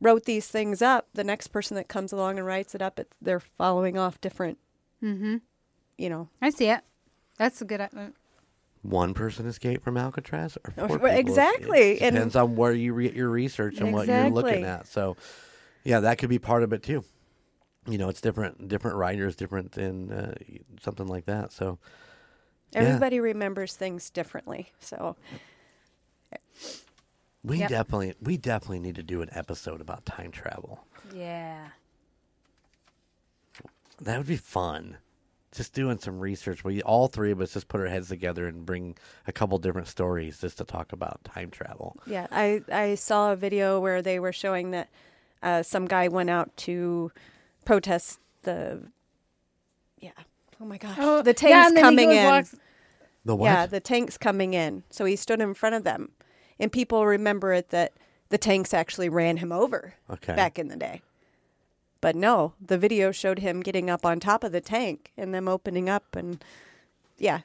wrote 0.00 0.24
these 0.24 0.46
things 0.48 0.82
up. 0.82 1.08
The 1.14 1.24
next 1.24 1.48
person 1.48 1.74
that 1.76 1.88
comes 1.88 2.12
along 2.12 2.38
and 2.38 2.46
writes 2.46 2.74
it 2.74 2.82
up, 2.82 2.98
it, 3.00 3.12
they're 3.20 3.40
following 3.40 3.96
off 3.98 4.20
different. 4.20 4.58
Mm-hmm. 5.02 5.36
You 5.98 6.10
know, 6.10 6.28
I 6.42 6.50
see 6.50 6.66
it. 6.68 6.80
That's 7.38 7.60
a 7.60 7.64
good. 7.64 7.80
Uh, 7.80 7.88
one 8.82 9.14
person 9.14 9.46
escaped 9.46 9.82
from 9.82 9.96
Alcatraz 9.96 10.56
or 10.64 10.72
Oh, 10.78 10.86
four 10.88 10.98
well, 10.98 11.16
people 11.16 11.30
exactly, 11.30 11.78
escaped. 11.92 12.02
and- 12.02 12.14
depends 12.16 12.36
on 12.36 12.54
where 12.56 12.72
you 12.72 12.92
re- 12.94 13.12
your 13.12 13.28
research 13.30 13.78
and 13.78 13.92
what 13.92 14.06
you're 14.06 14.30
looking 14.30 14.64
at. 14.64 14.86
So, 14.86 15.16
yeah, 15.82 16.00
that 16.00 16.18
could 16.18 16.28
be 16.28 16.38
part 16.38 16.62
of 16.62 16.72
it 16.72 16.82
too. 16.84 17.02
You 17.88 17.98
know, 17.98 18.08
it's 18.08 18.20
different, 18.20 18.68
different 18.68 18.96
writers, 18.96 19.34
different 19.36 19.76
in 19.78 20.12
uh, 20.12 20.34
something 20.82 21.06
like 21.06 21.26
that. 21.26 21.52
So, 21.52 21.78
Yeah. 22.72 22.80
everybody 22.80 23.18
remembers 23.20 23.74
things 23.74 24.08
differently. 24.10 24.72
So 24.78 25.16
we 27.44 27.58
Yep. 27.58 27.68
definitely, 27.70 28.14
we 28.20 28.36
definitely 28.36 28.80
need 28.80 28.96
to 28.96 29.02
do 29.02 29.22
an 29.22 29.28
episode 29.32 29.80
about 29.80 30.04
time 30.06 30.30
travel. 30.32 30.84
yeah. 31.14 31.68
That 34.00 34.18
would 34.18 34.26
be 34.26 34.36
fun. 34.36 34.98
Just 35.52 35.72
doing 35.72 35.98
some 35.98 36.18
research 36.20 36.64
We 36.64 36.82
all 36.82 37.08
three 37.08 37.30
of 37.30 37.40
us 37.40 37.54
just 37.54 37.68
put 37.68 37.80
our 37.80 37.86
heads 37.86 38.08
together 38.08 38.46
and 38.46 38.66
bring 38.66 38.94
a 39.26 39.32
couple 39.32 39.56
different 39.58 39.88
stories 39.88 40.38
just 40.38 40.58
to 40.58 40.64
talk 40.64 40.92
about 40.92 41.24
time 41.24 41.50
travel. 41.50 41.96
Yeah, 42.06 42.26
I 42.30 42.60
I 42.70 42.94
saw 42.96 43.32
a 43.32 43.36
video 43.36 43.80
where 43.80 44.02
they 44.02 44.18
were 44.18 44.32
showing 44.34 44.72
that 44.72 44.88
uh, 45.42 45.62
some 45.62 45.86
guy 45.86 46.08
went 46.08 46.28
out 46.28 46.54
to 46.58 47.10
protest 47.64 48.20
the 48.42 48.82
yeah. 49.98 50.10
Oh 50.60 50.66
my 50.66 50.76
gosh, 50.76 50.96
Oh, 51.00 51.22
the 51.22 51.32
tanks 51.32 51.68
and 51.68 51.76
then 51.76 51.84
he 51.84 51.88
coming 52.04 52.10
in. 52.10 52.24
walks- 52.24 52.54
The 53.24 53.34
what? 53.34 53.46
Yeah, 53.46 53.64
the 53.66 53.80
tanks 53.80 54.18
coming 54.18 54.52
in. 54.52 54.82
So 54.90 55.06
he 55.06 55.16
stood 55.16 55.40
in 55.40 55.54
front 55.54 55.74
of 55.74 55.84
them, 55.84 56.10
and 56.58 56.70
people 56.72 57.06
remember 57.06 57.52
it 57.52 57.70
that 57.70 57.92
the 58.28 58.38
tanks 58.38 58.74
actually 58.74 59.08
ran 59.08 59.36
him 59.38 59.52
over 59.52 59.94
Okay. 60.10 60.34
back 60.34 60.58
in 60.58 60.68
the 60.68 60.76
day. 60.76 61.02
But 62.00 62.14
no, 62.16 62.52
the 62.60 62.78
video 62.78 63.10
showed 63.12 63.38
him 63.38 63.62
getting 63.62 63.88
up 63.90 64.04
on 64.04 64.20
top 64.20 64.44
of 64.44 64.52
the 64.52 64.60
tank 64.60 65.12
and 65.16 65.32
them 65.34 65.48
opening 65.48 65.88
up, 65.88 66.14
and 66.14 66.42
yeah, 67.18 67.40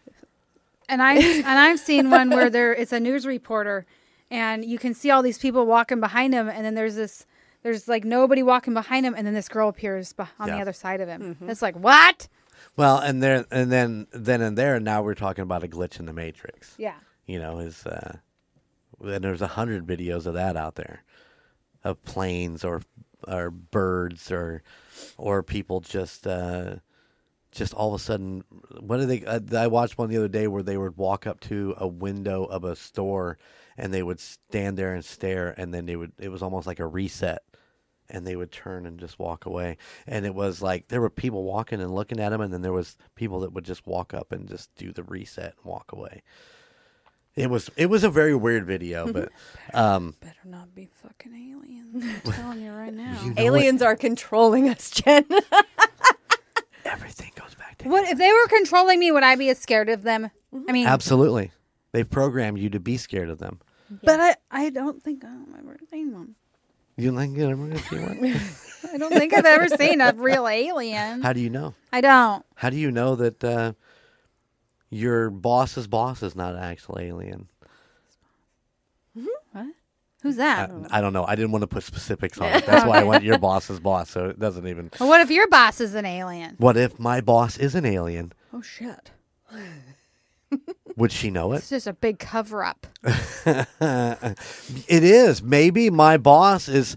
and 0.89 1.01
I 1.01 1.15
and 1.15 1.47
I've 1.47 1.79
seen 1.79 2.09
one 2.09 2.29
where 2.29 2.49
there 2.49 2.73
it's 2.73 2.91
a 2.91 2.99
news 2.99 3.25
reporter 3.25 3.85
and 4.29 4.63
you 4.65 4.77
can 4.77 4.93
see 4.93 5.09
all 5.11 5.21
these 5.21 5.37
people 5.37 5.65
walking 5.65 5.99
behind 5.99 6.33
him, 6.33 6.47
and 6.49 6.65
then 6.65 6.75
there's 6.75 6.95
this. 6.95 7.25
There's 7.63 7.87
like 7.87 8.03
nobody 8.03 8.41
walking 8.41 8.73
behind 8.73 9.05
him, 9.05 9.13
and 9.15 9.27
then 9.27 9.35
this 9.35 9.47
girl 9.47 9.69
appears 9.69 10.15
on 10.17 10.47
Yeah. 10.47 10.55
the 10.55 10.61
other 10.61 10.73
side 10.73 10.99
of 10.99 11.07
him. 11.07 11.37
It's 11.41 11.61
like 11.61 11.75
what? 11.75 12.27
Well, 12.75 12.97
and 12.97 13.21
there, 13.21 13.45
and 13.51 13.71
then, 13.71 14.07
then 14.11 14.41
and 14.41 14.57
there, 14.57 14.79
now 14.79 15.03
we're 15.03 15.13
talking 15.13 15.43
about 15.43 15.63
a 15.63 15.67
glitch 15.67 15.99
in 15.99 16.05
the 16.07 16.13
matrix. 16.13 16.73
Yeah. 16.79 16.95
You 17.27 17.39
know, 17.39 17.59
is 17.59 17.85
uh, 17.85 18.17
and 19.03 19.23
there's 19.23 19.41
a 19.41 19.47
hundred 19.47 19.85
videos 19.85 20.25
of 20.25 20.33
that 20.35 20.55
out 20.55 20.75
there, 20.75 21.03
of 21.83 22.03
planes 22.03 22.63
or 22.63 22.81
or 23.27 23.51
birds 23.51 24.31
or 24.31 24.63
or 25.17 25.43
people 25.43 25.81
just 25.81 26.27
uh, 26.27 26.75
just 27.51 27.73
all 27.73 27.93
of 27.93 28.01
a 28.01 28.03
sudden. 28.03 28.43
What 28.79 28.97
do 28.97 29.05
they? 29.05 29.25
Uh, 29.25 29.39
I 29.55 29.67
watched 29.67 29.97
one 29.97 30.09
the 30.09 30.17
other 30.17 30.27
day 30.27 30.47
where 30.47 30.63
they 30.63 30.77
would 30.77 30.97
walk 30.97 31.27
up 31.27 31.39
to 31.41 31.75
a 31.77 31.87
window 31.87 32.43
of 32.45 32.63
a 32.63 32.75
store 32.75 33.37
and 33.77 33.93
they 33.93 34.03
would 34.03 34.19
stand 34.19 34.77
there 34.77 34.93
and 34.93 35.03
stare, 35.03 35.53
and 35.57 35.73
then 35.73 35.85
they 35.85 35.95
would. 35.95 36.11
It 36.19 36.29
was 36.29 36.43
almost 36.43 36.67
like 36.67 36.79
a 36.79 36.87
reset. 36.87 37.43
And 38.13 38.27
they 38.27 38.35
would 38.35 38.51
turn 38.51 38.85
and 38.85 38.99
just 38.99 39.19
walk 39.19 39.45
away, 39.45 39.77
and 40.05 40.25
it 40.25 40.35
was 40.35 40.61
like 40.61 40.89
there 40.89 40.99
were 40.99 41.09
people 41.09 41.45
walking 41.45 41.79
and 41.79 41.95
looking 41.95 42.19
at 42.19 42.27
them, 42.29 42.41
and 42.41 42.51
then 42.51 42.61
there 42.61 42.73
was 42.73 42.97
people 43.15 43.39
that 43.39 43.53
would 43.53 43.63
just 43.63 43.87
walk 43.87 44.13
up 44.13 44.33
and 44.33 44.49
just 44.49 44.75
do 44.75 44.91
the 44.91 45.03
reset 45.03 45.53
and 45.55 45.65
walk 45.65 45.93
away. 45.93 46.21
It 47.35 47.49
was 47.49 47.69
it 47.77 47.85
was 47.85 48.03
a 48.03 48.09
very 48.09 48.35
weird 48.35 48.65
video, 48.65 49.11
but 49.11 49.29
um, 49.73 50.15
Better 50.19 50.35
not 50.45 50.75
be 50.75 50.89
fucking 51.01 51.33
aliens. 51.33 52.21
I'm 52.25 52.31
telling 52.33 52.61
you 52.61 52.71
right 52.71 52.93
now. 52.93 53.17
you 53.23 53.33
know 53.33 53.41
Aliens 53.41 53.81
are 53.81 53.95
controlling 53.95 54.67
us, 54.69 54.91
Jen. 54.91 55.25
everything 56.85 57.31
goes 57.39 57.55
back 57.55 57.77
to 57.79 57.89
What 57.89 58.07
if 58.09 58.17
they 58.17 58.31
were 58.31 58.47
controlling 58.47 58.99
me? 58.99 59.11
Would 59.11 59.23
I 59.23 59.35
be 59.35 59.49
as 59.49 59.59
scared 59.59 59.89
of 59.89 60.03
them? 60.03 60.29
I 60.67 60.71
mean, 60.73 60.87
absolutely. 60.87 61.51
They've 61.93 62.09
programmed 62.09 62.57
you 62.59 62.69
to 62.71 62.79
be 62.79 62.97
scared 62.97 63.29
of 63.29 63.39
them. 63.39 63.59
but 64.03 64.19
I, 64.19 64.35
I 64.49 64.69
don't 64.69 65.01
think 65.01 65.23
I've 65.23 65.59
ever 65.59 65.77
seen 65.89 66.13
one. 66.13 66.35
You 66.97 67.15
think 67.17 67.37
you're 67.37 67.51
ever 67.51 67.67
gonna 67.67 68.05
one? 68.05 68.39
I 68.93 68.97
don't 68.97 69.13
think 69.13 69.33
I've 69.33 69.45
ever 69.45 69.69
seen 69.69 70.01
a 70.01 70.13
real 70.13 70.47
alien. 70.47 71.21
How 71.21 71.33
do 71.33 71.39
you 71.39 71.49
know? 71.49 71.73
I 71.93 72.01
don't. 72.01 72.45
How 72.55 72.69
do 72.69 72.77
you 72.77 72.91
know 72.91 73.15
that 73.15 73.43
uh, 73.43 73.73
your 74.91 75.31
boss's 75.31 75.87
boss 75.87 76.21
is 76.21 76.35
not 76.35 76.53
an 76.53 76.61
actual 76.61 76.99
alien? 76.99 77.47
Mm-hmm. 79.17 79.27
What? 79.53 79.67
Who's 80.21 80.37
I, 80.37 80.67
that? 80.67 80.71
I 80.91 81.01
don't 81.01 81.13
know. 81.13 81.25
I 81.25 81.35
didn't 81.35 81.51
want 81.51 81.63
to 81.63 81.67
put 81.67 81.83
specifics 81.83 82.37
on 82.37 82.47
it. 82.47 82.65
That's 82.65 82.85
why 82.87 82.99
I 82.99 83.03
went 83.03 83.23
your 83.23 83.39
boss's 83.39 83.79
boss, 83.79 84.11
so 84.11 84.29
it 84.29 84.39
doesn't 84.39 84.67
even. 84.67 84.91
Well, 84.99 85.09
what 85.09 85.21
if 85.21 85.31
your 85.31 85.47
boss 85.47 85.81
is 85.81 85.95
an 85.95 86.05
alien? 86.05 86.55
What 86.59 86.77
if 86.77 86.99
my 86.99 87.21
boss 87.21 87.57
is 87.57 87.73
an 87.73 87.85
alien? 87.85 88.33
Oh 88.53 88.61
shit! 88.61 89.11
Would 90.97 91.11
she 91.11 91.31
know 91.31 91.53
it? 91.53 91.57
It's 91.57 91.69
just 91.69 91.87
a 91.87 91.93
big 91.93 92.19
cover 92.19 92.63
up. 92.63 92.87
It 93.81 95.03
is. 95.03 95.41
Maybe 95.41 95.89
my 95.89 96.17
boss 96.17 96.67
is 96.67 96.95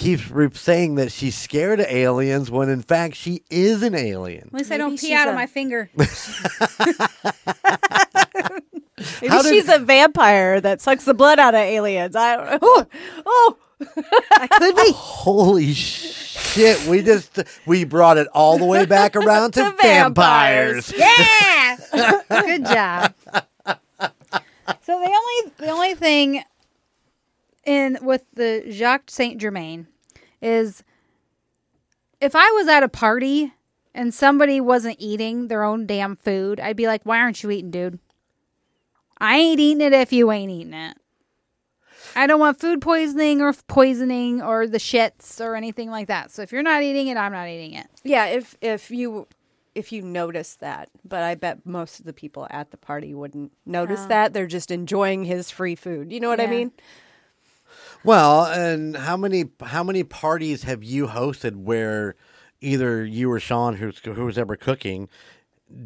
keeps 0.00 0.30
re- 0.30 0.48
saying 0.52 0.94
that 0.96 1.12
she's 1.12 1.36
scared 1.36 1.78
of 1.80 1.86
aliens 1.86 2.50
when 2.50 2.68
in 2.70 2.82
fact 2.82 3.14
she 3.16 3.42
is 3.50 3.82
an 3.82 3.94
alien. 3.94 4.46
At 4.48 4.52
least 4.54 4.72
I 4.72 4.76
don't 4.78 4.92
pee 4.92 5.08
she's 5.08 5.12
out 5.12 5.28
of 5.28 5.34
my 5.34 5.46
finger. 5.46 5.90
Maybe 9.20 9.28
How 9.28 9.42
did- 9.42 9.50
she's 9.50 9.68
a 9.68 9.78
vampire 9.78 10.60
that 10.60 10.80
sucks 10.80 11.04
the 11.04 11.14
blood 11.14 11.38
out 11.38 11.54
of 11.54 11.60
aliens. 11.60 12.14
I 12.16 12.36
don't 12.36 12.50
know. 12.50 12.58
Oh, 12.62 12.86
oh. 13.26 13.56
I 14.32 14.46
could 14.46 14.76
be. 14.76 14.92
Holy 14.94 15.72
shit! 15.72 16.86
We 16.86 17.02
just 17.02 17.38
we 17.64 17.84
brought 17.84 18.18
it 18.18 18.26
all 18.34 18.58
the 18.58 18.66
way 18.66 18.84
back 18.84 19.16
around 19.16 19.52
to 19.52 19.62
To 19.70 19.74
vampires. 19.80 20.90
vampires. 20.90 21.78
Yeah. 21.94 22.20
Good 22.28 22.66
job. 22.66 23.14
So 24.82 24.98
the 24.98 25.06
only 25.06 25.52
the 25.58 25.70
only 25.70 25.94
thing 25.94 26.42
in 27.64 27.98
with 28.02 28.24
the 28.34 28.64
Jacques 28.70 29.10
Saint 29.10 29.40
Germain 29.40 29.86
is 30.42 30.82
if 32.20 32.34
I 32.34 32.50
was 32.52 32.68
at 32.68 32.82
a 32.82 32.88
party 32.88 33.52
and 33.94 34.12
somebody 34.14 34.60
wasn't 34.60 34.96
eating 34.98 35.48
their 35.48 35.64
own 35.64 35.86
damn 35.86 36.16
food, 36.16 36.60
I'd 36.60 36.76
be 36.76 36.86
like, 36.86 37.02
"Why 37.04 37.18
aren't 37.18 37.42
you 37.42 37.50
eating, 37.50 37.70
dude? 37.70 37.98
I 39.18 39.36
ain't 39.36 39.60
eating 39.60 39.80
it 39.86 39.92
if 39.92 40.12
you 40.12 40.30
ain't 40.32 40.50
eating 40.50 40.74
it." 40.74 40.96
I 42.16 42.26
don't 42.26 42.40
want 42.40 42.58
food 42.58 42.80
poisoning 42.80 43.40
or 43.40 43.52
poisoning 43.68 44.42
or 44.42 44.66
the 44.66 44.78
shits 44.78 45.40
or 45.40 45.54
anything 45.54 45.90
like 45.90 46.08
that. 46.08 46.30
So 46.30 46.42
if 46.42 46.50
you're 46.50 46.62
not 46.62 46.82
eating 46.82 47.08
it, 47.08 47.16
I'm 47.16 47.32
not 47.32 47.46
eating 47.48 47.74
it. 47.74 47.86
Yeah, 48.02 48.26
if 48.26 48.56
if 48.60 48.90
you 48.90 49.26
if 49.74 49.92
you 49.92 50.02
notice 50.02 50.56
that, 50.56 50.88
but 51.04 51.22
I 51.22 51.34
bet 51.36 51.64
most 51.64 52.00
of 52.00 52.06
the 52.06 52.12
people 52.12 52.46
at 52.50 52.70
the 52.72 52.76
party 52.76 53.14
wouldn't 53.14 53.52
notice 53.64 54.00
Oh. 54.04 54.08
that. 54.08 54.32
They're 54.32 54.46
just 54.48 54.70
enjoying 54.72 55.24
his 55.24 55.50
free 55.50 55.76
food. 55.76 56.12
You 56.12 56.18
know 56.20 56.28
what 56.28 56.40
I 56.40 56.46
mean? 56.48 56.72
Well, 58.04 58.44
and 58.46 58.96
how 58.96 59.16
many 59.16 59.44
how 59.62 59.84
many 59.84 60.04
parties 60.04 60.62
have 60.64 60.82
you 60.82 61.06
hosted 61.06 61.56
where 61.56 62.16
either 62.60 63.04
you 63.04 63.30
or 63.30 63.40
Sean, 63.40 63.76
who's 63.76 63.98
who's 63.98 64.38
ever 64.38 64.56
cooking, 64.56 65.08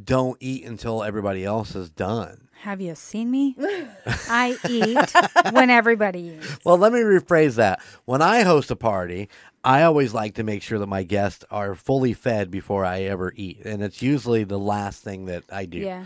don't 0.05 0.37
eat 0.41 0.65
until 0.65 1.03
everybody 1.03 1.45
else 1.45 1.75
is 1.75 1.91
done? 1.91 2.49
Have 2.61 2.81
you 2.81 2.95
seen 2.95 3.31
me? 3.31 3.57
I 4.07 4.57
eat 4.69 5.53
when 5.53 5.69
everybody 5.69 6.39
eats. 6.39 6.59
Well, 6.65 6.79
let 6.79 6.93
me 6.93 7.01
rephrase 7.01 7.57
that. 7.57 7.81
When 8.07 8.23
I 8.23 8.43
host 8.43 8.71
a 8.71 8.77
party, 8.77 9.29
I 9.63 9.83
always 9.83 10.15
like 10.15 10.37
to 10.37 10.45
make 10.45 10.63
sure 10.63 10.79
that 10.79 10.87
my 10.87 11.03
guests 11.03 11.45
are 11.51 11.75
fully 11.75 12.15
fed 12.15 12.51
before 12.51 12.85
I 12.85 13.03
ever 13.03 13.35
eat, 13.37 13.61
and 13.65 13.83
it's 13.83 14.01
usually 14.01 14.45
the 14.45 14.59
last 14.59 15.03
thing 15.03 15.27
that 15.27 15.45
I 15.53 15.67
do. 15.67 15.79
Yeah. 15.79 16.05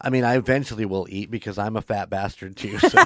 I 0.00 0.10
mean, 0.10 0.24
I 0.24 0.36
eventually 0.36 0.86
will 0.86 1.06
eat 1.10 1.30
because 1.30 1.58
I'm 1.58 1.76
a 1.76 1.82
fat 1.82 2.08
bastard 2.08 2.56
too. 2.56 2.78
So. 2.88 3.04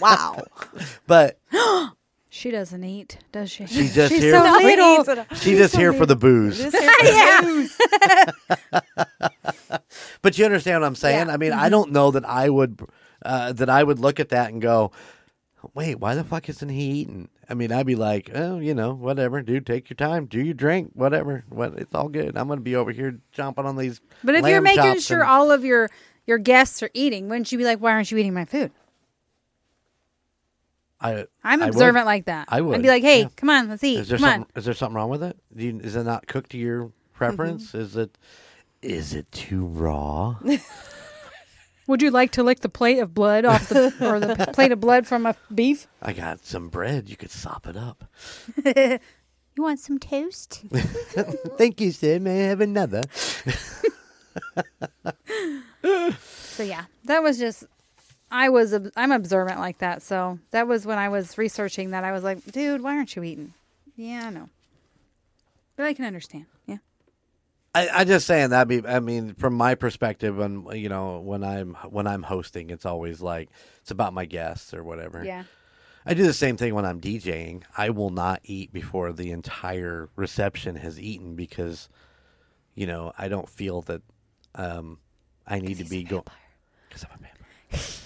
Wow. 0.00 0.42
but 1.06 1.38
She 2.30 2.50
doesn't 2.50 2.84
eat, 2.84 3.18
does 3.32 3.50
she? 3.50 3.66
she's 3.66 3.94
just 3.94 4.12
She's 4.12 4.22
here. 4.22 4.32
so 4.34 4.44
No, 4.44 4.58
he 4.58 4.66
little. 4.66 5.00
eats 5.00 5.08
it. 5.08 5.26
she's 5.38 5.58
just 5.58 5.74
here 5.74 5.92
for 5.94 6.04
the 6.06 6.14
booze. 6.14 6.58
Just 6.58 6.76
here 6.76 7.42
for 7.42 7.44
the 7.44 8.34
But 10.22 10.38
you 10.38 10.44
understand 10.44 10.82
what 10.82 10.86
I'm 10.86 10.94
saying? 10.94 11.28
Yeah. 11.28 11.32
I 11.34 11.36
mean, 11.36 11.52
I 11.52 11.68
don't 11.68 11.90
know 11.92 12.10
that 12.10 12.24
I 12.26 12.48
would 12.50 12.80
uh, 13.24 13.52
that 13.54 13.68
I 13.70 13.82
would 13.82 13.98
look 13.98 14.20
at 14.20 14.28
that 14.28 14.52
and 14.52 14.60
go, 14.60 14.92
"Wait, 15.74 15.98
why 15.98 16.14
the 16.14 16.22
fuck 16.24 16.48
isn't 16.48 16.68
he 16.68 16.82
eating?" 17.00 17.28
I 17.48 17.54
mean, 17.54 17.72
I'd 17.72 17.86
be 17.86 17.96
like, 17.96 18.30
"Oh, 18.34 18.58
you 18.58 18.74
know, 18.74 18.92
whatever, 18.94 19.40
dude. 19.42 19.66
Take 19.66 19.88
your 19.90 19.96
time, 19.96 20.26
do 20.26 20.40
your 20.40 20.54
drink, 20.54 20.90
whatever. 20.94 21.44
What, 21.48 21.74
it's 21.78 21.94
all 21.94 22.08
good. 22.08 22.36
I'm 22.36 22.46
gonna 22.48 22.60
be 22.60 22.76
over 22.76 22.90
here 22.92 23.18
chomping 23.36 23.64
on 23.64 23.76
these." 23.76 24.00
But 24.22 24.34
if 24.34 24.46
you're 24.46 24.60
making 24.60 25.00
sure 25.00 25.20
and- 25.22 25.30
all 25.30 25.50
of 25.50 25.64
your 25.64 25.88
your 26.26 26.38
guests 26.38 26.82
are 26.82 26.90
eating, 26.94 27.28
wouldn't 27.28 27.50
you 27.52 27.58
be 27.58 27.64
like, 27.64 27.78
"Why 27.80 27.92
aren't 27.92 28.10
you 28.10 28.18
eating 28.18 28.34
my 28.34 28.44
food?" 28.44 28.70
I, 31.00 31.26
I'm 31.44 31.62
I 31.62 31.66
would. 31.66 31.74
observant 31.74 32.06
like 32.06 32.24
that. 32.26 32.46
I 32.48 32.60
would. 32.60 32.76
I'd 32.76 32.82
be 32.82 32.88
like, 32.88 33.02
"Hey, 33.02 33.22
yeah. 33.22 33.28
come 33.36 33.50
on, 33.50 33.68
let's 33.68 33.84
eat. 33.84 34.00
Is 34.00 34.08
there 34.08 34.18
Come 34.18 34.28
on." 34.28 34.32
something? 34.40 34.52
Is 34.56 34.64
there 34.64 34.74
something 34.74 34.96
wrong 34.96 35.10
with 35.10 35.22
it? 35.22 35.36
Do 35.56 35.64
you, 35.64 35.80
is 35.80 35.94
it 35.96 36.04
not 36.04 36.26
cooked 36.26 36.50
to 36.50 36.58
your 36.58 36.90
preference? 37.14 37.68
Mm-hmm. 37.68 37.78
Is 37.80 37.96
it? 37.96 38.18
Is 38.82 39.14
it 39.14 39.30
too 39.32 39.64
raw? 39.66 40.36
Would 41.86 42.02
you 42.02 42.10
like 42.10 42.32
to 42.32 42.42
lick 42.42 42.60
the 42.60 42.68
plate 42.68 42.98
of 42.98 43.14
blood 43.14 43.44
off 43.46 43.68
the 43.70 43.94
or 44.00 44.20
the 44.20 44.50
plate 44.52 44.72
of 44.72 44.80
blood 44.80 45.06
from 45.06 45.24
a 45.24 45.34
beef? 45.54 45.86
I 46.02 46.12
got 46.12 46.44
some 46.44 46.68
bread. 46.68 47.08
You 47.08 47.16
could 47.16 47.30
sop 47.30 47.66
it 47.66 47.76
up. 47.76 48.04
You 49.56 49.64
want 49.64 49.80
some 49.80 49.98
toast? 49.98 50.62
Thank 50.70 51.80
you, 51.80 51.90
sir. 51.90 52.20
May 52.20 52.44
I 52.44 52.48
have 52.50 52.60
another? 52.60 53.06
So 55.82 56.62
yeah, 56.62 56.84
that 57.06 57.24
was 57.24 57.38
just 57.40 57.64
I 58.30 58.48
was 58.50 58.74
I'm 58.96 59.12
observant 59.12 59.58
like 59.58 59.78
that. 59.78 60.02
So 60.02 60.38
that 60.50 60.66
was 60.66 60.84
when 60.86 60.98
I 60.98 61.08
was 61.08 61.38
researching 61.38 61.90
that 61.92 62.04
I 62.04 62.12
was 62.12 62.22
like, 62.22 62.44
dude, 62.52 62.82
why 62.82 62.96
aren't 62.96 63.16
you 63.16 63.22
eating? 63.22 63.54
Yeah, 63.96 64.26
I 64.26 64.30
know, 64.30 64.48
but 65.76 65.86
I 65.86 65.94
can 65.94 66.04
understand. 66.04 66.46
Yeah, 66.66 66.76
I, 67.74 67.88
I 67.88 68.04
just 68.04 68.26
saying 68.26 68.50
that 68.50 68.68
be 68.68 68.86
I 68.86 69.00
mean 69.00 69.34
from 69.34 69.54
my 69.54 69.74
perspective 69.74 70.36
when 70.36 70.66
you 70.72 70.88
know 70.88 71.20
when 71.20 71.42
I'm 71.42 71.74
when 71.88 72.06
I'm 72.06 72.22
hosting 72.22 72.70
it's 72.70 72.86
always 72.86 73.20
like 73.20 73.48
it's 73.80 73.90
about 73.90 74.12
my 74.12 74.24
guests 74.24 74.72
or 74.74 74.84
whatever. 74.84 75.24
yeah, 75.24 75.44
I 76.06 76.14
do 76.14 76.24
the 76.24 76.32
same 76.32 76.56
thing 76.56 76.74
when 76.74 76.84
I'm 76.84 77.00
DJing. 77.00 77.62
I 77.76 77.90
will 77.90 78.10
not 78.10 78.40
eat 78.44 78.72
before 78.72 79.12
the 79.12 79.30
entire 79.30 80.08
reception 80.16 80.76
has 80.76 81.00
eaten 81.00 81.34
because 81.34 81.88
you 82.74 82.86
know 82.86 83.12
I 83.18 83.28
don't 83.28 83.48
feel 83.48 83.82
that 83.82 84.02
um, 84.54 84.98
I 85.46 85.60
need 85.60 85.78
to 85.78 85.84
be 85.84 86.04
going 86.04 86.24
because 86.88 87.04
I'm 87.04 87.18
a 87.18 87.22
vampire. 87.22 87.94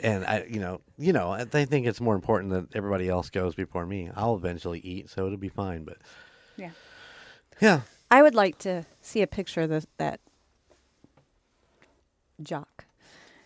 and 0.00 0.24
I 0.24 0.46
you 0.50 0.60
know 0.60 0.80
you 0.98 1.12
know 1.12 1.30
I 1.32 1.40
I 1.52 1.64
think 1.64 1.86
it's 1.86 2.00
more 2.00 2.14
important 2.14 2.52
that 2.52 2.76
everybody 2.76 3.08
else 3.08 3.30
goes 3.30 3.54
before 3.54 3.86
me. 3.86 4.10
I'll 4.14 4.36
eventually 4.36 4.80
eat, 4.80 5.10
so 5.10 5.26
it'll 5.26 5.38
be 5.38 5.48
fine. 5.48 5.84
But 5.84 5.98
yeah. 6.56 6.70
yeah, 7.60 7.80
I 8.10 8.22
would 8.22 8.34
like 8.34 8.58
to 8.58 8.84
see 9.00 9.22
a 9.22 9.26
picture 9.26 9.62
of 9.62 9.70
this, 9.70 9.86
that 9.98 10.20
jock. 12.42 12.84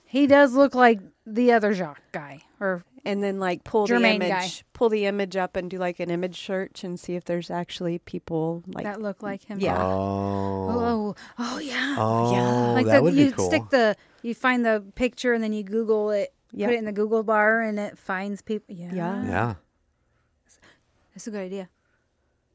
He 0.04 0.26
does 0.26 0.54
look 0.54 0.74
like 0.74 1.00
the 1.24 1.52
other 1.52 1.72
jock 1.72 2.00
guy, 2.10 2.40
or 2.58 2.82
And 3.04 3.22
then 3.22 3.38
like 3.38 3.62
pull 3.62 3.86
Germain 3.86 4.18
the 4.18 4.28
guy. 4.28 4.38
image, 4.40 4.64
pull 4.72 4.88
the 4.88 5.06
image 5.06 5.36
up 5.36 5.54
and 5.56 5.70
do 5.70 5.78
like 5.78 6.00
an 6.00 6.10
image 6.10 6.44
search 6.44 6.82
and 6.82 6.98
see 6.98 7.14
if 7.14 7.24
there's 7.24 7.48
actually 7.50 7.98
people 8.00 8.64
like 8.66 8.84
that 8.84 9.00
look 9.00 9.22
like 9.22 9.44
him. 9.44 9.60
Yeah. 9.60 9.78
Oh, 9.80 10.66
Oh, 10.68 11.14
oh 11.38 11.58
yeah. 11.60 11.94
oh, 11.98 12.32
yeah. 12.32 12.72
like 12.72 12.86
that 12.86 12.96
the, 12.96 13.02
would 13.02 13.14
you 13.14 13.26
be 13.26 13.32
cool. 13.32 13.46
stick 13.48 13.68
the 13.70 13.96
you 14.22 14.34
find 14.34 14.64
the 14.64 14.84
picture 14.94 15.32
and 15.32 15.42
then 15.42 15.52
you 15.52 15.62
Google 15.62 16.10
it 16.10 16.32
Yep. 16.52 16.68
Put 16.68 16.74
it 16.74 16.78
in 16.78 16.84
the 16.84 16.92
Google 16.92 17.22
bar 17.22 17.60
and 17.62 17.78
it 17.78 17.96
finds 17.96 18.42
people. 18.42 18.74
Yeah. 18.74 18.90
Yeah. 18.92 19.24
Yeah. 19.24 19.54
That's 21.14 21.26
a 21.26 21.30
good 21.30 21.40
idea. 21.42 21.68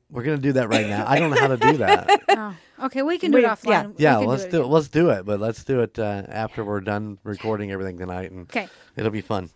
We're 0.09 0.23
gonna 0.23 0.37
do 0.37 0.51
that 0.53 0.67
right 0.69 0.87
now. 0.87 1.05
I 1.07 1.17
don't 1.17 1.31
know 1.31 1.39
how 1.39 1.47
to 1.47 1.57
do 1.57 1.77
that. 1.77 2.21
oh. 2.29 2.55
Okay, 2.83 3.01
we 3.01 3.17
can 3.17 3.31
do 3.31 3.37
We- 3.37 3.45
it 3.45 3.47
offline. 3.47 3.95
We 3.97 4.03
Yeah, 4.03 4.17
let's 4.17 4.43
it 4.43 4.51
do 4.51 4.57
it. 4.57 4.59
again. 4.61 4.71
Let's 4.71 4.87
do 4.89 5.09
it. 5.11 5.25
But 5.25 5.39
let's 5.39 5.63
do 5.63 5.79
it 5.81 5.97
uh, 5.97 6.23
after 6.27 6.63
we're 6.65 6.81
done 6.81 7.19
recording 7.23 7.71
everything 7.71 7.97
tonight, 7.97 8.31
and 8.31 8.41
Okay. 8.43 8.67
it'll 8.97 9.11
be 9.11 9.21
fun. 9.21 9.49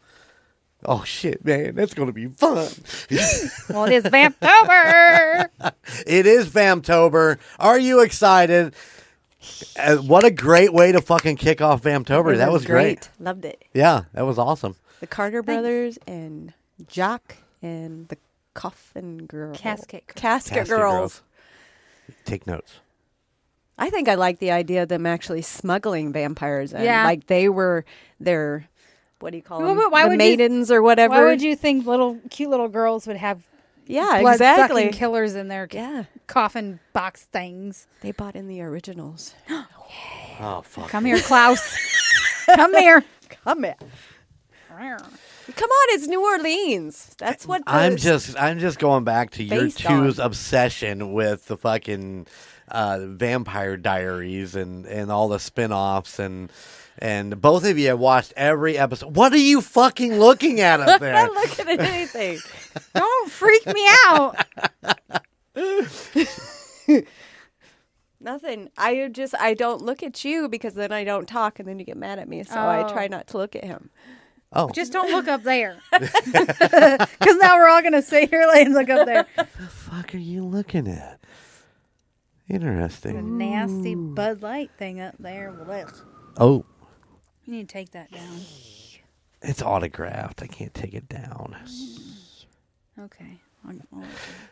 Oh 0.85 1.03
shit, 1.03 1.43
man, 1.43 1.75
that's 1.75 1.93
gonna 1.93 2.13
be 2.13 2.27
fun. 2.27 2.69
Well, 3.69 3.85
it 3.85 3.91
is 3.93 4.05
Vamptober. 4.05 5.49
it 6.07 6.25
is 6.25 6.49
Vamptober. 6.49 7.37
Are 7.59 7.77
you 7.77 7.99
excited? 7.99 8.73
Uh, 9.77 9.97
what 9.97 10.25
a 10.25 10.31
great 10.31 10.73
way 10.73 10.91
to 10.91 11.01
fucking 11.01 11.37
kick 11.37 11.61
off 11.61 11.81
Vamptober. 11.81 12.35
That 12.37 12.51
was 12.51 12.65
great. 12.65 13.09
Loved 13.19 13.45
it. 13.45 13.63
Yeah, 13.73 14.03
that 14.13 14.25
was 14.25 14.37
awesome. 14.37 14.75
The 14.99 15.07
Carter 15.07 15.41
Thanks. 15.41 15.45
brothers 15.61 15.99
and 16.07 16.53
Jock 16.87 17.37
and 17.61 18.07
the 18.09 18.17
Coffin 18.53 19.25
Girl. 19.25 19.53
Casket 19.55 20.07
Girl. 20.07 20.15
Casket, 20.15 20.55
Casket 20.57 20.67
girls. 20.67 21.21
Take 22.25 22.45
notes. 22.45 22.79
I 23.77 23.89
think 23.89 24.09
I 24.09 24.15
like 24.15 24.39
the 24.39 24.51
idea 24.51 24.83
of 24.83 24.89
them 24.89 25.05
actually 25.05 25.41
smuggling 25.41 26.11
vampires 26.11 26.73
in. 26.73 26.83
Yeah. 26.83 27.05
Like 27.05 27.27
they 27.27 27.47
were 27.47 27.85
their, 28.19 28.67
what 29.19 29.29
do 29.31 29.37
you 29.37 29.43
call 29.43 29.61
Well, 29.61 29.75
them? 29.75 29.89
why 29.91 30.03
the 30.03 30.09
would 30.09 30.13
you- 30.13 30.17
maidens 30.17 30.69
or 30.69 30.81
whatever. 30.81 31.13
Why 31.13 31.23
would 31.25 31.41
you 31.41 31.55
think 31.55 31.85
little 31.85 32.19
cute 32.29 32.49
little 32.49 32.67
girls 32.67 33.07
would 33.07 33.15
have 33.15 33.41
Yeah, 33.89 34.19
blood 34.21 34.33
exactly. 34.35 34.83
sucking 34.83 34.97
killers 34.97 35.33
in 35.35 35.47
their 35.47 35.67
Yeah. 35.71 36.03
coffin 36.27 36.79
box 36.93 37.23
things? 37.23 37.87
They 38.01 38.11
bought 38.11 38.35
in 38.35 38.47
the 38.47 38.61
originals. 38.61 39.33
Oh 40.41 40.61
fuck. 40.61 40.87
Come 40.87 41.03
here, 41.03 41.19
Klaus. 41.19 41.75
Come 42.45 42.73
here. 42.77 43.03
Come 43.43 43.61
here. 43.65 43.75
Come 44.69 45.69
on, 45.69 45.87
it's 45.95 46.07
New 46.07 46.23
Orleans. 46.23 47.13
That's 47.17 47.45
what 47.45 47.65
the- 47.65 47.71
I'm 47.71 47.97
just 47.97 48.39
I'm 48.39 48.59
just 48.59 48.79
going 48.79 49.03
back 49.03 49.31
to 49.31 49.43
your 49.43 49.67
two's 49.69 50.19
on. 50.19 50.25
obsession 50.27 51.11
with 51.11 51.47
the 51.47 51.57
fucking 51.57 52.27
uh, 52.69 52.99
Vampire 53.01 53.75
Diaries 53.75 54.55
and 54.55 54.85
and 54.85 55.11
all 55.11 55.27
the 55.27 55.39
spin-offs 55.39 56.19
and 56.19 56.51
and 56.99 57.41
both 57.41 57.65
of 57.65 57.77
you 57.79 57.87
have 57.87 57.99
watched 57.99 58.33
every 58.37 58.77
episode. 58.77 59.15
What 59.15 59.33
are 59.33 59.37
you 59.37 59.61
fucking 59.61 60.19
looking 60.19 60.59
at 60.61 60.79
up 60.79 60.87
I'm 60.95 60.99
there? 60.99 61.13
not 61.13 61.31
looking 61.33 61.67
at 61.69 61.79
anything. 61.79 62.39
Don't 62.93 63.29
freak 63.31 63.65
me 63.67 63.87
out. 64.07 64.35
Nothing. 68.21 68.69
I 68.77 69.07
just 69.11 69.33
I 69.39 69.53
don't 69.53 69.81
look 69.81 70.03
at 70.03 70.25
you 70.25 70.49
because 70.49 70.73
then 70.73 70.91
I 70.91 71.03
don't 71.05 71.25
talk 71.27 71.57
and 71.59 71.67
then 71.67 71.79
you 71.79 71.85
get 71.85 71.95
mad 71.95 72.19
at 72.19 72.27
me. 72.27 72.43
So 72.43 72.59
I 72.59 72.83
Oh. 72.83 72.89
try 72.91 73.07
not 73.07 73.27
to 73.27 73.37
look 73.37 73.55
at 73.55 73.63
him. 73.63 73.89
oh, 74.51 74.69
Just 74.71 74.91
don't 74.91 75.09
look 75.11 75.27
up 75.29 75.43
there. 75.43 75.77
Because 75.91 77.37
now 77.37 77.55
we're 77.55 77.69
all 77.69 77.81
going 77.81 77.93
to 77.93 78.01
sit 78.01 78.29
here 78.29 78.45
and 78.53 78.73
look 78.73 78.89
up 78.89 79.05
there. 79.05 79.25
the 79.37 79.45
fuck 79.67 80.13
are 80.13 80.17
you 80.17 80.43
looking 80.43 80.87
at? 80.89 81.21
The 82.49 82.55
Interesting. 82.55 83.37
nasty 83.37 83.95
Bud 83.95 84.41
Light 84.41 84.71
thing 84.77 84.99
up 84.99 85.15
there. 85.19 85.53
Blech. 85.53 85.97
Oh, 86.37 86.65
You 87.49 87.55
need 87.55 87.67
to 87.69 87.73
take 87.73 87.89
that 87.93 88.11
down. 88.11 88.41
it's 89.41 89.63
autographed. 89.63 90.43
I 90.43 90.45
can't 90.45 90.71
take 90.71 90.93
it 90.93 91.09
down. 91.09 91.55
Okay. 92.99 93.39
I'll- 93.67 93.75
I'll- 93.91 94.07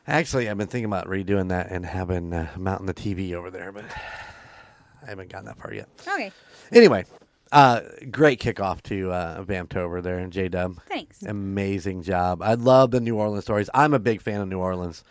Actually, 0.08 0.50
I've 0.50 0.58
been 0.58 0.66
thinking 0.68 0.86
about 0.86 1.06
redoing 1.06 1.50
that 1.50 1.70
and 1.70 1.86
having 1.86 2.34
uh, 2.34 2.50
mounting 2.58 2.88
the 2.88 2.96
TV 2.96 3.34
over 3.36 3.52
there, 3.52 3.72
but 3.72 3.86
I 5.04 5.10
haven't 5.10 5.30
gotten 5.30 5.46
that 5.46 5.60
far 5.60 5.72
yet. 5.76 5.88
Okay. 6.08 6.32
Anyway, 6.72 7.06
uh, 7.52 7.82
great 8.10 8.42
kickoff 8.42 8.82
to 8.84 9.12
uh, 9.12 9.44
Vamptober 9.44 10.02
there 10.02 10.18
and 10.18 10.34
J 10.34 10.48
Dub. 10.48 10.82
Thanks. 10.88 11.22
Amazing 11.22 12.02
job. 12.02 12.42
I 12.42 12.56
love 12.56 12.90
the 12.90 13.00
New 13.00 13.16
Orleans 13.18 13.44
stories. 13.44 13.70
I'm 13.76 13.94
a 13.94 14.00
big 14.00 14.24
fan 14.24 14.42
of 14.42 14.48
New 14.48 14.58
Orleans. 14.60 15.04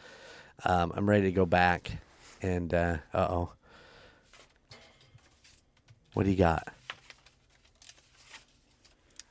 Um, 0.65 0.93
I'm 0.97 1.09
ready 1.09 1.27
to 1.27 1.33
go 1.33 1.47
back. 1.47 1.93
And 2.43 2.75
uh 2.75 2.97
oh, 3.15 3.53
what 6.15 6.25
do 6.25 6.31
you 6.31 6.37
got? 6.37 6.67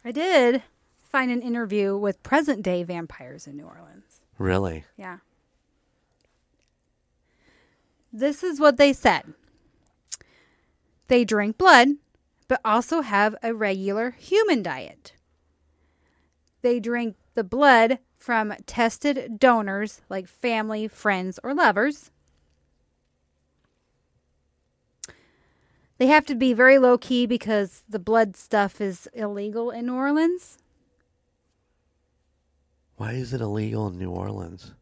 I 0.05 0.11
did 0.11 0.61
find 0.99 1.31
an 1.31 1.41
interview 1.41 1.97
with 1.97 2.21
present 2.21 2.61
day 2.61 2.83
vampires 2.83 3.47
in 3.47 3.57
New 3.57 3.65
Orleans. 3.65 4.21
Really? 4.37 4.85
Yeah. 4.95 5.17
This 8.13 8.43
is 8.43 8.59
what 8.59 8.77
they 8.77 8.93
said 8.93 9.33
they 11.07 11.25
drink 11.25 11.57
blood, 11.57 11.89
but 12.47 12.61
also 12.63 13.01
have 13.01 13.35
a 13.41 13.53
regular 13.53 14.11
human 14.11 14.61
diet. 14.61 15.13
They 16.61 16.79
drink 16.79 17.15
the 17.33 17.43
blood 17.43 17.99
from 18.17 18.53
tested 18.65 19.39
donors 19.39 20.01
like 20.09 20.27
family, 20.27 20.87
friends, 20.87 21.39
or 21.43 21.53
lovers. 21.53 22.11
They 25.97 26.07
have 26.07 26.25
to 26.25 26.35
be 26.35 26.53
very 26.53 26.77
low 26.77 26.97
key 26.97 27.25
because 27.25 27.83
the 27.87 27.99
blood 27.99 28.35
stuff 28.35 28.81
is 28.81 29.07
illegal 29.13 29.71
in 29.71 29.85
New 29.85 29.95
Orleans. 29.95 30.57
Why 32.97 33.11
is 33.13 33.33
it 33.33 33.41
illegal 33.41 33.87
in 33.87 33.97
New 33.97 34.11
Orleans? 34.11 34.73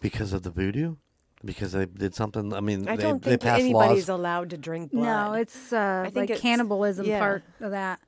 Because 0.00 0.32
of 0.32 0.42
the 0.42 0.50
voodoo? 0.50 0.96
Because 1.44 1.72
they 1.72 1.86
did 1.86 2.14
something. 2.14 2.52
I 2.52 2.60
mean, 2.60 2.88
I 2.88 2.96
they, 2.96 3.02
don't 3.02 3.22
they 3.22 3.30
think 3.30 3.42
passed 3.42 3.60
anybody's 3.62 4.08
laws. 4.08 4.18
allowed 4.18 4.50
to 4.50 4.58
drink 4.58 4.92
blood. 4.92 5.04
No, 5.04 5.32
it's 5.34 5.72
uh, 5.72 6.02
think 6.04 6.16
like 6.16 6.24
it's- 6.30 6.40
cannibalism 6.40 7.06
yeah. 7.06 7.18
part 7.18 7.44
of 7.60 7.70
that. 7.70 8.00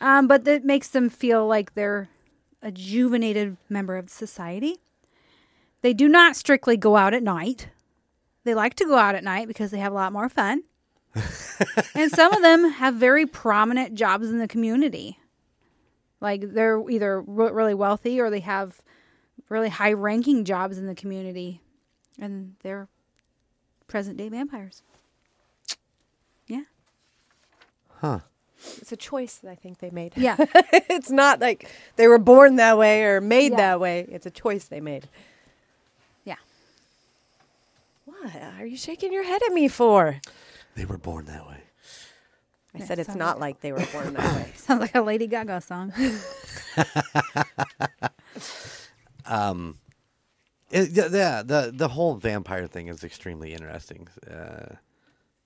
Um, 0.00 0.26
but 0.26 0.44
that 0.44 0.64
makes 0.64 0.88
them 0.88 1.08
feel 1.08 1.46
like 1.46 1.74
they're 1.74 2.08
a 2.60 2.70
juvenated 2.70 3.56
member 3.68 3.96
of 3.96 4.10
society. 4.10 4.76
They 5.82 5.94
do 5.94 6.08
not 6.08 6.36
strictly 6.36 6.76
go 6.76 6.96
out 6.96 7.14
at 7.14 7.22
night. 7.22 7.68
They 8.44 8.54
like 8.54 8.74
to 8.76 8.84
go 8.84 8.96
out 8.96 9.14
at 9.14 9.24
night 9.24 9.48
because 9.48 9.70
they 9.70 9.78
have 9.78 9.92
a 9.92 9.94
lot 9.94 10.12
more 10.12 10.28
fun. 10.28 10.64
And 11.94 12.10
some 12.10 12.32
of 12.32 12.42
them 12.42 12.70
have 12.72 12.94
very 12.94 13.26
prominent 13.26 13.94
jobs 13.94 14.28
in 14.28 14.38
the 14.38 14.48
community. 14.48 15.18
Like 16.20 16.52
they're 16.52 16.82
either 16.88 17.20
re- 17.20 17.50
really 17.52 17.74
wealthy 17.74 18.20
or 18.20 18.30
they 18.30 18.40
have 18.40 18.80
really 19.48 19.68
high 19.68 19.92
ranking 19.92 20.44
jobs 20.44 20.78
in 20.78 20.86
the 20.86 20.94
community. 20.94 21.60
And 22.18 22.54
they're 22.62 22.88
present 23.88 24.16
day 24.16 24.28
vampires. 24.28 24.82
Yeah. 26.46 26.62
Huh. 28.00 28.20
It's 28.78 28.92
a 28.92 28.96
choice 28.96 29.36
that 29.38 29.50
I 29.50 29.54
think 29.56 29.78
they 29.78 29.90
made. 29.90 30.14
Yeah. 30.16 30.36
it's 30.72 31.10
not 31.10 31.40
like 31.40 31.70
they 31.96 32.08
were 32.08 32.18
born 32.18 32.56
that 32.56 32.78
way 32.78 33.04
or 33.04 33.20
made 33.20 33.52
Yeah. 33.52 33.58
that 33.58 33.80
way. 33.80 34.06
It's 34.08 34.26
a 34.26 34.30
choice 34.30 34.64
they 34.64 34.80
made. 34.80 35.08
Yeah. 36.24 36.36
What 38.06 38.34
are 38.58 38.64
you 38.66 38.76
shaking 38.76 39.12
your 39.12 39.24
head 39.24 39.42
at 39.46 39.52
me 39.52 39.68
for? 39.68 40.20
They 40.76 40.84
were 40.84 40.98
born 40.98 41.26
that 41.26 41.46
way. 41.46 41.62
I 42.74 42.78
Yeah, 42.78 42.84
said 42.86 42.98
it's 42.98 43.14
not 43.14 43.38
like- 43.38 43.54
like 43.54 43.60
they 43.60 43.72
were 43.72 43.86
born 43.92 44.14
that 44.14 44.34
way. 44.34 44.52
Sounds 44.56 44.80
like 44.80 44.94
a 44.94 45.00
Lady 45.02 45.26
Gaga 45.28 45.60
song. 45.60 45.92
It, 50.70 50.90
yeah, 50.90 51.08
yeah, 51.12 51.42
the 51.42 51.70
the 51.72 51.88
whole 51.88 52.14
vampire 52.16 52.66
thing 52.66 52.88
is 52.88 53.04
extremely 53.04 53.52
interesting. 53.52 54.08
Uh, 54.28 54.74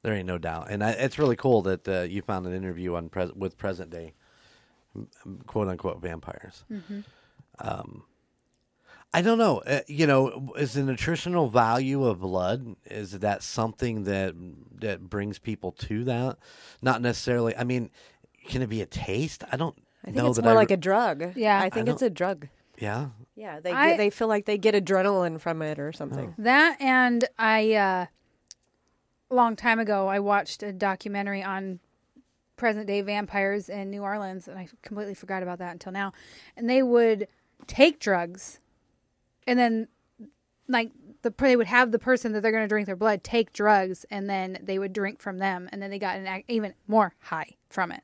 there 0.02 0.14
ain't 0.14 0.26
no 0.26 0.38
doubt, 0.38 0.68
and 0.70 0.82
I, 0.82 0.92
it's 0.92 1.18
really 1.18 1.36
cool 1.36 1.60
that 1.62 1.86
uh, 1.86 2.00
you 2.02 2.22
found 2.22 2.46
an 2.46 2.54
interview 2.54 2.94
on 2.94 3.08
pres- 3.10 3.32
with 3.34 3.58
present 3.58 3.90
day, 3.90 4.14
quote 5.46 5.68
unquote 5.68 6.00
vampires. 6.00 6.64
Um, 7.58 8.04
I 9.14 9.22
don't 9.22 9.38
know. 9.38 9.58
Uh, 9.60 9.80
you 9.86 10.06
know, 10.06 10.52
is 10.56 10.74
the 10.74 10.82
nutritional 10.82 11.48
value 11.48 12.04
of 12.04 12.20
blood 12.20 12.76
is 12.84 13.12
that 13.12 13.42
something 13.42 14.04
that 14.04 14.34
that 14.80 15.08
brings 15.08 15.38
people 15.38 15.72
to 15.72 16.04
that? 16.04 16.36
Not 16.82 17.00
necessarily. 17.00 17.56
I 17.56 17.64
mean, 17.64 17.90
can 18.48 18.60
it 18.62 18.68
be 18.68 18.82
a 18.82 18.86
taste? 18.86 19.44
I 19.50 19.56
don't 19.56 19.76
I 20.04 20.06
think 20.08 20.16
know 20.18 20.26
it's 20.28 20.36
that 20.36 20.42
more 20.44 20.52
I 20.52 20.56
like 20.56 20.70
a 20.70 20.76
drug. 20.76 21.36
Yeah. 21.36 21.58
I 21.60 21.70
think 21.70 21.88
I 21.88 21.92
it's 21.92 22.02
a 22.02 22.10
drug. 22.10 22.48
yeah. 22.78 23.08
Yeah, 23.34 23.60
they 23.60 23.70
I- 23.70 23.90
get, 23.90 23.96
they 23.98 24.10
feel 24.10 24.26
like 24.28 24.44
they 24.46 24.58
get 24.58 24.74
adrenaline 24.74 25.40
from 25.40 25.62
it 25.62 25.78
or 25.78 25.92
something. 25.92 26.34
that 26.38 26.76
and 26.80 27.24
I 27.38 27.72
uh 27.74 28.06
a 29.30 29.34
long 29.34 29.56
time 29.56 29.78
ago 29.78 30.08
I 30.08 30.18
watched 30.18 30.62
a 30.62 30.72
documentary 30.72 31.42
on 31.42 31.78
present 32.56 32.86
day 32.88 33.00
vampires 33.00 33.68
in 33.68 33.90
New 33.90 34.02
Orleans 34.02 34.48
and 34.48 34.58
I 34.58 34.68
completely 34.82 35.14
forgot 35.14 35.42
about 35.42 35.60
that 35.60 35.72
until 35.72 35.92
now. 35.92 36.12
And 36.56 36.68
they 36.68 36.82
would 36.82 37.28
take 37.66 38.00
drugs 38.00 38.58
and 39.48 39.58
then 39.58 39.88
like 40.68 40.92
the 41.22 41.34
they 41.38 41.56
would 41.56 41.66
have 41.66 41.90
the 41.90 41.98
person 41.98 42.32
that 42.32 42.42
they're 42.42 42.52
going 42.52 42.62
to 42.62 42.68
drink 42.68 42.86
their 42.86 42.94
blood 42.94 43.24
take 43.24 43.52
drugs 43.52 44.04
and 44.10 44.28
then 44.30 44.58
they 44.62 44.78
would 44.78 44.92
drink 44.92 45.20
from 45.20 45.38
them 45.38 45.68
and 45.72 45.82
then 45.82 45.90
they 45.90 45.98
got 45.98 46.16
an 46.18 46.44
even 46.46 46.74
more 46.86 47.14
high 47.20 47.56
from 47.70 47.90
it. 47.90 48.02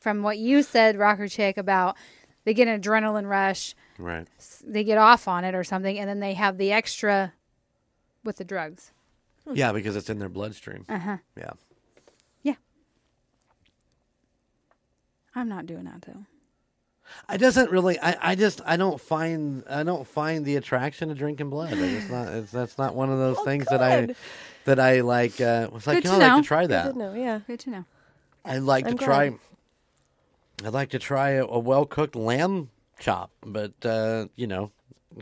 From 0.00 0.22
what 0.22 0.38
you 0.38 0.62
said 0.62 0.96
rocker 0.98 1.28
chick 1.28 1.56
about 1.56 1.96
they 2.44 2.54
get 2.54 2.66
an 2.68 2.80
adrenaline 2.80 3.28
rush 3.28 3.74
Right. 3.98 4.26
they 4.64 4.82
get 4.84 4.98
off 4.98 5.28
on 5.28 5.44
it 5.44 5.54
or 5.54 5.62
something 5.64 5.98
and 5.98 6.08
then 6.08 6.20
they 6.20 6.34
have 6.34 6.58
the 6.58 6.72
extra 6.72 7.34
with 8.24 8.36
the 8.38 8.44
drugs. 8.44 8.92
Yeah, 9.52 9.70
because 9.72 9.94
it's 9.94 10.10
in 10.10 10.18
their 10.18 10.28
bloodstream. 10.28 10.84
Uh-huh. 10.88 11.18
Yeah. 11.36 11.50
Yeah. 12.42 12.54
I'm 15.34 15.48
not 15.48 15.66
doing 15.66 15.84
that 15.84 16.02
though. 16.02 16.24
I 17.28 17.36
doesn't 17.36 17.70
really. 17.70 17.98
I, 18.00 18.16
I 18.30 18.34
just 18.34 18.60
I 18.64 18.76
don't 18.76 19.00
find 19.00 19.64
I 19.68 19.82
don't 19.82 20.06
find 20.06 20.44
the 20.44 20.56
attraction 20.56 21.10
of 21.10 21.18
drinking 21.18 21.50
blood. 21.50 21.72
I 21.72 21.76
just 21.76 22.10
not. 22.10 22.28
It's, 22.28 22.50
that's 22.52 22.78
not 22.78 22.94
one 22.94 23.10
of 23.10 23.18
those 23.18 23.40
things 23.44 23.66
that 23.66 23.82
I 23.82 24.14
that 24.64 24.78
I 24.78 25.00
like. 25.00 25.40
Uh, 25.40 25.68
was 25.72 25.86
like, 25.86 25.96
Good 25.96 26.04
you 26.04 26.10
to 26.10 26.18
know, 26.18 26.24
I'd 26.24 26.32
like 26.34 26.42
to 26.42 26.48
try 26.48 26.62
I 26.62 26.66
that. 26.68 26.84
didn't 26.84 26.98
know. 26.98 27.14
Yeah. 27.14 27.40
Good 27.46 27.60
to 27.60 27.70
know. 27.70 27.84
I'd 28.44 28.58
like 28.62 28.86
I'm 28.86 28.96
to 28.96 29.04
try. 29.04 29.28
glad. 29.30 29.40
I'd 30.64 30.72
like 30.72 30.90
to 30.90 30.98
try 30.98 31.30
a, 31.30 31.44
a 31.44 31.58
well 31.58 31.84
cooked 31.84 32.16
lamb 32.16 32.70
chop, 32.98 33.30
but 33.42 33.72
uh, 33.84 34.26
you 34.36 34.46
know, 34.46 34.70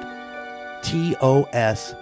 TUSOPPod, 0.84 1.96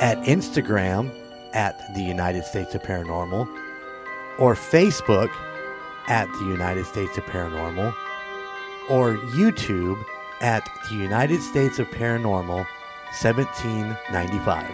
at 0.00 0.18
Instagram 0.18 1.10
at 1.52 1.94
the 1.96 2.02
United 2.02 2.44
States 2.44 2.76
of 2.76 2.82
Paranormal, 2.82 3.63
or 4.38 4.54
Facebook 4.54 5.30
at 6.06 6.30
the 6.34 6.44
United 6.44 6.86
States 6.86 7.16
of 7.18 7.24
Paranormal 7.24 7.94
or 8.88 9.16
YouTube 9.16 10.02
at 10.40 10.68
the 10.88 10.96
United 10.96 11.40
States 11.42 11.78
of 11.78 11.88
Paranormal 11.88 12.66
1795. 13.22 14.70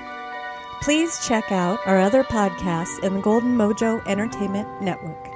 Please 0.83 1.27
check 1.27 1.53
out 1.53 1.79
our 1.87 1.99
other 1.99 2.25
podcasts 2.25 3.03
in 3.05 3.15
the 3.15 3.21
Golden 3.21 3.57
Mojo 3.57 4.05
Entertainment 4.07 4.81
Network 4.81 5.29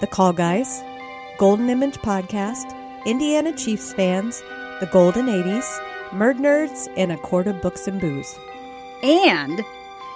The 0.00 0.08
Call 0.08 0.32
Guys, 0.32 0.82
Golden 1.38 1.70
Image 1.70 1.98
Podcast, 1.98 2.74
Indiana 3.06 3.56
Chiefs 3.56 3.92
Fans, 3.92 4.42
The 4.80 4.88
Golden 4.92 5.26
80s, 5.26 5.78
Murd 6.10 6.38
Nerds, 6.38 6.92
and 6.96 7.12
A 7.12 7.16
Quart 7.16 7.46
of 7.46 7.62
Books 7.62 7.86
and 7.86 8.00
Booze. 8.00 8.36
And 9.02 9.64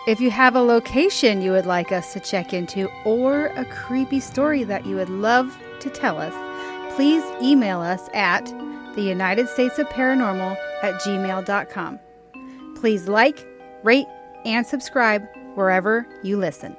if 0.07 0.21
you 0.21 0.31
have 0.31 0.57
a 0.57 0.63
location 0.63 1.43
you 1.43 1.53
would 1.53 1.67
like 1.67 1.93
us 1.93 2.13
to 2.13 2.21
check 2.21 2.53
into 2.53 2.89
or 3.05 3.47
a 3.47 3.65
creepy 3.67 4.19
story 4.19 4.65
that 4.65 4.85
you 4.85 4.97
would 4.97 5.09
love 5.09 5.57
to 5.81 5.91
tell 5.91 6.19
us, 6.19 6.35
please 6.97 7.23
email 7.41 7.81
us 7.81 8.09
at 8.13 8.45
the 8.97 9.03
United 9.03 9.49
States 9.49 9.79
of 9.79 9.87
Paranormal 9.89 10.57
at 10.83 10.95
gmail.com. 11.03 12.01
Please 12.77 13.07
like, 13.07 13.47
rate, 13.85 14.07
and 14.45 14.67
subscribe 14.67 15.25
wherever 15.55 16.07
you 16.25 16.37
listen. 16.37 16.77